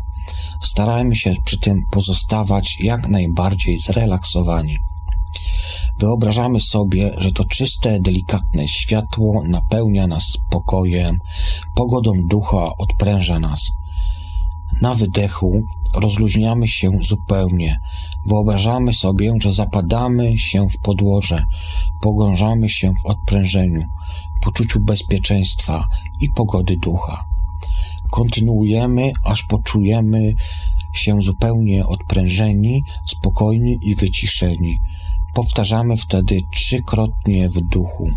[0.62, 4.78] Starajmy się przy tym pozostawać jak najbardziej zrelaksowani.
[6.00, 11.20] Wyobrażamy sobie, że to czyste, delikatne światło napełnia nas spokojem,
[11.76, 13.79] pogodą ducha odpręża nas.
[14.82, 15.62] Na wydechu
[15.94, 17.80] rozluźniamy się zupełnie.
[18.26, 21.44] Wyobrażamy sobie, że zapadamy się w podłoże,
[22.02, 23.82] pogrążamy się w odprężeniu,
[24.42, 25.88] poczuciu bezpieczeństwa
[26.20, 27.26] i pogody ducha.
[28.12, 30.34] Kontynuujemy, aż poczujemy
[30.94, 34.80] się zupełnie odprężeni, spokojni i wyciszeni.
[35.34, 38.10] Powtarzamy wtedy trzykrotnie w duchu.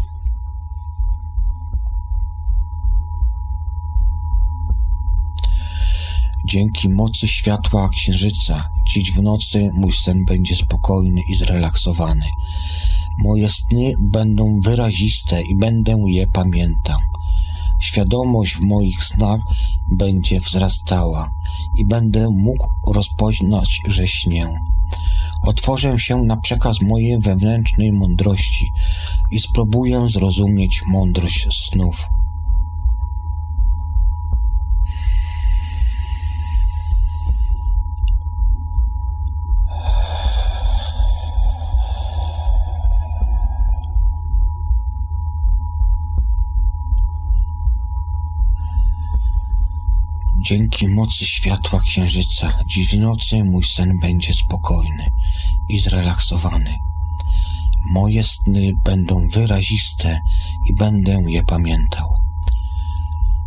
[6.44, 12.26] Dzięki mocy światła księżyca, dziś w nocy mój sen będzie spokojny i zrelaksowany.
[13.18, 16.98] Moje sny będą wyraziste i będę je pamiętał.
[17.80, 19.40] Świadomość w moich snach
[19.90, 21.30] będzie wzrastała
[21.76, 24.48] i będę mógł rozpoznać, że śnię.
[25.42, 28.72] Otworzę się na przekaz mojej wewnętrznej mądrości
[29.30, 32.06] i spróbuję zrozumieć mądrość snów.
[50.44, 55.10] Dzięki mocy światła księżyca dziś w nocy mój sen będzie spokojny
[55.68, 56.78] i zrelaksowany.
[57.90, 60.20] Moje sny będą wyraziste
[60.64, 62.08] i będę je pamiętał.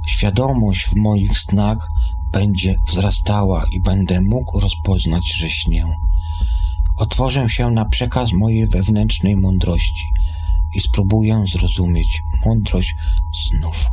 [0.08, 1.92] Świadomość w moich snach
[2.32, 5.86] będzie wzrastała i będę mógł rozpoznać, że śnię.
[6.98, 10.08] Otworzę się na przekaz mojej wewnętrznej mądrości
[10.74, 12.96] i spróbuję zrozumieć mądrość
[13.34, 13.86] snów.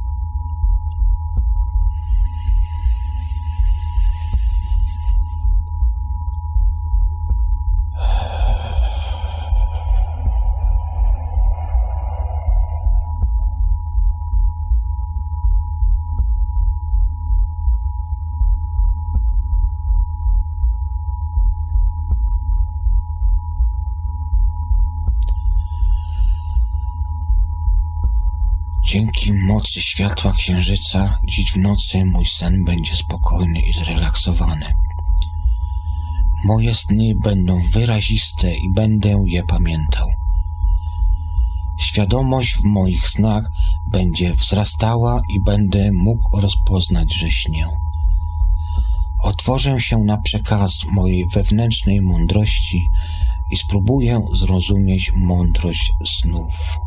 [29.22, 34.66] Dzięki mocy światła księżyca dziś w nocy mój sen będzie spokojny i zrelaksowany.
[36.44, 40.08] Moje sny będą wyraziste i będę je pamiętał.
[41.76, 43.50] Świadomość w moich snach
[43.86, 47.66] będzie wzrastała i będę mógł rozpoznać, że śnię.
[49.20, 52.90] Otworzę się na przekaz mojej wewnętrznej mądrości
[53.50, 56.81] i spróbuję zrozumieć mądrość snów.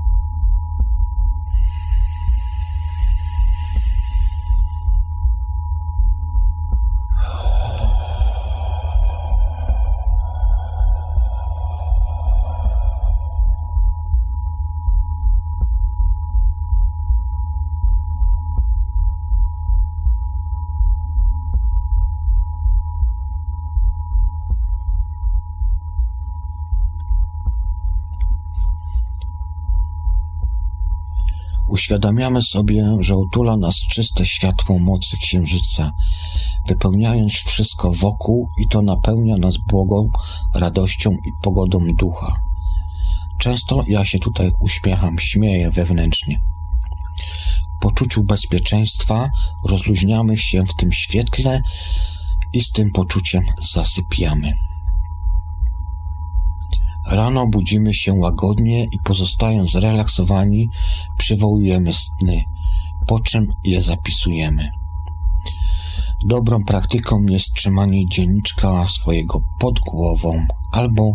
[31.85, 35.91] Uświadamiamy sobie, że otula nas czyste światło mocy księżyca,
[36.67, 40.09] wypełniając wszystko wokół i to napełnia nas błogą,
[40.55, 42.35] radością i pogodą ducha.
[43.39, 46.39] Często ja się tutaj uśmiecham, śmieję wewnętrznie.
[47.77, 49.29] W poczuciu bezpieczeństwa
[49.65, 51.61] rozluźniamy się w tym świetle
[52.53, 53.43] i z tym poczuciem
[53.73, 54.53] zasypiamy.
[57.05, 60.69] Rano budzimy się łagodnie i pozostając zrelaksowani,
[61.17, 62.43] przywołujemy sny,
[63.07, 64.69] po czym je zapisujemy.
[66.25, 71.13] Dobrą praktyką jest trzymanie dzienniczka swojego pod głową albo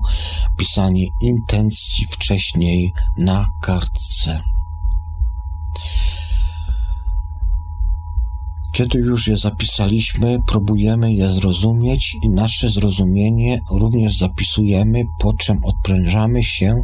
[0.57, 4.41] pisanie intencji wcześniej na kartce.
[8.73, 16.45] Kiedy już je zapisaliśmy, próbujemy je zrozumieć i nasze zrozumienie również zapisujemy, po czym odprężamy
[16.45, 16.75] się,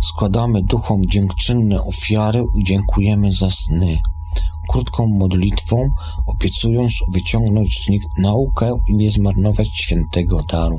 [0.00, 3.98] składamy duchom dziękczynne ofiary i dziękujemy za sny.
[4.68, 5.90] Krótką modlitwą,
[6.26, 10.78] obiecując wyciągnąć z nich naukę i nie zmarnować świętego daru.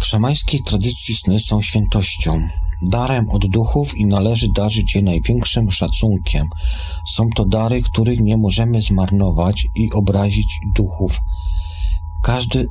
[0.00, 2.48] W szamańskiej tradycji sny są świętością
[2.90, 6.48] darem od duchów i należy darzyć je największym szacunkiem.
[7.06, 11.20] Są to dary, których nie możemy zmarnować i obrazić duchów.
[12.22, 12.68] Każdy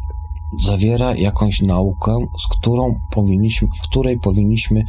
[0.59, 4.83] zawiera jakąś naukę, z którą powinniśmy, w której powinniśmy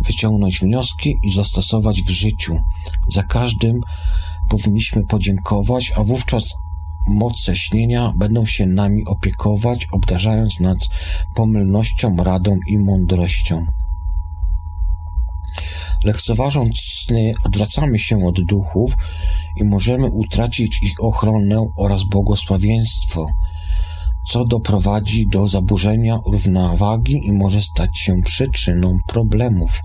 [0.00, 2.56] wyciągnąć wnioski i zastosować w życiu.
[3.14, 3.80] Za każdym
[4.48, 6.44] powinniśmy podziękować, a wówczas
[7.08, 10.78] moce śnienia będą się nami opiekować, obdarzając nas
[11.34, 13.66] pomylnością, radą i mądrością.
[16.04, 18.92] Lekceważąc sny, odwracamy się od duchów
[19.56, 23.26] i możemy utracić ich ochronę oraz błogosławieństwo,
[24.30, 29.82] co doprowadzi do zaburzenia równowagi i może stać się przyczyną problemów.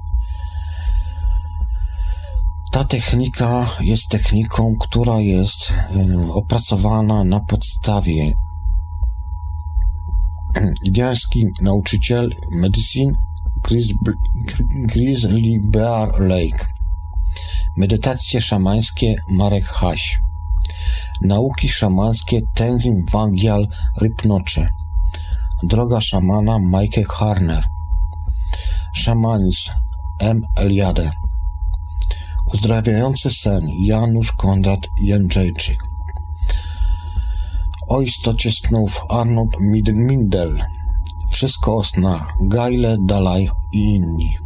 [2.71, 8.33] Ta technika jest techniką, która jest y, opracowana na podstawie
[10.85, 13.15] indiański nauczyciel medycyn
[14.87, 16.65] Grizzly Bear Lake.
[17.77, 20.19] Medytacje szamańskie Marek Haś.
[21.21, 23.67] Nauki szamańskie Tenzin Wangyal
[24.01, 24.69] Rypnocze.
[25.63, 27.63] Droga szamana Michael Harner.
[28.93, 29.71] Szamanizm
[30.19, 30.41] M.
[30.55, 31.11] Eliade.
[32.53, 35.77] Uzdrawiający sen Janusz Konrad Jędrzejczyk.
[37.87, 39.59] O istocie snów Arnold
[39.93, 40.65] Mindel.
[41.35, 42.37] Wszystko o snach.
[42.99, 44.44] Dalaj i inni.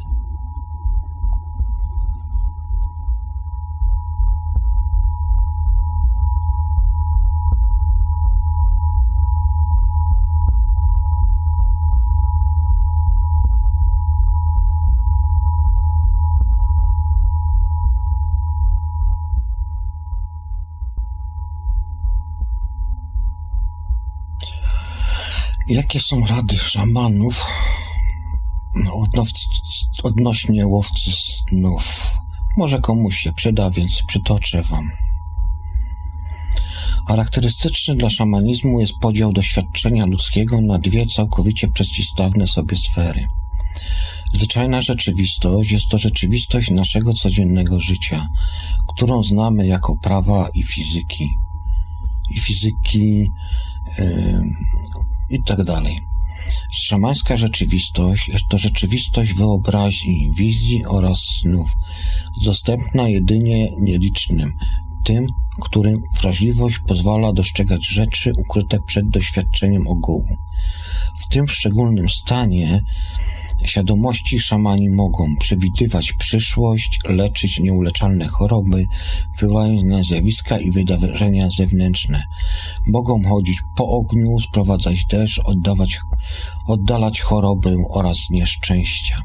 [25.69, 27.45] Jakie są rady szamanów
[28.75, 29.05] no,
[30.03, 32.17] odnośnie łowcy snów?
[32.57, 34.89] Może komuś się przyda, więc przytoczę wam.
[37.07, 43.25] Charakterystyczny dla szamanizmu jest podział doświadczenia ludzkiego na dwie całkowicie przeciwstawne sobie sfery.
[44.33, 48.27] Zwyczajna rzeczywistość jest to rzeczywistość naszego codziennego życia,
[48.87, 51.29] którą znamy jako prawa i fizyki.
[52.29, 53.31] I fizyki
[53.97, 54.43] yy,
[55.29, 55.99] i tak dalej.
[56.71, 61.73] Szamańska rzeczywistość jest to rzeczywistość wyobraźni, wizji oraz snów,
[62.45, 64.53] dostępna jedynie nielicznym,
[65.03, 65.27] tym,
[65.61, 70.37] którym wrażliwość pozwala dostrzegać rzeczy ukryte przed doświadczeniem ogółu.
[71.19, 72.83] W tym szczególnym stanie
[73.65, 78.87] świadomości szamani mogą przewidywać przyszłość, leczyć nieuleczalne choroby,
[79.35, 82.23] wpływając na zjawiska i wydarzenia zewnętrzne.
[82.87, 85.99] Mogą chodzić po ogniu, sprowadzać deszcz, oddawać,
[86.67, 89.21] oddalać chorobę oraz nieszczęścia.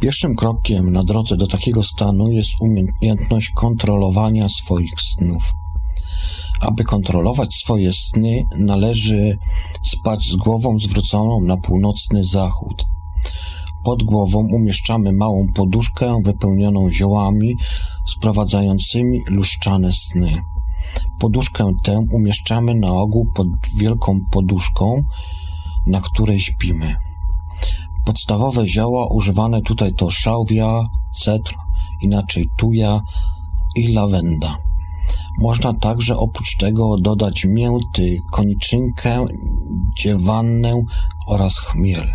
[0.00, 5.52] Pierwszym krokiem na drodze do takiego stanu jest umiejętność kontrolowania swoich snów.
[6.60, 9.38] Aby kontrolować swoje sny, należy
[9.82, 12.86] spać z głową zwróconą na północny zachód.
[13.84, 17.56] Pod głową umieszczamy małą poduszkę wypełnioną ziołami
[18.06, 20.32] sprowadzającymi luszczane sny.
[21.18, 23.46] Poduszkę tę umieszczamy na ogół pod
[23.76, 25.02] wielką poduszką,
[25.86, 26.96] na której śpimy.
[28.04, 30.82] Podstawowe zioła używane tutaj to szałwia,
[31.24, 31.54] cetr,
[32.02, 33.00] inaczej tuja
[33.76, 34.56] i lawenda.
[35.38, 39.24] Można także oprócz tego dodać mięty, koniczynkę,
[39.98, 40.82] dziewannę
[41.26, 42.12] oraz chmiel.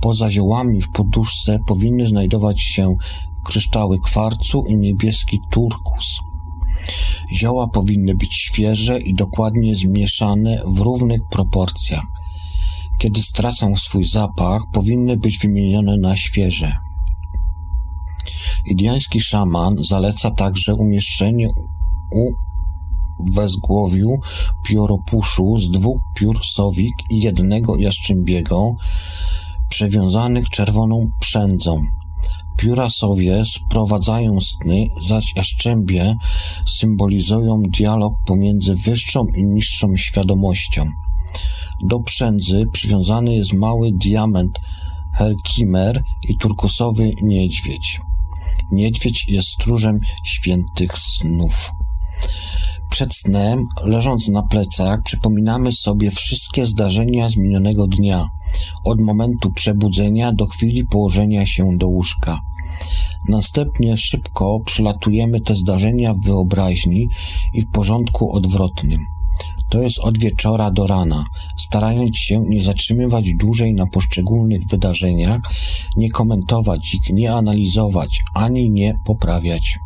[0.00, 2.94] Poza ziołami w poduszce powinny znajdować się
[3.44, 6.18] kryształy kwarcu i niebieski turkus.
[7.32, 12.04] Zioła powinny być świeże i dokładnie zmieszane w równych proporcjach.
[12.98, 16.72] Kiedy stracą swój zapach, powinny być wymienione na świeże.
[18.66, 21.48] Indiański szaman zaleca także umieszczenie
[22.14, 22.32] u
[23.32, 24.08] wezgłowiu
[24.64, 28.74] pióropuszu z dwóch piór sowik i jednego jaszczębiego,
[29.68, 31.82] przewiązanych czerwoną przędzą.
[32.58, 36.14] Pióra sowie sprowadzają sny, zaś jaszczębie
[36.66, 40.84] symbolizują dialog pomiędzy wyższą i niższą świadomością.
[41.84, 44.58] Do przędzy przywiązany jest mały diament
[45.14, 48.00] Herkimer i turkusowy niedźwiedź.
[48.72, 51.72] Niedźwiedź jest stróżem świętych snów.
[52.90, 58.28] Przed snem, leżąc na plecach, przypominamy sobie wszystkie zdarzenia z minionego dnia,
[58.84, 62.40] od momentu przebudzenia do chwili położenia się do łóżka.
[63.28, 67.08] Następnie szybko przelatujemy te zdarzenia w wyobraźni
[67.54, 69.00] i w porządku odwrotnym.
[69.70, 71.24] To jest od wieczora do rana,
[71.56, 75.40] starając się nie zatrzymywać dłużej na poszczególnych wydarzeniach,
[75.96, 79.78] nie komentować ich, nie analizować, ani nie poprawiać.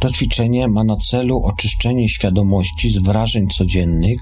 [0.00, 4.20] To ćwiczenie ma na celu oczyszczenie świadomości z wrażeń codziennych,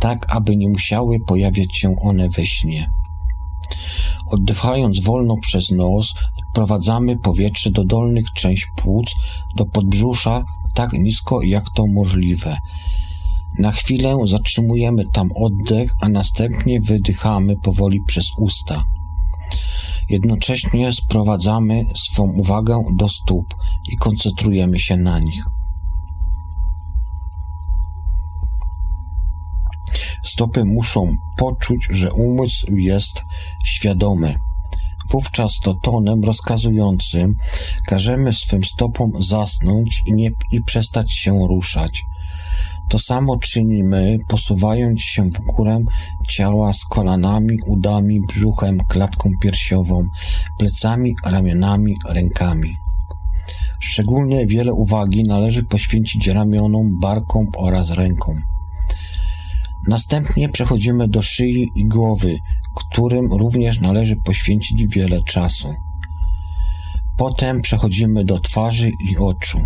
[0.00, 2.90] tak aby nie musiały pojawiać się one we śnie.
[4.26, 6.14] Oddychając wolno przez nos,
[6.50, 9.06] wprowadzamy powietrze do dolnych części płuc,
[9.56, 10.44] do podbrzusza
[10.74, 12.58] tak nisko jak to możliwe.
[13.58, 18.84] Na chwilę zatrzymujemy tam oddech, a następnie wydychamy powoli przez usta.
[20.12, 23.54] Jednocześnie sprowadzamy swą uwagę do stóp
[23.92, 25.44] i koncentrujemy się na nich.
[30.22, 33.22] Stopy muszą poczuć, że umysł jest
[33.64, 34.34] świadomy.
[35.10, 37.34] Wówczas to tonem rozkazującym
[37.86, 42.04] każemy swym stopom zasnąć i, nie, i przestać się ruszać.
[42.88, 45.78] To samo czynimy, posuwając się w górę
[46.28, 50.04] ciała z kolanami, udami, brzuchem, klatką piersiową,
[50.58, 52.76] plecami, ramionami, rękami.
[53.80, 58.34] Szczególnie wiele uwagi należy poświęcić ramionom, barkom oraz rękom.
[59.88, 62.36] Następnie przechodzimy do szyi i głowy,
[62.74, 65.68] którym również należy poświęcić wiele czasu.
[67.16, 69.58] Potem przechodzimy do twarzy i oczu.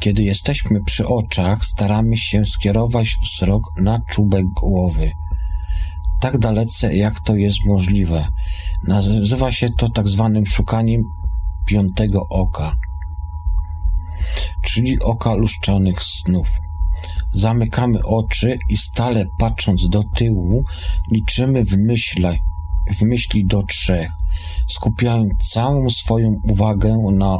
[0.00, 5.10] Kiedy jesteśmy przy oczach, staramy się skierować wzrok na czubek głowy.
[6.20, 8.26] Tak dalece, jak to jest możliwe.
[8.88, 11.02] Nazywa się to tak zwanym szukaniem
[11.66, 12.76] piątego oka,
[14.64, 16.50] czyli oka luszczonych snów.
[17.30, 20.64] Zamykamy oczy i stale patrząc do tyłu,
[21.10, 22.36] liczymy w, myśle,
[22.98, 24.10] w myśli do trzech,
[24.68, 27.38] skupiając całą swoją uwagę na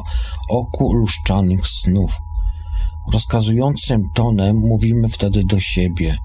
[0.49, 2.21] oku luszczanych snów.
[3.13, 6.17] Rozkazującym tonem mówimy wtedy do siebie.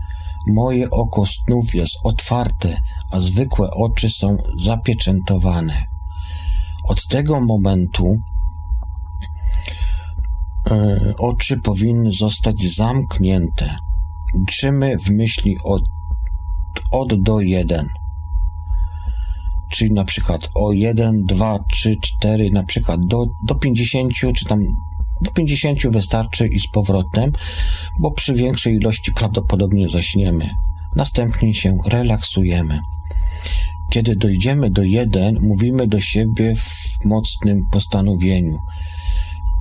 [0.48, 2.78] Moje oko snów jest otwarte,
[3.12, 5.84] a zwykłe oczy są zapieczętowane.
[6.84, 8.18] Od tego momentu
[10.72, 13.76] e, oczy powinny zostać zamknięte.
[14.40, 15.84] Liczymy w myśli od,
[16.92, 17.88] od do jeden.
[19.70, 24.60] Czyli na przykład o 1, 2, 3, 4, na przykład do, do 50, czy tam
[25.22, 27.32] do 50 wystarczy i z powrotem,
[28.00, 30.50] bo przy większej ilości prawdopodobnie zaśniemy.
[30.96, 32.80] Następnie się relaksujemy.
[33.90, 38.58] Kiedy dojdziemy do jeden, mówimy do siebie w mocnym postanowieniu.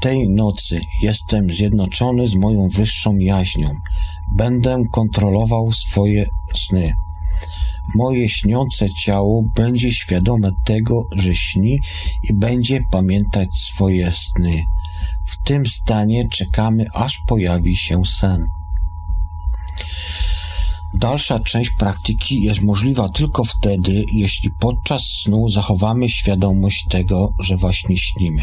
[0.00, 3.68] Tej nocy jestem zjednoczony z moją wyższą jaźnią.
[4.32, 6.92] Będę kontrolował swoje sny.
[7.94, 11.78] Moje śniące ciało będzie świadome tego, że śni
[12.22, 14.64] i będzie pamiętać swoje sny.
[15.26, 18.46] W tym stanie czekamy, aż pojawi się sen.
[20.94, 27.98] Dalsza część praktyki jest możliwa tylko wtedy, jeśli podczas snu zachowamy świadomość tego, że właśnie
[27.98, 28.42] śnimy.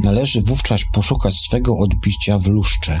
[0.00, 3.00] Należy wówczas poszukać swego odbicia w lustrze.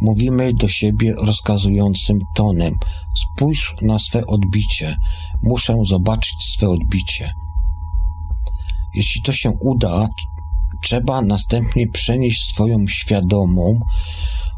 [0.00, 2.78] Mówimy do siebie rozkazującym tonem:
[3.14, 4.96] Spójrz na swe odbicie,
[5.42, 7.34] muszę zobaczyć swe odbicie.
[8.94, 10.08] Jeśli to się uda,
[10.86, 13.80] trzeba następnie przenieść swoją świadomą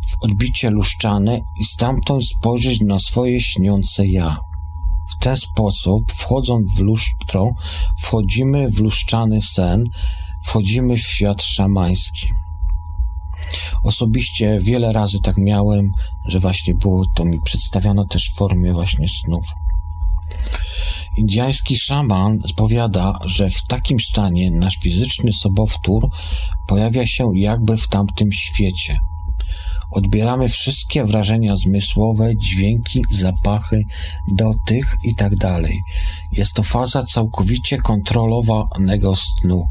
[0.09, 4.37] w odbicie luszczane i stamtąd spojrzeć na swoje śniące ja.
[5.11, 7.51] W ten sposób, wchodząc w lustro,
[7.99, 9.85] wchodzimy w luszczany sen,
[10.45, 12.29] wchodzimy w świat szamański.
[13.85, 15.91] Osobiście wiele razy tak miałem,
[16.27, 19.47] że właśnie było to mi przedstawiano też w formie właśnie snów.
[21.19, 26.09] Indiański szaman powiada, że w takim stanie nasz fizyczny sobowtór
[26.67, 28.99] pojawia się jakby w tamtym świecie.
[29.91, 33.85] Odbieramy wszystkie wrażenia zmysłowe, dźwięki, zapachy,
[34.33, 35.37] dotyk itd.
[35.39, 35.63] Tak
[36.33, 39.67] Jest to faza całkowicie kontrolowanego snu.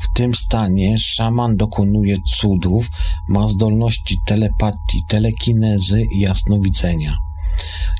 [0.00, 2.90] W tym stanie szaman dokonuje cudów,
[3.28, 7.31] ma zdolności telepatii, telekinezy i jasnowidzenia.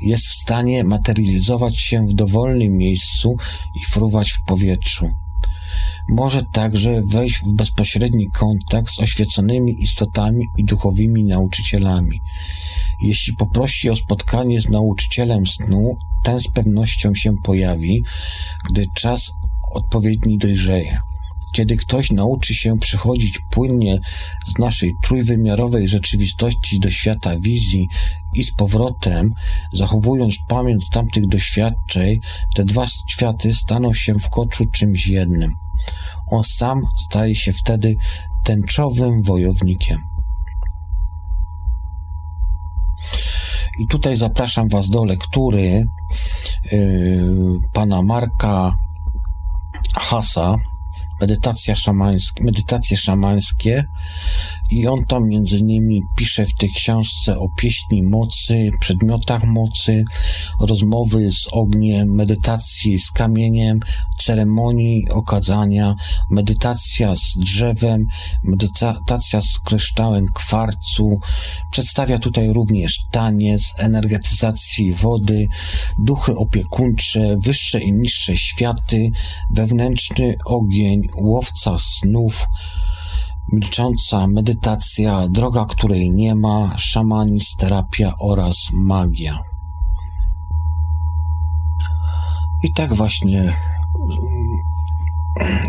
[0.02, 3.36] Jest w stanie materializować się w dowolnym miejscu
[3.74, 5.08] i fruwać w powietrzu.
[6.08, 12.20] Może także wejść w bezpośredni kontakt z oświeconymi istotami i duchowymi nauczycielami.
[13.00, 18.02] Jeśli poprosi o spotkanie z nauczycielem snu, ten z pewnością się pojawi,
[18.68, 19.30] gdy czas
[19.72, 21.11] odpowiedni dojrzeje.
[21.52, 23.98] Kiedy ktoś nauczy się przychodzić płynnie
[24.46, 27.88] z naszej trójwymiarowej rzeczywistości do świata wizji
[28.34, 29.34] i z powrotem,
[29.72, 32.20] zachowując pamięć tamtych doświadczeń,
[32.54, 35.52] te dwa światy staną się w koczu czymś jednym.
[36.30, 37.94] On sam staje się wtedy
[38.44, 39.98] tęczowym wojownikiem.
[43.80, 45.86] I tutaj zapraszam Was do lektury
[46.72, 48.76] yy, pana Marka
[49.94, 50.56] Hasa,
[51.22, 53.84] medytacja szamańskie, medytacje szamańskie
[54.70, 60.04] i on tam między innymi pisze w tej książce o pieśni mocy, przedmiotach mocy,
[60.60, 63.80] rozmowy z ogniem, medytacji z kamieniem,
[64.18, 65.94] ceremonii okadzania,
[66.30, 68.06] medytacja z drzewem,
[68.44, 71.20] medytacja z kryształem kwarcu.
[71.70, 75.46] Przedstawia tutaj również taniec, energetyzacji wody,
[75.98, 79.08] duchy opiekuńcze, wyższe i niższe światy,
[79.50, 82.48] wewnętrzny ogień, łowca snów,
[83.52, 89.38] milcząca medytacja, droga, której nie ma, szamanizm, terapia oraz magia.
[92.62, 93.56] I tak właśnie mm,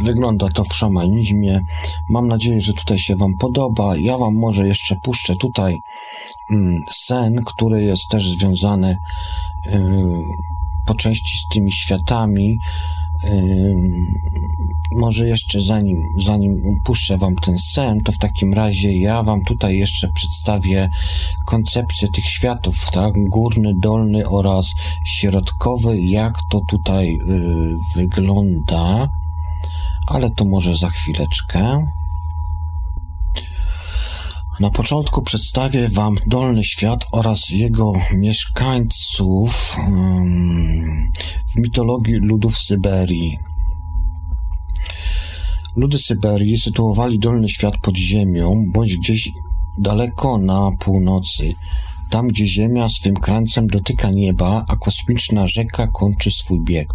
[0.03, 1.61] wygląda to w szamanizmie.
[2.09, 3.97] Mam nadzieję, że tutaj się Wam podoba.
[3.97, 5.77] Ja Wam może jeszcze puszczę tutaj
[6.51, 8.97] mm, sen, który jest też związany
[9.67, 9.81] y,
[10.85, 12.57] po części z tymi światami
[14.95, 19.77] może jeszcze zanim, zanim puszczę Wam ten sen, to w takim razie ja Wam tutaj
[19.77, 20.89] jeszcze przedstawię
[21.45, 23.13] koncepcję tych światów, tak?
[23.29, 24.73] Górny, dolny oraz
[25.05, 29.09] środkowy, jak to tutaj yy, wygląda,
[30.07, 31.87] ale to może za chwileczkę.
[34.59, 39.77] Na początku przedstawię Wam Dolny Świat oraz jego mieszkańców
[41.55, 43.39] w mitologii ludów Syberii.
[45.75, 49.31] Ludy Syberii sytuowali Dolny Świat pod ziemią bądź gdzieś
[49.81, 51.53] daleko na północy,
[52.09, 56.87] tam gdzie Ziemia swym krańcem dotyka nieba, a kosmiczna rzeka kończy swój bieg.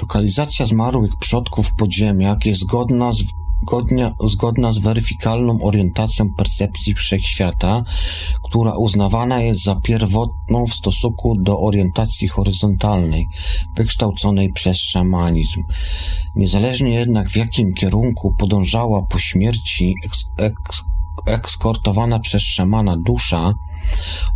[0.00, 3.22] Lokalizacja zmarłych przodków w podziemiach jest zgodna z
[3.62, 7.82] zgodnia, zgodna z weryfikalną orientacją percepcji wszechświata,
[8.42, 13.28] która uznawana jest za pierwotną w stosunku do orientacji horyzontalnej,
[13.76, 15.62] wykształconej przez szamanizm.
[16.36, 20.82] Niezależnie jednak w jakim kierunku podążała po śmierci eks, eks,
[21.26, 23.54] ekskortowana przez szamana dusza,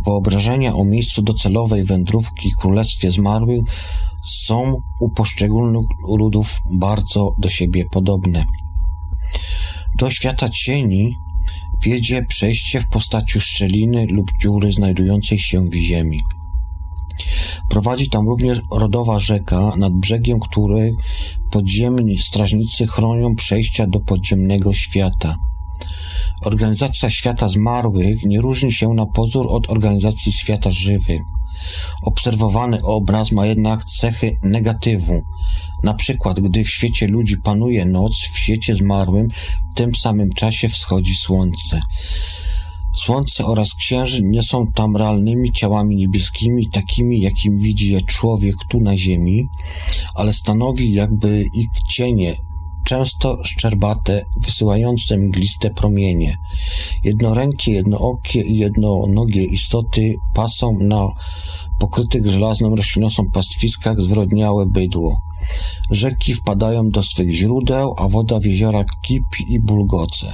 [0.05, 3.63] wyobrażenia o miejscu docelowej wędrówki Królestwie Zmarłych
[4.23, 5.85] są u poszczególnych
[6.17, 8.45] ludów bardzo do siebie podobne.
[9.95, 11.15] Do świata cieni
[11.83, 16.21] wiedzie przejście w postaci szczeliny lub dziury znajdującej się w ziemi.
[17.69, 20.91] Prowadzi tam również rodowa rzeka, nad brzegiem której
[21.51, 25.35] podziemni strażnicy chronią przejścia do podziemnego świata.
[26.41, 31.21] Organizacja świata zmarłych nie różni się na pozór od organizacji świata żywych.
[32.03, 35.21] Obserwowany obraz ma jednak cechy negatywu.
[35.83, 39.27] Na przykład, gdy w świecie ludzi panuje noc, w świecie zmarłym
[39.71, 41.81] w tym samym czasie wschodzi słońce.
[42.95, 48.77] Słońce oraz księżyc nie są tam realnymi ciałami niebieskimi, takimi jakim widzi je człowiek tu
[48.79, 49.47] na ziemi,
[50.15, 52.35] ale stanowi jakby ich cienie,
[52.83, 56.37] często szczerbate, wysyłające mgliste promienie.
[57.03, 61.07] Jednorękie, jednookie i jednonogie istoty pasą na
[61.79, 65.21] pokrytych żelazną roślinnosą pastwiskach zwrodniałe bydło.
[65.91, 70.33] Rzeki wpadają do swych źródeł, a woda w jeziorach kipi i bulgoce.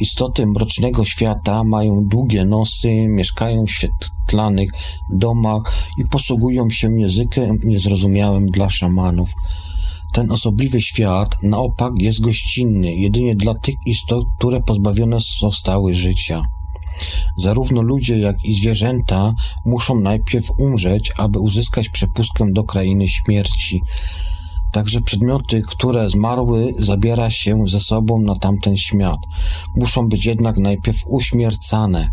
[0.00, 4.70] Istoty mrocznego świata mają długie nosy, mieszkają w świetlanych
[5.12, 5.62] domach
[5.98, 9.34] i posługują się językiem niezrozumiałym dla szamanów.
[10.12, 16.42] Ten osobliwy świat na opak jest gościnny jedynie dla tych istot, które pozbawione zostały życia.
[17.36, 19.34] Zarówno ludzie, jak i zwierzęta
[19.64, 23.82] muszą najpierw umrzeć, aby uzyskać przepustkę do krainy śmierci.
[24.72, 29.18] Także przedmioty, które zmarły, zabiera się ze sobą na tamten świat.
[29.76, 32.12] Muszą być jednak najpierw uśmiercane.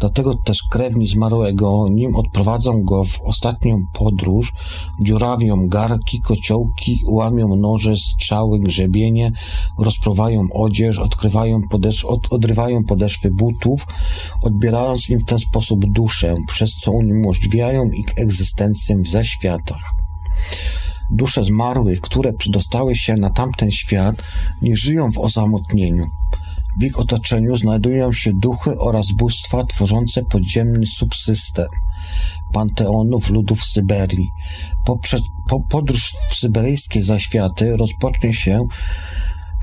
[0.00, 4.52] Dlatego też krewni zmarłego, nim odprowadzą go w ostatnią podróż,
[5.00, 9.32] dziurawią garki, kociołki, łamią noże, strzały, grzebienie,
[9.78, 13.86] rozprowają odzież, odkrywają podesz od, odrywają podeszwy butów,
[14.42, 19.82] odbierając im w ten sposób duszę, przez co uniemożliwiają ich egzystencję w zaświatach.
[21.10, 24.22] Dusze zmarłych, które przedostały się na tamten świat,
[24.62, 26.04] nie żyją w osamotnieniu.
[26.78, 31.68] W ich otoczeniu znajdują się duchy oraz bóstwa tworzące podziemny subsystem
[32.52, 34.28] panteonów ludów Syberii.
[34.84, 38.64] Poprzez, po podróż w syberyjskie zaświaty rozpocznie się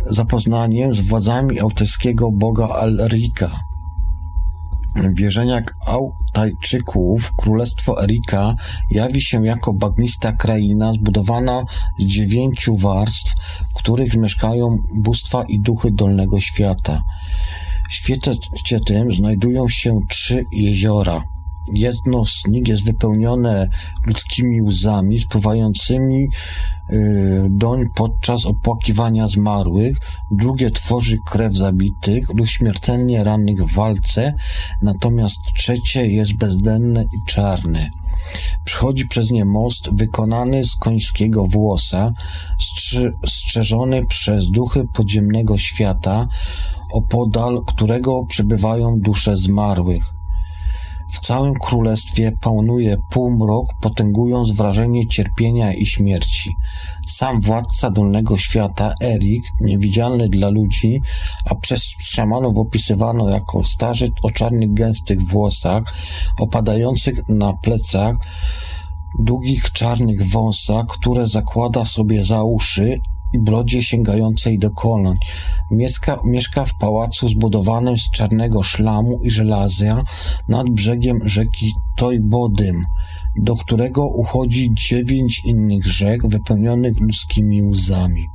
[0.09, 3.66] zapoznaniem z władzami autyjskiego boga Alrika.
[5.13, 8.55] Wierzeniach Autajczyków królestwo Erika
[8.89, 11.63] jawi się jako bagnista kraina zbudowana
[11.99, 13.33] z dziewięciu warstw,
[13.69, 17.03] w których mieszkają bóstwa i duchy dolnego świata.
[17.89, 21.23] W świecie tym znajdują się trzy jeziora–
[21.73, 23.67] Jedno z nich jest wypełnione
[24.05, 26.27] ludzkimi łzami spływającymi
[26.89, 29.97] y, doń podczas opłakiwania zmarłych,
[30.31, 34.33] drugie tworzy krew zabitych lub śmiertelnie rannych w walce,
[34.81, 37.89] natomiast trzecie jest bezdenne i czarne.
[38.63, 42.13] Przychodzi przez nie most wykonany z końskiego włosa,
[43.27, 46.27] strzeżony przez duchy podziemnego świata,
[46.93, 50.16] opodal którego przebywają dusze zmarłych.
[51.11, 56.55] W całym królestwie panuje półmrok, potęgując wrażenie cierpienia i śmierci.
[57.07, 61.01] Sam władca dolnego świata, Erik, niewidzialny dla ludzi,
[61.45, 65.83] a przez szamanów opisywano jako starzec o czarnych, gęstych włosach,
[66.39, 68.15] opadających na plecach,
[69.19, 72.99] długich czarnych wąsach, które zakłada sobie za uszy
[73.39, 75.15] brodzie sięgającej do kolan.
[75.71, 80.03] Mieszka, mieszka w pałacu zbudowanym z czarnego szlamu i żelazia
[80.47, 82.85] nad brzegiem rzeki Tojbodym,
[83.35, 88.25] do którego uchodzi dziewięć innych rzek wypełnionych ludzkimi łzami.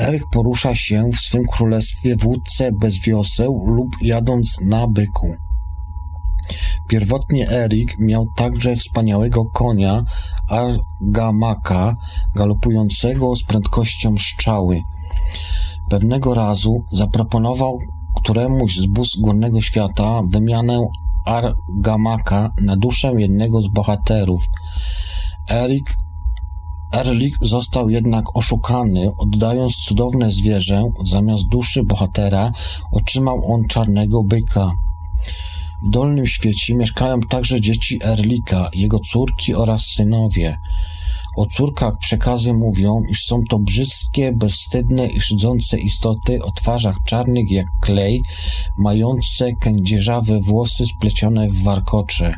[0.00, 2.38] Eryk porusza się w swym królestwie w
[2.72, 5.26] bez wioseł lub jadąc na byku.
[6.88, 10.04] Pierwotnie Erik miał także wspaniałego konia
[10.48, 11.96] Argamaka,
[12.36, 14.80] galopującego z prędkością strzały.
[15.90, 17.78] Pewnego razu zaproponował
[18.16, 20.86] któremuś z bóz górnego świata wymianę
[21.24, 24.42] Argamaka na duszę jednego z bohaterów.
[25.50, 25.96] Erik
[26.92, 32.52] Erlik został jednak oszukany, oddając cudowne zwierzę, zamiast duszy bohatera
[32.92, 34.72] otrzymał on czarnego byka.
[35.82, 40.58] W Dolnym Świecie mieszkają także dzieci Erlika, jego córki oraz synowie.
[41.36, 47.50] O córkach przekazy mówią, iż są to brzydkie, bezwstydne i szydzące istoty o twarzach czarnych
[47.50, 48.22] jak klej,
[48.78, 52.34] mające kędzierzawe włosy splecione w warkocze.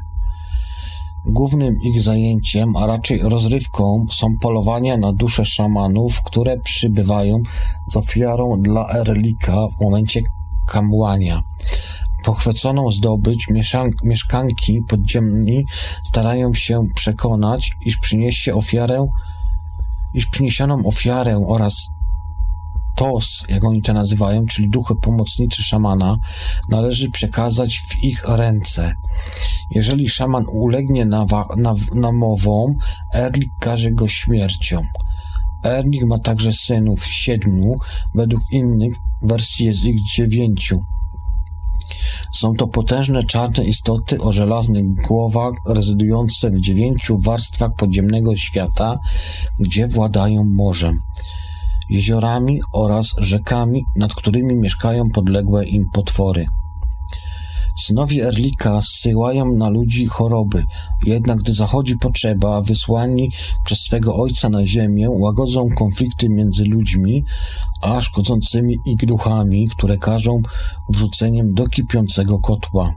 [1.26, 7.42] Głównym ich zajęciem, a raczej rozrywką, są polowania na dusze szamanów, które przybywają
[7.88, 10.20] z ofiarą dla Erlika w momencie
[10.66, 11.42] kamłania.
[12.24, 13.46] Pochwyconą zdobycz
[14.04, 15.64] mieszkanki podziemni
[16.04, 19.06] starają się przekonać, iż przyniesie ofiarę,
[20.14, 21.74] iż przyniesioną ofiarę oraz
[22.96, 26.16] tos, jak oni to nazywają, czyli duchy pomocniczy szamana,
[26.68, 28.94] należy przekazać w ich ręce.
[29.70, 31.06] Jeżeli szaman ulegnie
[31.94, 32.74] namowom,
[33.14, 34.80] Erlik każe go śmiercią.
[35.64, 37.74] Erlik ma także synów siedmiu,
[38.14, 38.92] według innych
[39.22, 40.78] wersji jest ich dziewięciu.
[42.32, 48.98] Są to potężne czarne istoty o żelaznych głowach, rezydujące w dziewięciu warstwach podziemnego świata,
[49.58, 51.00] gdzie władają morzem,
[51.90, 56.46] jeziorami oraz rzekami, nad którymi mieszkają podległe im potwory.
[57.86, 60.64] Synowie Erlika zsyłają na ludzi choroby,
[61.06, 63.30] jednak gdy zachodzi potrzeba, wysłani
[63.64, 67.24] przez swego ojca na ziemię, łagodzą konflikty między ludźmi,
[67.82, 70.40] a szkodzącymi ich duchami, które każą
[70.88, 72.94] wrzuceniem do kipiącego kotła.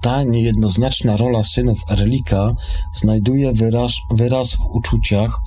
[0.00, 2.54] Ta niejednoznaczna rola synów Erlika
[2.94, 5.40] znajduje wyraz, wyraz w uczuciach,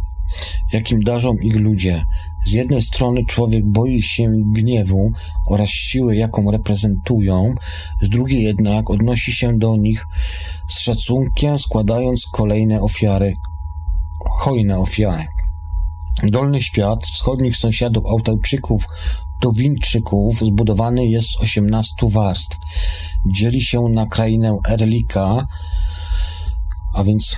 [0.74, 2.04] jakim darzą ich ludzie.
[2.46, 5.12] Z jednej strony człowiek boi się gniewu
[5.50, 7.56] oraz siły, jaką reprezentują,
[8.02, 10.08] z drugiej jednak odnosi się do nich
[10.70, 13.34] z szacunkiem, składając kolejne ofiary,
[14.40, 15.26] hojne ofiary.
[16.24, 18.88] Dolny świat wschodnich sąsiadów Autajczyków
[19.40, 22.58] Tuwinczyków zbudowany jest z 18 warstw.
[23.26, 25.48] Dzieli się na krainę Erlika,
[26.96, 27.36] a więc y,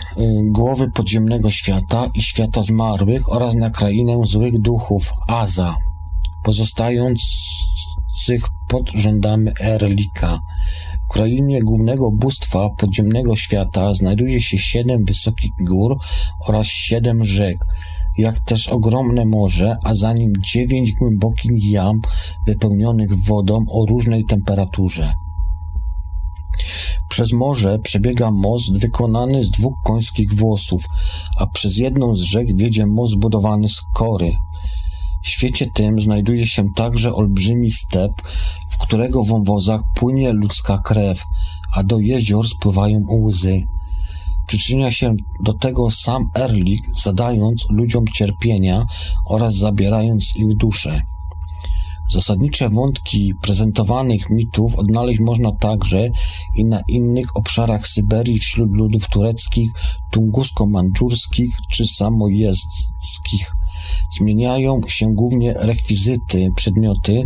[0.51, 5.75] głowy podziemnego świata i świata zmarłych oraz na krainę złych duchów, Aza,
[6.43, 7.21] pozostających
[8.67, 10.39] pod rządami Erlika.
[11.03, 15.97] W krainie głównego bóstwa podziemnego świata znajduje się siedem wysokich gór
[16.47, 17.57] oraz siedem rzek,
[18.17, 22.01] jak też ogromne morze, a za nim dziewięć głębokich jam
[22.45, 25.13] wypełnionych wodą o różnej temperaturze.
[27.09, 30.83] Przez morze przebiega most wykonany z dwóch końskich włosów,
[31.37, 34.31] a przez jedną z rzek wiedzie most zbudowany z kory.
[35.23, 38.11] W świecie tym znajduje się także olbrzymi step,
[38.69, 41.23] w którego wąwozach płynie ludzka krew,
[41.75, 43.63] a do jezior spływają łzy.
[44.47, 45.13] Przyczynia się
[45.43, 48.85] do tego sam Erlik, zadając ludziom cierpienia
[49.25, 51.01] oraz zabierając ich duszę.
[52.09, 56.09] Zasadnicze wątki prezentowanych mitów odnaleźć można także
[56.55, 59.71] i na innych obszarach Syberii wśród ludów tureckich,
[60.11, 63.51] tungusko-mandżurskich czy samojezdskich.
[64.19, 67.23] Zmieniają się głównie rekwizyty, przedmioty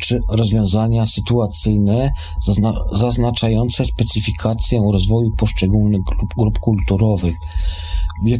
[0.00, 2.10] czy rozwiązania sytuacyjne
[2.42, 7.34] zazna zaznaczające specyfikację rozwoju poszczególnych grup, grup kulturowych.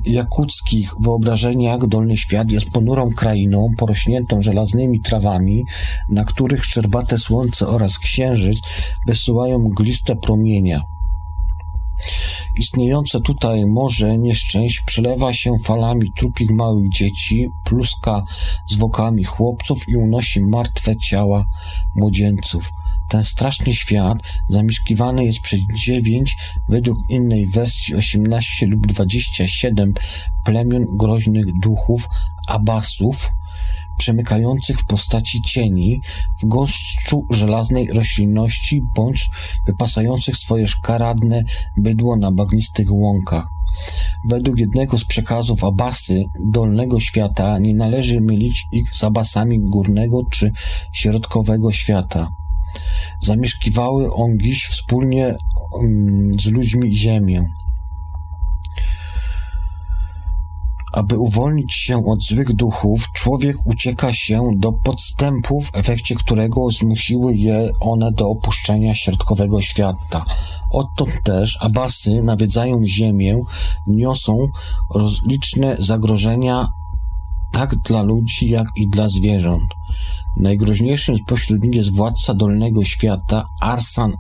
[0.05, 5.65] Jakuckich wyobrażeniach Dolny Świat jest ponurą krainą porośniętą żelaznymi trawami,
[6.09, 8.59] na których szczerbate słońce oraz księżyc
[9.07, 10.81] wysyłają mgliste promienia.
[12.57, 18.23] Istniejące tutaj morze nieszczęść przelewa się falami trupich małych dzieci, pluska
[18.67, 21.45] zwłokami chłopców i unosi martwe ciała
[21.95, 22.73] młodzieńców.
[23.09, 24.19] Ten straszny świat
[24.49, 26.37] zamieszkiwany jest przez dziewięć,
[26.69, 29.95] według innej wersji 18 lub 27
[30.45, 32.09] plemion groźnych duchów,
[32.49, 33.31] abasów,
[33.99, 36.01] przemykających w postaci cieni,
[36.43, 39.31] w gąszczu żelaznej roślinności bądź
[39.67, 41.43] wypasających swoje szkaradne
[41.77, 43.49] bydło na bagnistych łąkach.
[44.29, 50.51] Według jednego z przekazów Abasy dolnego świata nie należy mylić ich z Abasami górnego czy
[50.93, 52.29] środkowego świata.
[53.23, 55.37] Zamieszkiwały on dziś wspólnie
[55.73, 57.43] um, z ludźmi ziemię.
[60.93, 67.35] Aby uwolnić się od złych duchów, człowiek ucieka się do podstępów, w efekcie którego zmusiły
[67.35, 70.25] je one do opuszczenia środkowego świata.
[70.71, 73.37] Odtąd też abasy nawiedzają ziemię,
[73.87, 74.39] niosą
[74.95, 76.67] rozliczne zagrożenia
[77.53, 79.71] tak dla ludzi, jak i dla zwierząt.
[80.37, 84.13] Najgroźniejszym spośród nich jest władca Dolnego Świata, Arsan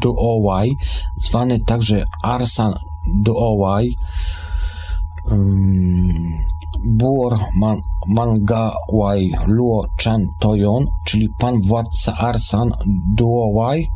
[0.00, 0.76] Duowaj,
[1.16, 2.74] zwany także Arsan
[3.16, 3.96] Duowaj,
[5.30, 6.08] um,
[6.84, 12.70] Buor Man, Mangawaj Luo Chan Toyon, czyli pan władca Arsan
[13.14, 13.88] Duowaj,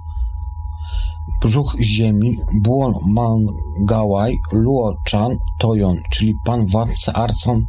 [1.41, 7.67] brzuch ziemi Buon Mangawaj Luo Chan Toyon, czyli pan władca Arsan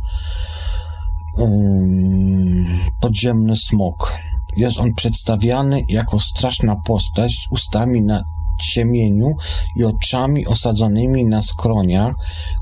[3.00, 4.14] podziemny smok.
[4.58, 8.24] Jest on przedstawiany jako straszna postać z ustami na
[8.60, 9.28] ciemieniu
[9.76, 12.16] i oczami osadzonymi na skroniach,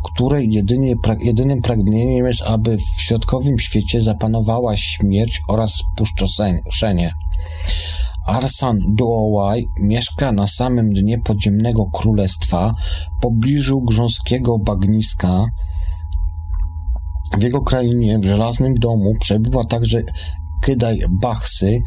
[0.03, 7.11] której jedynie, jedynym pragnieniem jest, aby w środkowym świecie zapanowała śmierć oraz spustoszenie.
[8.26, 12.73] Arsan Duowaj mieszka na samym dnie podziemnego królestwa,
[13.18, 15.45] w pobliżu grząskiego bagniska,
[17.40, 20.02] w jego krainie, w żelaznym domu, przebywa także
[20.62, 21.80] Kydaj Bachsy,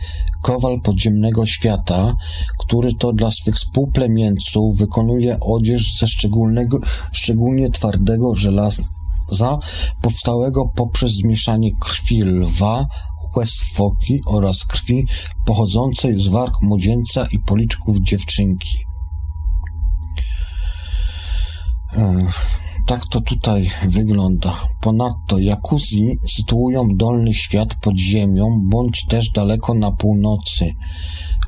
[0.43, 2.15] kowal podziemnego świata,
[2.59, 6.79] który to dla swych współplemieńców wykonuje odzież ze szczególnego,
[7.12, 9.59] szczególnie twardego żelaza,
[10.03, 12.87] powstałego poprzez zmieszanie krwi lwa,
[13.37, 15.07] łez foki oraz krwi
[15.47, 18.79] pochodzącej z warg młodzieńca i policzków dziewczynki.
[22.86, 24.61] Tak to tutaj wygląda.
[24.81, 30.70] Ponadto Jakuzji sytuują dolny świat pod ziemią, bądź też daleko na północy.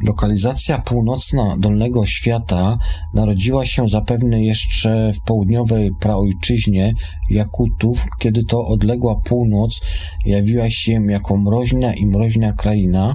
[0.02, 2.78] Lokalizacja północna Dolnego Świata
[3.14, 6.94] narodziła się zapewne jeszcze w południowej praojczyźnie
[7.30, 9.80] Jakutów, kiedy to odległa północ
[10.24, 13.14] jawiła się jako mroźna i mroźna kraina,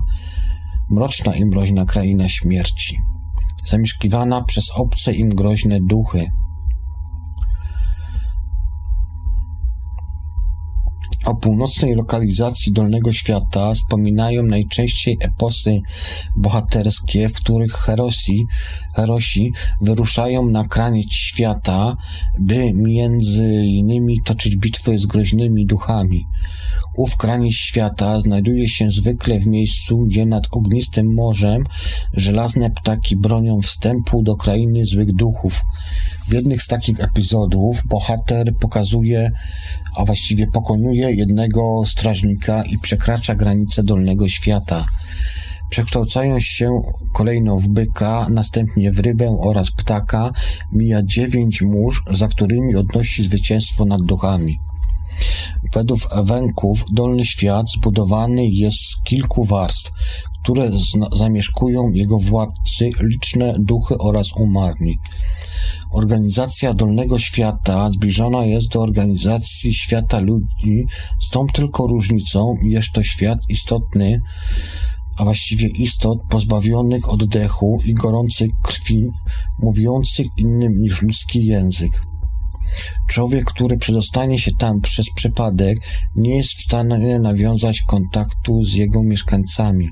[0.89, 2.97] mroczna i mroźna kraina śmierci,
[3.71, 6.25] zamieszkiwana przez obce im groźne duchy.
[11.27, 15.79] O północnej lokalizacji Dolnego Świata wspominają najczęściej eposy
[16.35, 18.45] bohaterskie, w których herosi,
[18.95, 19.51] herosi
[19.81, 21.97] wyruszają na kraniec świata,
[22.39, 26.23] by między innymi toczyć bitwy z groźnymi duchami.
[26.97, 31.63] Ów kraniec świata znajduje się zwykle w miejscu, gdzie nad ognistym morzem
[32.13, 35.61] żelazne ptaki bronią wstępu do krainy złych duchów.
[36.27, 39.31] W jednych z takich epizodów bohater pokazuje,
[39.97, 44.85] a właściwie pokonuje jednego strażnika i przekracza granicę dolnego świata.
[45.69, 46.81] Przekształcając się
[47.13, 50.31] kolejno w byka, następnie w rybę oraz ptaka,
[50.73, 54.57] mija dziewięć mórz, za którymi odnosi zwycięstwo nad duchami.
[55.73, 59.91] Według Ewenków dolny świat zbudowany jest z kilku warstw,
[60.43, 60.71] które
[61.13, 64.97] zamieszkują jego władcy, liczne duchy oraz umarni.
[65.91, 70.85] Organizacja Dolnego Świata zbliżona jest do organizacji świata ludzi
[71.19, 74.19] z tą tylko różnicą, jest to świat istotny,
[75.17, 79.07] a właściwie istot pozbawionych oddechu i gorącej krwi,
[79.59, 82.01] mówiących innym niż ludzki język.
[83.09, 85.77] Człowiek, który przedostanie się tam przez przypadek,
[86.15, 89.87] nie jest w stanie nawiązać kontaktu z jego mieszkańcami.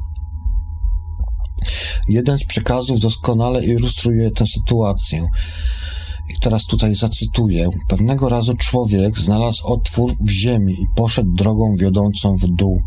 [2.08, 5.28] Jeden z przekazów doskonale ilustruje tę sytuację.
[6.30, 7.70] I teraz tutaj zacytuję.
[7.88, 12.82] Pewnego razu człowiek znalazł otwór w ziemi i poszedł drogą wiodącą w dół.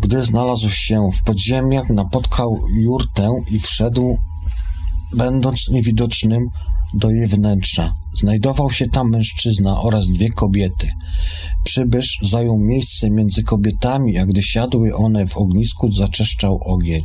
[0.00, 4.18] Gdy znalazł się w podziemiach, napotkał jurtę i wszedł,
[5.16, 6.48] będąc niewidocznym,
[6.94, 7.92] do jej wnętrza.
[8.14, 10.88] Znajdował się tam mężczyzna oraz dwie kobiety.
[11.64, 17.02] Przybysz zajął miejsce między kobietami, a gdy siadły one w ognisku, zaczeszczał ogień.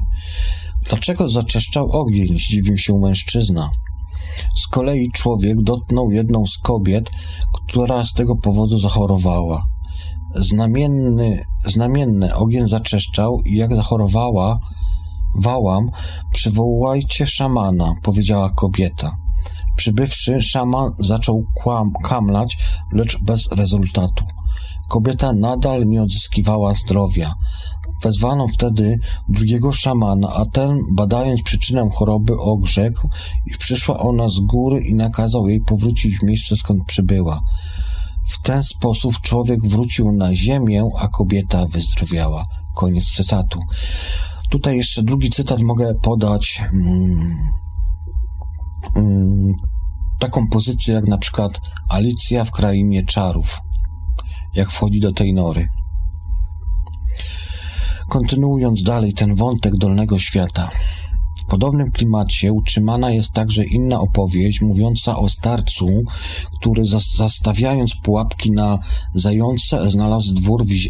[0.89, 2.39] Dlaczego zaczeszczał ogień?
[2.39, 3.69] zdziwił się mężczyzna.
[4.55, 7.09] Z kolei człowiek dotknął jedną z kobiet,
[7.53, 9.65] która z tego powodu zachorowała.
[10.35, 14.59] Znamienny, znamienny ogień zaczeszczał i jak zachorowała,
[15.35, 15.89] wałam,
[16.31, 19.11] przywołajcie szamana, powiedziała kobieta.
[19.79, 22.57] Przybywszy, szaman zaczął kłam, kamlać,
[22.93, 24.25] lecz bez rezultatu.
[24.89, 27.33] Kobieta nadal nie odzyskiwała zdrowia.
[28.03, 28.99] Wezwano wtedy
[29.29, 33.09] drugiego szamana, a ten, badając przyczynę choroby, ogrzekł,
[33.45, 37.41] iż przyszła ona z góry i nakazał jej powrócić w miejsce, skąd przybyła.
[38.29, 42.45] W ten sposób człowiek wrócił na ziemię, a kobieta wyzdrowiała.
[42.75, 43.59] Koniec cytatu.
[44.49, 46.61] Tutaj jeszcze drugi cytat mogę podać.
[46.71, 47.58] Hmm,
[50.19, 53.59] taką pozycję jak na przykład Alicja w krainie czarów,
[54.55, 55.67] jak wchodzi do tej nory.
[58.09, 60.69] Kontynuując dalej ten wątek dolnego świata,
[61.49, 65.87] podobnym klimacie utrzymana jest także inna opowieść mówiąca o starcu,
[66.59, 66.83] który
[67.17, 68.79] zastawiając pułapki na
[69.13, 70.89] zające znalazł dwór w, y,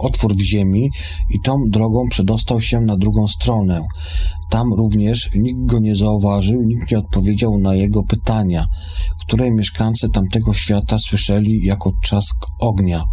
[0.00, 0.90] otwór w ziemi
[1.30, 3.86] i tą drogą przedostał się na drugą stronę.
[4.50, 8.64] Tam również nikt go nie zauważył, nikt nie odpowiedział na jego pytania,
[9.20, 13.04] które mieszkańcy tamtego świata słyszeli jako trzask ognia.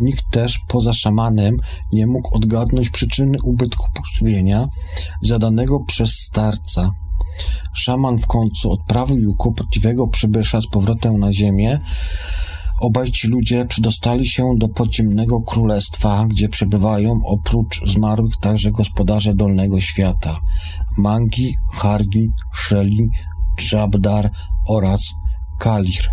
[0.00, 1.56] Nikt też poza szamanem
[1.92, 4.68] nie mógł odgadnąć przyczyny ubytku pożywienia
[5.22, 6.90] zadanego przez starca.
[7.74, 11.80] Szaman w końcu odprawił kłopotliwego przybysza z powrotem na ziemię.
[12.80, 19.80] Obaj ci ludzie przedostali się do podziemnego królestwa, gdzie przebywają oprócz zmarłych także gospodarze dolnego
[19.80, 20.40] świata.
[20.98, 23.08] Mangi, Hargi, Sheli,
[23.72, 24.30] Jabdar
[24.68, 25.00] oraz
[25.58, 26.10] Kalir.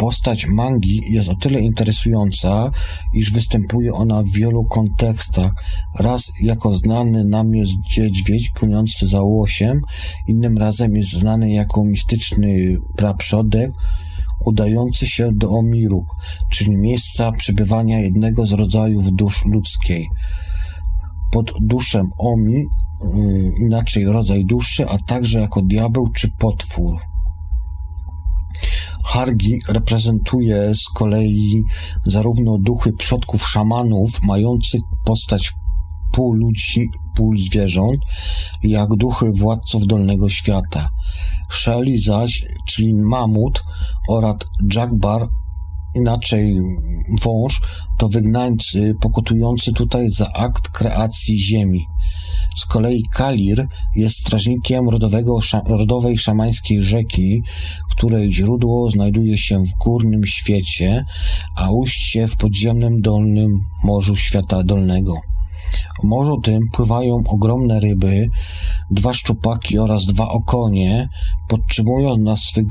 [0.00, 2.70] Postać mangi jest o tyle interesująca,
[3.14, 5.52] iż występuje ona w wielu kontekstach.
[5.98, 9.80] Raz jako znany nam jest niedźwiedź goniący za łosiem,
[10.28, 13.70] innym razem jest znany jako mistyczny praprzodek,
[14.46, 16.06] udający się do Omiruk,
[16.50, 20.08] czyli miejsca przebywania jednego z rodzajów dusz ludzkiej.
[21.32, 27.09] Pod duszem Omi, yy, inaczej rodzaj duszy, a także jako diabeł czy potwór.
[29.04, 31.62] Hargi reprezentuje z kolei
[32.04, 35.52] zarówno duchy przodków szamanów, mających postać
[36.12, 36.86] pół ludzi,
[37.16, 38.00] pół zwierząt,
[38.62, 40.88] jak duchy władców dolnego świata.
[41.52, 43.64] Shelley zaś, czyli mamut
[44.08, 44.34] oraz
[44.74, 45.28] Jagbar,
[45.94, 46.56] inaczej
[47.22, 47.60] wąż,
[47.98, 51.86] to wygnańcy pokutujący tutaj za akt kreacji ziemi.
[52.56, 57.42] Z kolei Kalir jest strażnikiem rodowego, rodowej szamańskiej rzeki,
[57.90, 61.04] której źródło znajduje się w górnym świecie,
[61.56, 65.14] a ujście w podziemnym dolnym morzu świata dolnego.
[66.00, 68.28] W morzu tym pływają ogromne ryby,
[68.90, 71.08] dwa szczupaki oraz dwa okonie,
[71.48, 72.66] podtrzymując na swych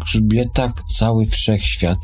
[0.00, 1.98] grzbietach cały wszechświat.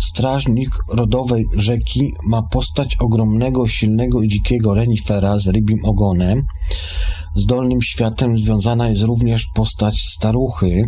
[0.00, 6.42] Strażnik rodowej rzeki ma postać ogromnego, silnego i dzikiego renifera z rybim ogonem.
[7.34, 10.82] Z dolnym światem związana jest również postać staruchy,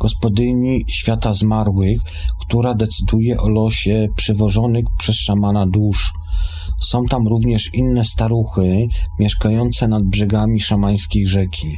[0.00, 2.00] gospodyni świata zmarłych,
[2.40, 6.12] która decyduje o losie przywożonych przez szamana dusz.
[6.80, 8.86] Są tam również inne staruchy
[9.18, 11.68] mieszkające nad brzegami szamańskiej rzeki,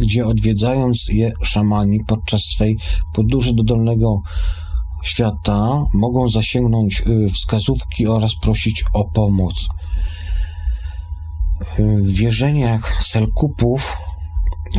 [0.00, 2.76] gdzie odwiedzając je szamani podczas swej
[3.14, 4.22] podróży do dolnego
[5.02, 9.68] świata mogą zasięgnąć y, wskazówki oraz prosić o pomoc.
[11.78, 13.96] Y, w wierzeniach Selkupów,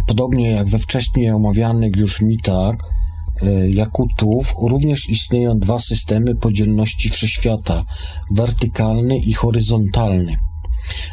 [0.08, 2.76] podobnie jak we wcześniej omawianych już mitach
[3.44, 7.84] y, Jakutów, również istnieją dwa systemy podzielności wszechświata
[8.32, 10.49] wertykalny i horyzontalny.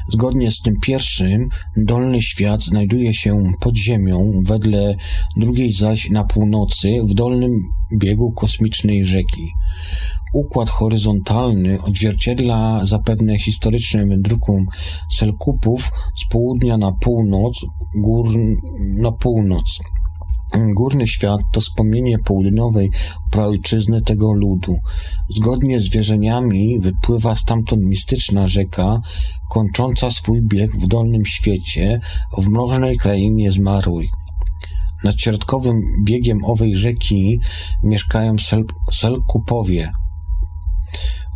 [0.09, 4.97] Zgodnie z tym pierwszym, dolny świat znajduje się pod ziemią, wedle
[5.37, 7.51] drugiej zaś na północy, w dolnym
[7.99, 9.47] biegu kosmicznej rzeki.
[10.35, 14.65] Układ horyzontalny odzwierciedla zapewne historycznym wędrówką
[15.17, 17.67] Selkupów z południa na północ,
[17.97, 18.35] gór
[18.79, 19.79] na północ.
[20.57, 22.91] Górny świat to wspomnienie południowej
[23.31, 24.77] praojczyzny tego ludu.
[25.29, 29.01] Zgodnie z wierzeniami wypływa stamtąd mistyczna rzeka,
[29.51, 32.01] kończąca swój bieg w dolnym świecie,
[32.39, 34.11] w mrożnej krainie zmarłych.
[35.05, 37.41] Nad środkowym biegiem owej rzeki
[37.83, 39.93] mieszkają Sel Selkupowie.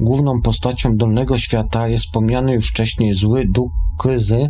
[0.01, 4.49] Główną postacią dolnego świata jest wspomniany już wcześniej zły duch Kyzy,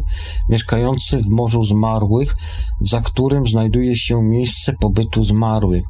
[0.49, 2.37] mieszkający w Morzu Zmarłych,
[2.81, 5.85] za którym znajduje się miejsce pobytu zmarłych.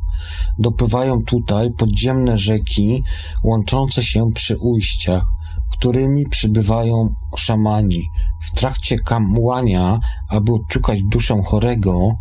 [0.58, 3.02] Dopływają tutaj podziemne rzeki
[3.44, 5.24] łączące się przy ujściach,
[5.72, 8.02] którymi przybywają szamani.
[8.40, 12.14] W trakcie kamłania, aby odszukać duszę chorego,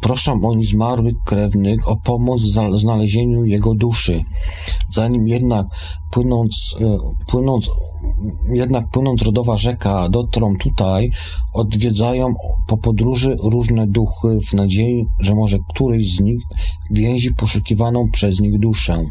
[0.00, 4.20] proszą oni zmarłych krewnych o pomoc w znalezieniu jego duszy.
[4.90, 5.66] Zanim jednak
[6.10, 7.70] płynąc, e, płynąc,
[8.54, 11.10] jednak płynąc rodowa rzeka dotrą tutaj,
[11.54, 12.34] odwiedzają
[12.66, 16.40] po podróży różne duchy w nadziei, że może któryś z nich
[16.90, 19.04] więzi poszukiwaną przez nich duszę.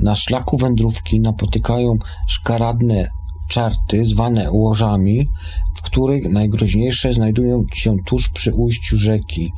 [0.00, 1.94] Na szlaku wędrówki napotykają
[2.28, 3.10] szkaradne
[3.48, 5.28] czarty zwane łożami,
[5.74, 9.52] w których najgroźniejsze znajdują się tuż przy ujściu rzeki.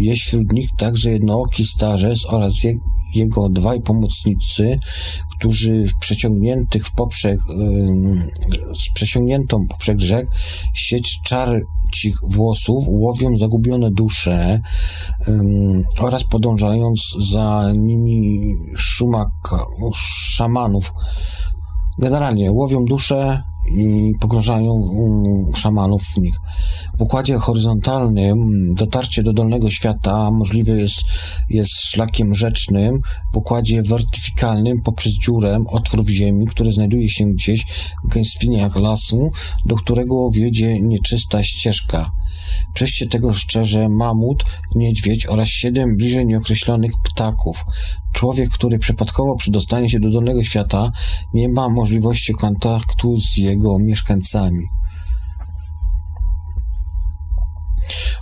[0.00, 2.74] Jest wśród nich także jednooki starzec oraz je,
[3.14, 4.78] jego dwaj pomocnicy,
[5.38, 10.26] którzy w przeciągniętych w poprzek, yy, z przeciągniętą poprzek rzek
[10.74, 14.60] sieć czarcich włosów łowią zagubione dusze
[15.28, 15.34] yy,
[15.98, 17.00] oraz podążając
[17.30, 18.38] za nimi
[18.76, 19.30] szumak
[19.94, 20.92] szamanów,
[21.98, 23.42] Generalnie łowią dusze
[23.76, 24.82] i pogrążają
[25.56, 26.34] szamanów w nich.
[26.98, 28.38] W układzie horyzontalnym
[28.74, 30.98] dotarcie do dolnego świata możliwe jest,
[31.50, 33.00] jest szlakiem rzecznym,
[33.32, 37.66] w układzie wertykalnym poprzez dziurę, otwór w ziemi, który znajduje się gdzieś
[38.04, 39.30] w gęstwiniach lasu,
[39.66, 42.10] do którego wiedzie nieczysta ścieżka.
[42.74, 44.44] Przejście tego szczerze mamut,
[44.74, 47.64] niedźwiedź oraz siedem bliżej nieokreślonych ptaków.
[48.12, 50.90] Człowiek, który przypadkowo przedostanie się do dolnego świata,
[51.34, 54.64] nie ma możliwości kontaktu z jego mieszkańcami.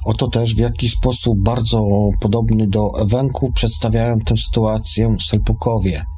[0.04, 1.88] Oto też w jaki sposób bardzo
[2.20, 6.15] podobny do Ewenku przedstawiają tę sytuację Selpukowie.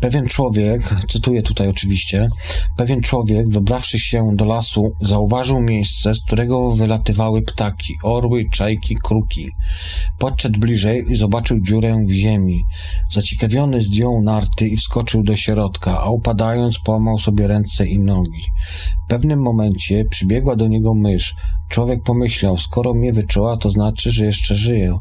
[0.00, 2.28] Pewien człowiek, cytuję tutaj oczywiście,
[2.76, 9.50] pewien człowiek, wybrawszy się do lasu, zauważył miejsce, z którego wylatywały ptaki, orły, czajki, kruki.
[10.18, 12.64] Podszedł bliżej i zobaczył dziurę w ziemi.
[13.10, 18.42] Zaciekawiony zdjął narty i wskoczył do środka, a upadając połamał sobie ręce i nogi.
[19.04, 21.34] W pewnym momencie przybiegła do niego mysz.
[21.68, 24.98] Człowiek pomyślał, skoro mnie wyczuła, to znaczy, że jeszcze żyję,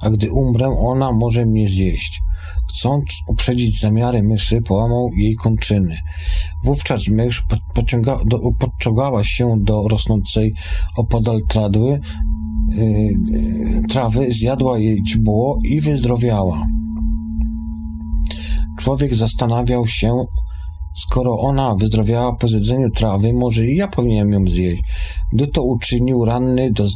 [0.00, 2.22] a gdy umrę, ona może mnie zjeść.
[2.68, 5.96] Chcąc uprzedzić zamiary myszy, połamał jej kończyny.
[6.64, 7.44] Wówczas mysz
[8.58, 10.54] podciągała się do rosnącej
[10.96, 12.00] opodal tradły,
[12.68, 16.66] yy, trawy, zjadła jej źbło i wyzdrowiała.
[18.78, 20.24] Człowiek zastanawiał się,
[20.94, 24.82] skoro ona wyzdrowiała po zjedzeniu trawy, może i ja powinienem ją zjeść.
[25.32, 26.88] Gdy to uczynił, ranny, do,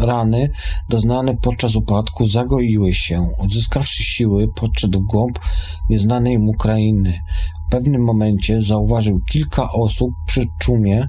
[0.00, 0.50] rany
[0.88, 3.28] doznane podczas upadku zagoiły się.
[3.38, 5.38] Odzyskawszy siły, podszedł w głąb
[5.90, 7.20] nieznanej mu krainy.
[7.66, 11.08] W pewnym momencie zauważył kilka osób przy czumie,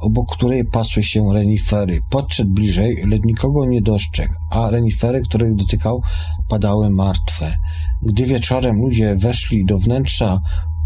[0.00, 2.00] obok której pasły się renifery.
[2.10, 6.02] Podszedł bliżej, lecz nikogo nie dostrzegł, a renifery, których dotykał,
[6.48, 7.56] padały martwe.
[8.02, 10.40] Gdy wieczorem ludzie weszli do wnętrza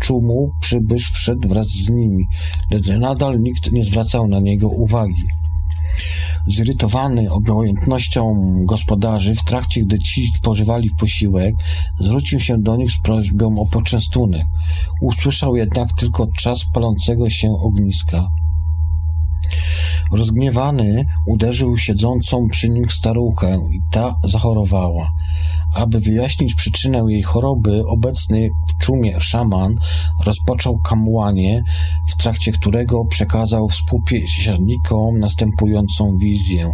[0.04, 2.24] czumu, przybysz wszedł wraz z nimi,
[2.70, 5.24] lecz nadal nikt nie zwracał na niego uwagi.
[6.46, 11.54] Zirytowany obojętnością gospodarzy, w trakcie gdy ci spożywali posiłek,
[12.00, 14.44] zwrócił się do nich z prośbą o poczęstunek.
[15.00, 18.28] Usłyszał jednak tylko czas palącego się ogniska.
[20.12, 25.08] Rozgniewany uderzył siedzącą przy nim staruchę i ta zachorowała.
[25.74, 29.74] Aby wyjaśnić przyczynę jej choroby, obecny w czumie szaman
[30.26, 31.62] rozpoczął kamłanie,
[32.08, 36.70] w trakcie którego przekazał współpieśnikom następującą wizję.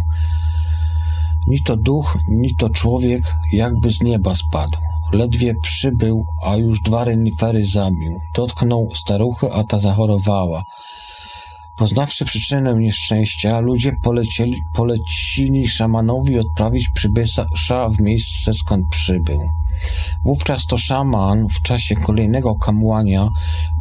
[1.47, 4.77] Ni to duch, ni to człowiek jakby z nieba spadł.
[5.13, 8.13] Ledwie przybył, a już dwa renifery zabił.
[8.35, 10.63] Dotknął staruchy, a ta zachorowała.
[11.81, 19.39] Poznawszy przyczynę nieszczęścia, ludzie polecieli, polecili szamanowi odprawić przybysza w miejsce, skąd przybył.
[20.23, 23.27] Wówczas to szaman w czasie kolejnego kamłania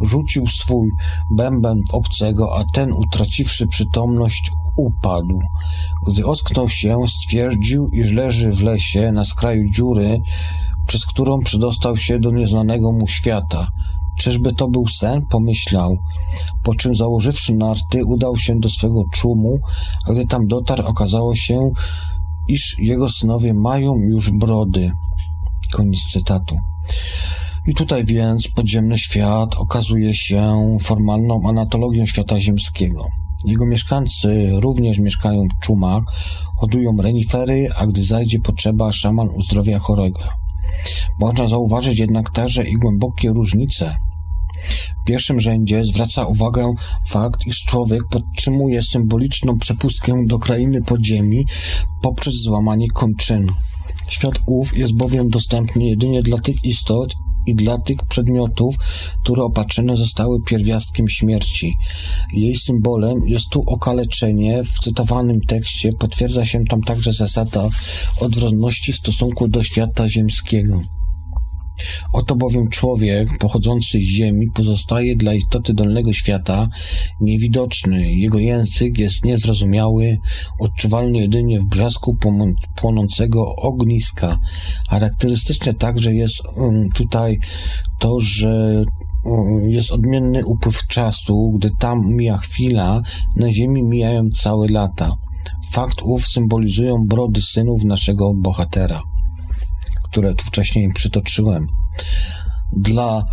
[0.02, 0.90] rzucił swój
[1.30, 5.38] bęben w obcego, a ten, utraciwszy przytomność, upadł.
[6.12, 10.20] Gdy ocknął się, stwierdził, iż leży w lesie na skraju dziury,
[10.86, 13.68] przez którą przedostał się do nieznanego mu świata–
[14.20, 15.26] Czyżby to był sen?
[15.30, 15.96] Pomyślał.
[16.62, 19.58] Po czym założywszy narty, udał się do swego czumu,
[20.08, 21.70] a gdy tam dotarł, okazało się,
[22.48, 24.90] iż jego synowie mają już brody.
[25.72, 26.56] Koniec cytatu.
[27.66, 33.06] I tutaj więc podziemny świat okazuje się formalną anatologią świata ziemskiego.
[33.44, 36.02] Jego mieszkańcy również mieszkają w czumach,
[36.56, 40.20] hodują renifery, a gdy zajdzie potrzeba, szaman uzdrowia chorego.
[41.18, 43.96] Można zauważyć jednak także i głębokie różnice
[45.02, 46.74] w pierwszym rzędzie zwraca uwagę
[47.06, 51.44] fakt, iż człowiek podtrzymuje symboliczną przepustkę do krainy podziemi
[52.02, 53.46] poprzez złamanie kończyn.
[54.08, 57.14] Świat ów jest bowiem dostępny jedynie dla tych istot
[57.46, 58.74] i dla tych przedmiotów,
[59.22, 61.76] które opatrzone zostały pierwiastkiem śmierci.
[62.32, 64.64] Jej symbolem jest tu okaleczenie.
[64.64, 67.68] W cytowanym tekście potwierdza się tam także zasada
[68.20, 70.82] odwrotności w stosunku do świata ziemskiego.
[72.12, 76.68] Oto bowiem człowiek pochodzący z ziemi pozostaje dla istoty dolnego świata
[77.20, 78.14] niewidoczny.
[78.14, 80.18] Jego język jest niezrozumiały,
[80.60, 82.16] odczuwalny jedynie w brzasku
[82.76, 84.38] płonącego ogniska.
[84.90, 87.38] Charakterystyczne także jest um, tutaj
[87.98, 88.84] to, że
[89.24, 93.00] um, jest odmienny upływ czasu, gdy tam mija chwila,
[93.36, 95.16] na ziemi mijają całe lata.
[95.72, 99.09] Fakt ów symbolizują brody synów naszego bohatera
[100.10, 101.66] które tu wcześniej przytoczyłem.
[102.72, 103.24] Dla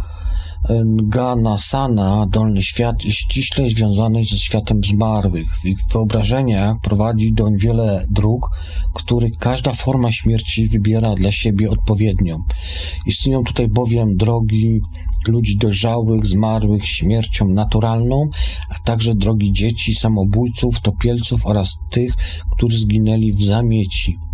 [1.03, 5.57] Ganasana dolny świat jest ściśle związany ze światem zmarłych.
[5.57, 8.49] W ich wyobrażeniach prowadzi doń wiele dróg,
[8.93, 12.35] których każda forma śmierci wybiera dla siebie odpowiednią.
[13.05, 14.79] Istnieją tutaj bowiem drogi
[15.27, 18.23] ludzi dojrzałych, zmarłych śmiercią naturalną,
[18.69, 22.13] a także drogi dzieci, samobójców, topielców oraz tych,
[22.51, 24.26] którzy zginęli w zamieci.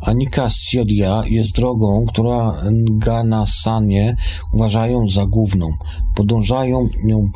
[0.00, 4.16] Anika Siodia jest drogą, która Nganasanie
[4.52, 5.66] uważają za główną.
[6.14, 7.30] Podążają nią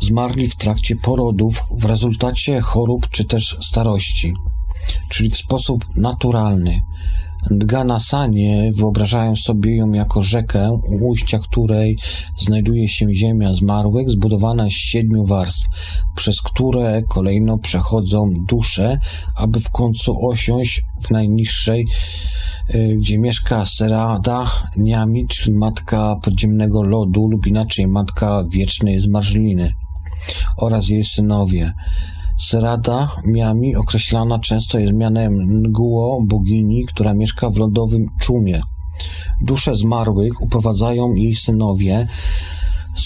[0.00, 4.34] zmarli w trakcie porodów, w rezultacie chorób czy też starości,
[5.08, 6.82] czyli w sposób naturalny.
[7.50, 11.98] Ganasanie wyobrażają sobie ją jako rzekę, u ujścia której
[12.38, 15.66] znajduje się ziemia zmarłych, zbudowana z siedmiu warstw,
[16.16, 18.98] przez które kolejno przechodzą dusze,
[19.36, 21.86] aby w końcu osiąść w najniższej,
[22.74, 29.72] y, gdzie mieszka Serada Niami, czyli matka podziemnego lodu lub inaczej matka wiecznej zmarzliny
[30.56, 31.72] oraz jej synowie.
[32.38, 35.32] Serada Miami określana często jest mianem
[35.66, 38.60] Nguo, bogini, która mieszka w lodowym czumie.
[39.42, 42.06] Dusze zmarłych uprowadzają jej synowie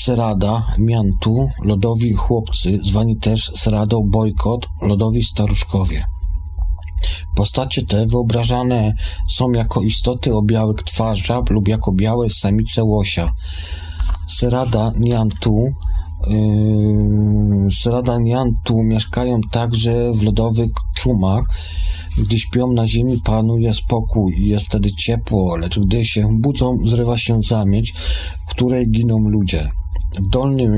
[0.04, 6.04] Serada, Miantu, lodowi chłopcy, zwani też Seradą Bojkot, lodowi staruszkowie.
[7.34, 8.94] Postacie te wyobrażane
[9.30, 13.32] są jako istoty o białych twarzach lub jako białe samice łosia.
[14.28, 15.56] Serada Niantu
[17.80, 21.44] Sradaniantu mieszkają także w lodowych czumach,
[22.18, 27.18] Gdy śpią na ziemi, panuje spokój i jest wtedy ciepło, lecz gdy się budzą, zrywa
[27.18, 27.92] się zamieć,
[28.46, 29.68] w której giną ludzie.
[30.26, 30.72] W dolnym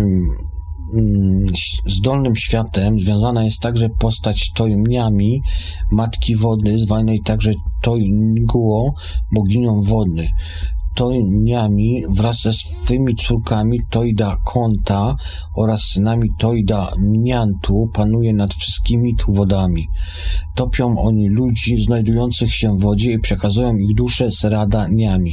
[0.94, 1.46] mm,
[1.86, 5.40] z dolnym światem związana jest także postać Tojmniami,
[5.90, 8.92] matki wody, zwanej także Toinguo,
[9.32, 10.28] boginią wody.
[10.94, 15.16] Toiniami wraz ze swymi córkami Toida Konta
[15.56, 19.88] oraz synami Toida Mniantu panuje nad wszystkimi tu wodami.
[20.54, 25.32] Topią oni ludzi znajdujących się w wodzie i przekazują ich dusze Serada Niami.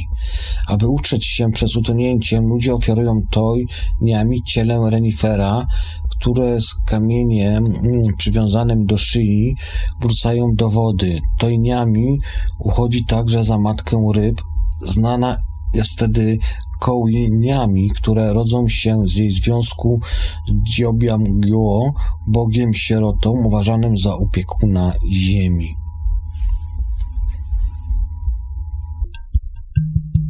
[0.68, 3.66] Aby utrzeć się przed utonięciem, ludzie ofiarują Toj
[4.00, 5.66] Niami ciele renifera,
[6.10, 9.54] które z kamieniem mm, przywiązanym do szyi
[10.00, 11.20] wracają do wody.
[11.38, 12.18] Tojniami
[12.58, 14.42] uchodzi także za matkę ryb,
[14.86, 15.36] znana
[15.74, 16.38] jest wtedy
[16.80, 20.00] kołiniami, które rodzą się z jej związku
[20.48, 21.92] z Dziobiamgyo,
[22.26, 25.81] bogiem sierotą uważanym za opiekuna ziemi.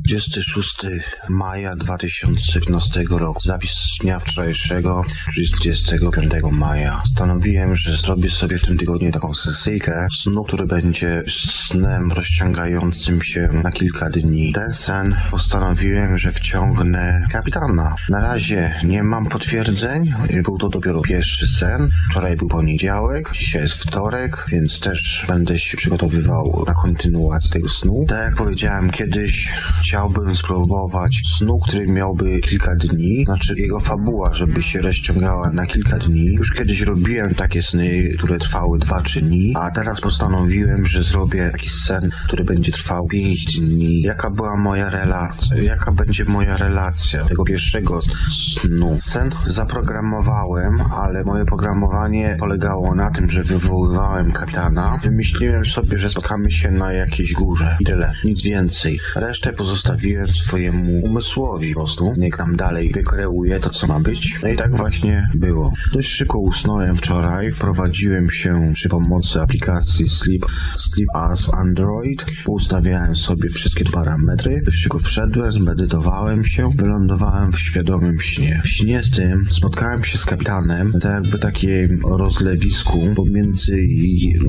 [0.08, 0.86] 26
[1.28, 3.40] maja 2015 roku.
[3.40, 7.02] Zapis z dnia wczorajszego, czyli z 25 maja.
[7.06, 13.48] Stanowiłem, że zrobię sobie w tym tygodniu taką sesyjkę snu, który będzie snem rozciągającym się
[13.62, 14.52] na kilka dni.
[14.52, 17.94] Ten sen postanowiłem, że wciągnę kapitana.
[18.08, 20.12] Na razie nie mam potwierdzeń.
[20.44, 21.88] Był to dopiero pierwszy sen.
[22.10, 28.04] Wczoraj był poniedziałek, dzisiaj jest wtorek, więc też będę się przygotowywał na kontynuację tego snu.
[28.08, 29.48] Tak jak powiedziałem kiedyś,
[29.92, 35.98] chciałbym spróbować snu, który miałby kilka dni, znaczy jego fabuła, żeby się rozciągała na kilka
[35.98, 36.24] dni.
[36.24, 41.74] Już kiedyś robiłem takie sny, które trwały 2-3 dni, a teraz postanowiłem, że zrobię jakiś
[41.74, 44.02] sen, który będzie trwał 5 dni.
[44.02, 45.62] Jaka była moja relacja?
[45.62, 48.00] Jaka będzie moja relacja tego pierwszego
[48.32, 48.98] snu?
[49.00, 54.98] Sen zaprogramowałem, ale moje programowanie polegało na tym, że wywoływałem kapitana.
[55.02, 57.76] Wymyśliłem sobie, że spotkamy się na jakiejś górze.
[57.80, 58.12] I tyle.
[58.24, 59.00] Nic więcej.
[59.16, 62.14] Resztę pozostawiłem zostawiłem swojemu umysłowi po prostu.
[62.18, 64.34] Niech tam dalej wykreuje to, co ma być.
[64.42, 65.72] No i tak właśnie było.
[65.92, 67.52] Dość szybko usnąłem wczoraj.
[67.52, 70.46] Wprowadziłem się przy pomocy aplikacji Sleep,
[70.76, 72.24] Sleep as Android.
[72.46, 74.62] Ustawiałem sobie wszystkie parametry.
[74.64, 78.60] Dość szybko wszedłem, zmedytowałem się, wylądowałem w świadomym śnie.
[78.64, 83.86] W śnie z tym spotkałem się z kapitanem, tak jakby takim rozlewisku pomiędzy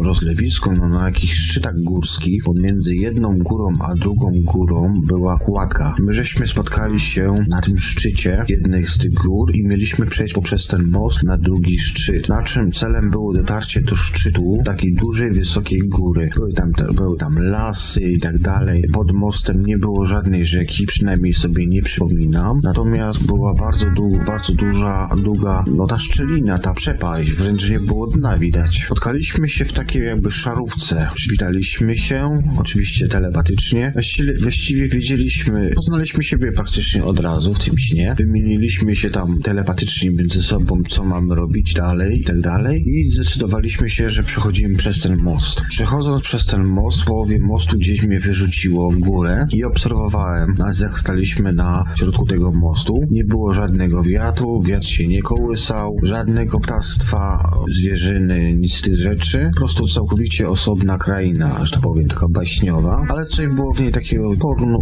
[0.01, 5.95] rozlewisku, no na jakichś szczytach górskich, pomiędzy jedną górą a drugą górą była była kładka.
[5.99, 10.67] My żeśmy spotkali się na tym szczycie jednej z tych gór i mieliśmy przejść poprzez
[10.67, 12.29] ten most na drugi szczyt.
[12.29, 16.29] Naszym celem było dotarcie do szczytu takiej dużej, wysokiej góry.
[16.35, 18.83] Były tam, były tam lasy i tak dalej.
[18.93, 22.59] Pod mostem nie było żadnej rzeki, przynajmniej sobie nie przypominam.
[22.63, 28.07] Natomiast była bardzo, długa, bardzo duża, długa, no ta szczelina, ta przepaść, wręcz nie było
[28.07, 28.83] dna widać.
[28.85, 31.07] Spotkaliśmy się w takiej jakby szarówce.
[31.15, 33.91] Przywitaliśmy się, oczywiście telepatycznie.
[33.93, 35.12] Właściwie, właściwie wiedzieliśmy,
[35.75, 38.15] poznaliśmy siebie praktycznie od razu w tym śnie.
[38.17, 42.83] Wymieniliśmy się tam telepatycznie między sobą, co mamy robić dalej i tak dalej.
[42.87, 45.61] I zdecydowaliśmy się, że przechodzimy przez ten most.
[45.69, 50.99] Przechodząc przez ten most, połowie mostu gdzieś mnie wyrzuciło w górę i obserwowałem nas, jak
[50.99, 52.99] staliśmy na środku tego mostu.
[53.11, 59.51] Nie było żadnego wiatru, wiatr się nie kołysał, żadnego ptactwa, zwierzyny, nic z tych rzeczy.
[59.53, 63.91] Po prostu całkowicie osobna kraina, że tak powiem, taka baśniowa, ale coś było w niej
[63.91, 64.33] takiego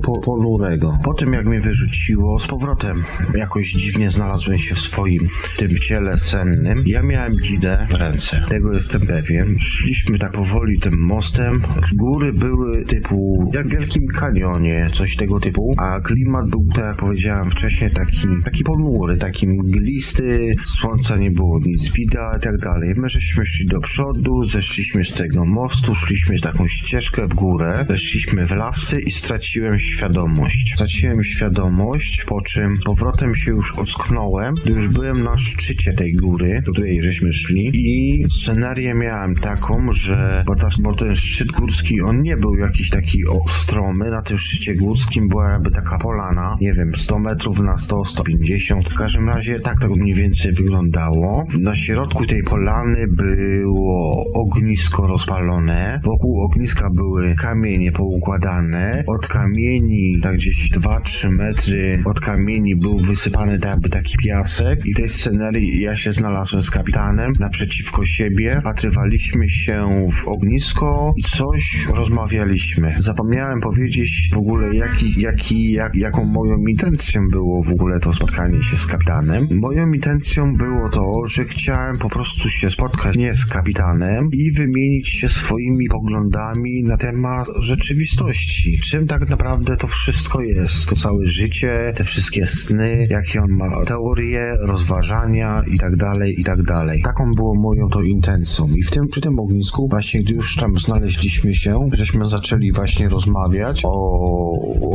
[0.04, 0.98] po, ponurego.
[1.04, 3.04] Po tym jak mnie wyrzuciło, z powrotem
[3.36, 5.28] jakoś dziwnie znalazłem się w swoim
[5.58, 6.84] tym ciele sennym.
[6.86, 8.46] Ja miałem dzidę w ręce.
[8.50, 9.56] Tego jestem pewien.
[9.60, 11.62] Szliśmy tak powoli tym mostem.
[11.96, 16.98] Góry były typu jak w Wielkim Kanionie, coś tego typu, a klimat był, tak jak
[16.98, 22.94] powiedziałem wcześniej, taki, taki ponury, taki mglisty, słońca nie było nic widać i tak dalej.
[22.98, 28.46] My żeśmy szli do przodu, zeszliśmy z tego mostu, szliśmy taką ścieżkę w górę, zeszliśmy
[28.46, 30.74] w lasy i straciłem świadomość świadomość.
[30.76, 36.62] Straciłem świadomość, po czym powrotem się już ocknąłem, gdy już byłem na szczycie tej góry,
[36.66, 37.72] do której żeśmy szli.
[37.74, 42.90] I scenarię miałem taką, że bo, ta, bo ten szczyt górski, on nie był jakiś
[42.90, 47.78] taki ostromy, na tym szczycie górskim była jakby taka polana, nie wiem, 100 metrów na
[47.78, 51.48] 100, 150, w każdym razie tak to mniej więcej wyglądało.
[51.60, 60.22] Na środku tej polany było ognisko rozpalone, wokół ogniska były kamienie poukładane, od kamieni kamieni,
[60.22, 65.10] tak gdzieś 2-3 metry od kamieni był wysypany tak jakby taki piasek i w tej
[65.10, 72.96] scenerii ja się znalazłem z kapitanem naprzeciwko siebie, patrywaliśmy się w ognisko i coś rozmawialiśmy.
[72.98, 78.64] Zapomniałem powiedzieć w ogóle jaki, jaki, jak, jaką moją intencją było w ogóle to spotkanie
[78.64, 79.48] się z kapitanem.
[79.52, 85.10] Moją intencją było to, że chciałem po prostu się spotkać nie z kapitanem i wymienić
[85.10, 88.80] się swoimi poglądami na temat rzeczywistości.
[88.84, 90.90] Czym tak naprawdę to wszystko jest?
[90.90, 96.44] To całe życie, te wszystkie sny, jakie on ma teorie, rozważania i tak dalej, i
[96.44, 97.02] tak dalej.
[97.02, 98.68] Taką było moją to intencją.
[98.76, 103.10] I w tym, przy tym ognisku, właśnie gdy już tam znaleźliśmy się, żeśmy zaczęli właśnie
[103.10, 103.92] rozmawiać o,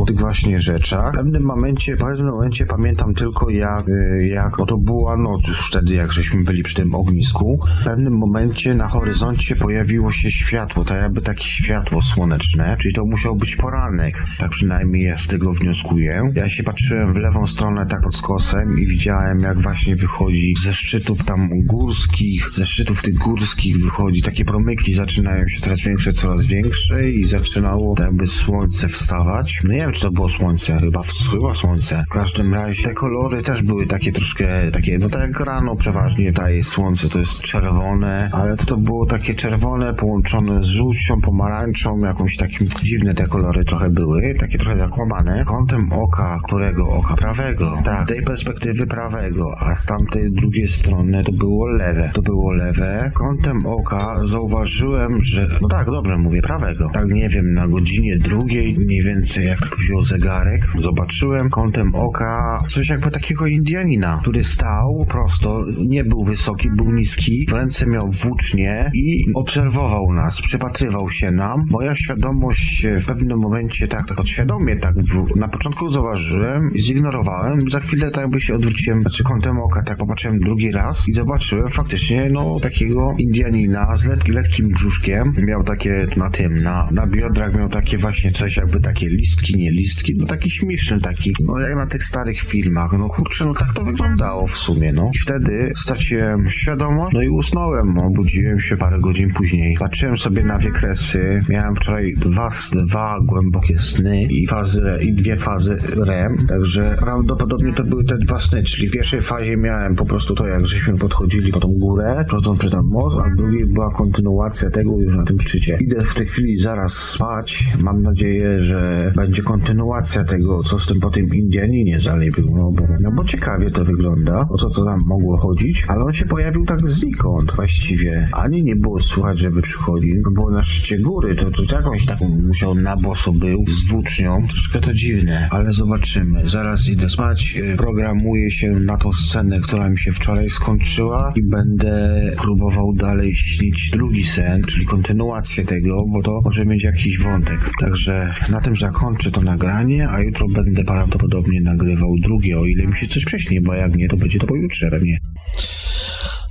[0.01, 1.13] o tych właśnie rzeczach.
[1.13, 5.47] W pewnym momencie, w pewnym momencie pamiętam tylko jak, y, jak, bo to była noc
[5.47, 7.59] już wtedy, jak żeśmy byli przy tym ognisku.
[7.81, 13.05] W pewnym momencie na horyzoncie pojawiło się światło, tak jakby takie światło słoneczne, czyli to
[13.05, 14.23] musiał być poranek.
[14.39, 16.23] Tak przynajmniej ja z tego wnioskuję.
[16.35, 20.73] Ja się patrzyłem w lewą stronę tak pod skosem i widziałem jak właśnie wychodzi ze
[20.73, 26.45] szczytów tam górskich, ze szczytów tych górskich wychodzi takie promyki, zaczynają się coraz większe, coraz
[26.45, 29.59] większe i zaczynało jakby słońce wstawać.
[29.63, 31.01] No nie wiem, czy to było słońce, chyba,
[31.31, 32.03] chyba słońce.
[32.11, 36.31] W każdym razie te kolory też były takie troszkę, takie, no tak jak rano przeważnie
[36.31, 41.97] daje słońce, to jest czerwone, ale to, to było takie czerwone połączone z żółcią, pomarańczą,
[41.97, 45.45] jakąś takim dziwne te kolory trochę były, takie trochę.
[45.45, 47.15] Kątem oka, którego oka?
[47.15, 47.77] Prawego.
[47.85, 52.11] Tak, tej perspektywy prawego, a z tamtej drugiej strony to było lewe.
[52.13, 53.11] To było lewe.
[53.13, 56.89] Kątem oka zauważyłem, że, no tak, dobrze mówię, prawego.
[56.93, 62.89] Tak, nie wiem, na godzinie drugiej, mniej więcej jak wziął zegarek, zobaczyłem kątem oka coś
[62.89, 68.91] jakby takiego Indianina, który stał prosto, nie był wysoki, był niski, w ręce miał włócznie
[68.93, 71.65] i obserwował nas, przypatrywał się nam.
[71.69, 77.79] Moja świadomość w pewnym momencie tak, tak podświadomie tak w, na początku zauważyłem zignorowałem za
[77.79, 82.29] chwilę tak jakby się odwróciłem, znaczy kątem oka, tak popatrzyłem drugi raz i zobaczyłem faktycznie,
[82.31, 85.33] no, takiego Indianina z let, lekkim brzuszkiem.
[85.47, 89.71] Miał takie na tym, na, na biodrach miał takie właśnie coś jakby takie listki, nie
[89.71, 93.73] listki, no taki śmieszny taki, no jak na tych starych filmach, no kurczę, no tak
[93.73, 95.11] to wyglądało w sumie, no.
[95.15, 99.77] I wtedy straciłem świadomość, no i usnąłem, obudziłem się parę godzin później.
[99.79, 105.77] Patrzyłem sobie na wykresy, miałem wczoraj dwa, dwa głębokie sny i fazy, i dwie fazy
[105.95, 110.35] REM, także prawdopodobnie to były te dwa sny, czyli w pierwszej fazie miałem po prostu
[110.35, 113.91] to, jak żeśmy podchodzili po tą górę, przechodząc przez ten most, a w drugiej była
[113.91, 115.77] kontynuacja tego już na tym szczycie.
[115.81, 120.99] Idę w tej chwili zaraz spać, mam nadzieję, że będzie kontynuacja tego, co z tym
[120.99, 124.99] po tym Indianinie dalej no bo, no bo ciekawie to wygląda, o co to tam
[125.05, 128.29] mogło chodzić, ale on się pojawił tak znikąd właściwie.
[128.33, 132.75] Ani nie było słychać, żeby przychodził, było na szczycie góry, to, to jakąś taką musiał
[132.75, 136.49] na boso był, z włócznią, troszkę to dziwne, ale zobaczymy.
[136.49, 141.49] Zaraz idę spać, y, programuję się na tą scenę, która mi się wczoraj skończyła i
[141.49, 147.71] będę próbował dalej śnić drugi sen, czyli kontynuację tego, bo to może mieć jakiś wątek.
[147.79, 152.97] Także na tym zakończę to nagranie, a jutro będę prawdopodobnie nagrywał drugie, o ile mi
[152.97, 155.17] się coś prześnie, bo jak nie, to będzie to pojutrze pewnie.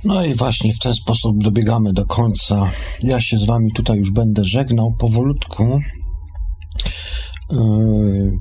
[0.05, 2.71] No i właśnie w ten sposób dobiegamy do końca.
[3.03, 5.79] Ja się z wami tutaj już będę żegnał powolutku.
[7.51, 8.37] Yy,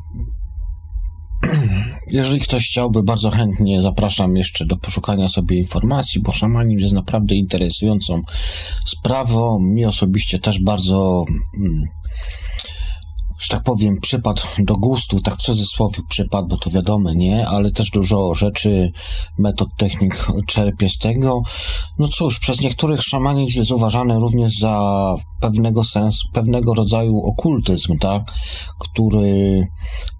[2.18, 7.35] jeżeli ktoś chciałby, bardzo chętnie zapraszam jeszcze do poszukania sobie informacji, bo szamanizm jest naprawdę
[7.35, 8.20] interesującą
[8.86, 9.60] sprawą.
[9.60, 11.25] Mi osobiście też bardzo
[11.59, 11.83] mm,
[13.39, 17.70] że tak powiem, przypadł do gustu, tak w cudzysłowie przypadł, bo to wiadomo, nie, ale
[17.70, 18.92] też dużo rzeczy,
[19.39, 21.42] metod, technik czerpię z tego.
[21.98, 28.32] No cóż, przez niektórych szamanizm jest uważany również za pewnego sensu, pewnego rodzaju okultyzm, tak,
[28.78, 29.66] który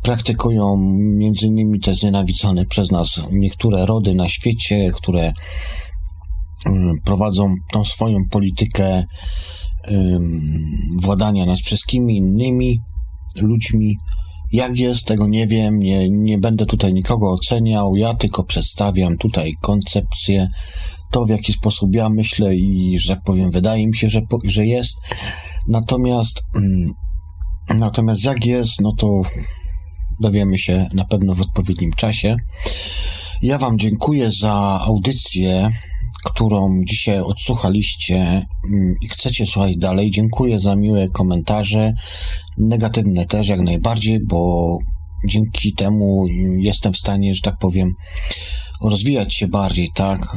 [0.03, 0.77] praktykują
[1.19, 5.33] między innymi te znienawidzone przez nas niektóre rody na świecie, które
[6.67, 9.05] mm, prowadzą tą swoją politykę
[11.03, 12.81] władania nad wszystkimi innymi
[13.43, 13.97] ludźmi.
[14.53, 19.53] Jak jest, tego nie wiem, nie, nie będę tutaj nikogo oceniał, ja tylko przedstawiam tutaj
[19.63, 20.49] koncepcję,
[21.11, 24.67] to w jaki sposób ja myślę i, że tak powiem, wydaje mi się, że, że
[24.67, 24.95] jest.
[25.69, 26.93] Natomiast, mm,
[27.79, 29.23] natomiast jak jest, no to
[30.21, 32.37] dowiemy się na pewno w odpowiednim czasie.
[33.43, 35.71] Ja Wam dziękuję za audycję
[36.27, 40.11] którą dzisiaj odsłuchaliście mm, i chcecie słuchać dalej.
[40.11, 41.93] Dziękuję za miłe komentarze,
[42.59, 44.69] negatywne też jak najbardziej, bo
[45.29, 46.25] dzięki temu
[46.61, 47.93] jestem w stanie, że tak powiem,
[48.83, 50.37] rozwijać się bardziej, tak?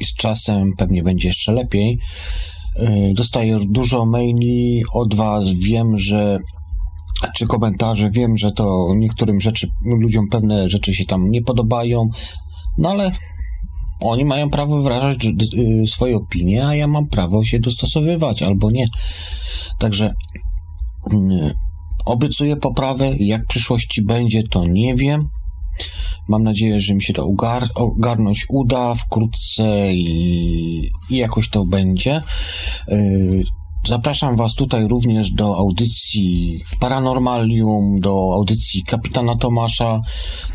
[0.00, 1.98] I z czasem pewnie będzie jeszcze lepiej.
[3.14, 5.52] Dostaję dużo maili od Was.
[5.52, 6.38] Wiem, że
[7.36, 8.10] czy komentarze.
[8.10, 12.08] Wiem, że to niektórym rzeczy, ludziom pewne rzeczy się tam nie podobają,
[12.78, 13.10] no ale
[14.00, 18.88] oni mają prawo wyrażać y, swoje opinie, a ja mam prawo się dostosowywać albo nie.
[19.78, 20.12] Także
[21.12, 21.54] y,
[22.04, 23.12] obiecuję poprawę.
[23.18, 25.28] Jak w przyszłości będzie, to nie wiem.
[26.28, 32.20] Mam nadzieję, że mi się to ogar ogarnąć uda wkrótce i, i jakoś to będzie.
[32.88, 33.42] Y,
[33.88, 40.53] zapraszam Was tutaj również do audycji w Paranormalium, do audycji Kapitana Tomasza, Y,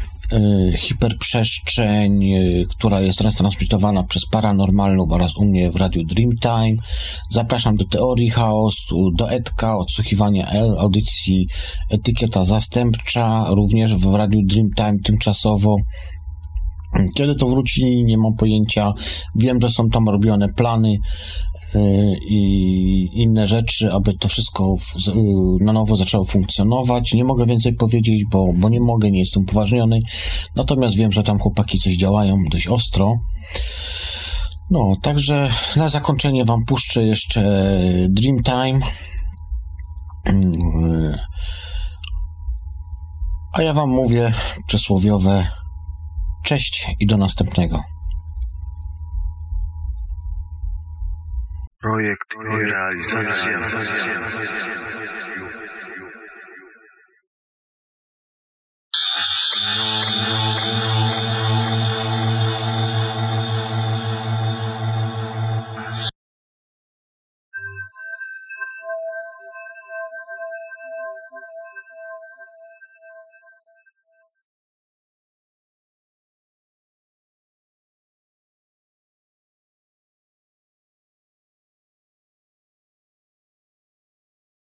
[0.77, 6.83] hiperprzestrzeń, y, która jest transmitowana przez Paranormalną oraz u mnie w radiu Dreamtime.
[7.31, 11.47] Zapraszam do Teorii Chaosu, do Edka, odsłuchiwania L, audycji
[11.89, 15.75] Etykieta Zastępcza, również w radiu Dreamtime tymczasowo.
[17.15, 18.93] Kiedy to wróci, nie mam pojęcia.
[19.35, 20.97] Wiem, że są tam robione plany
[21.75, 21.79] y,
[22.29, 24.75] i inne rzeczy, aby to wszystko
[25.07, 27.13] y, na nowo zaczęło funkcjonować.
[27.13, 29.99] Nie mogę więcej powiedzieć, bo, bo nie mogę, nie jestem upoważniony.
[30.55, 33.13] Natomiast wiem, że tam chłopaki coś działają dość ostro.
[34.71, 37.41] No, także na zakończenie Wam puszczę jeszcze
[38.09, 38.79] Dreamtime.
[40.27, 41.17] Y,
[43.53, 44.33] a ja Wam mówię
[44.67, 45.47] przysłowiowe
[46.43, 47.79] Cześć i do następnego.
[51.81, 53.59] Projekt i realizacja.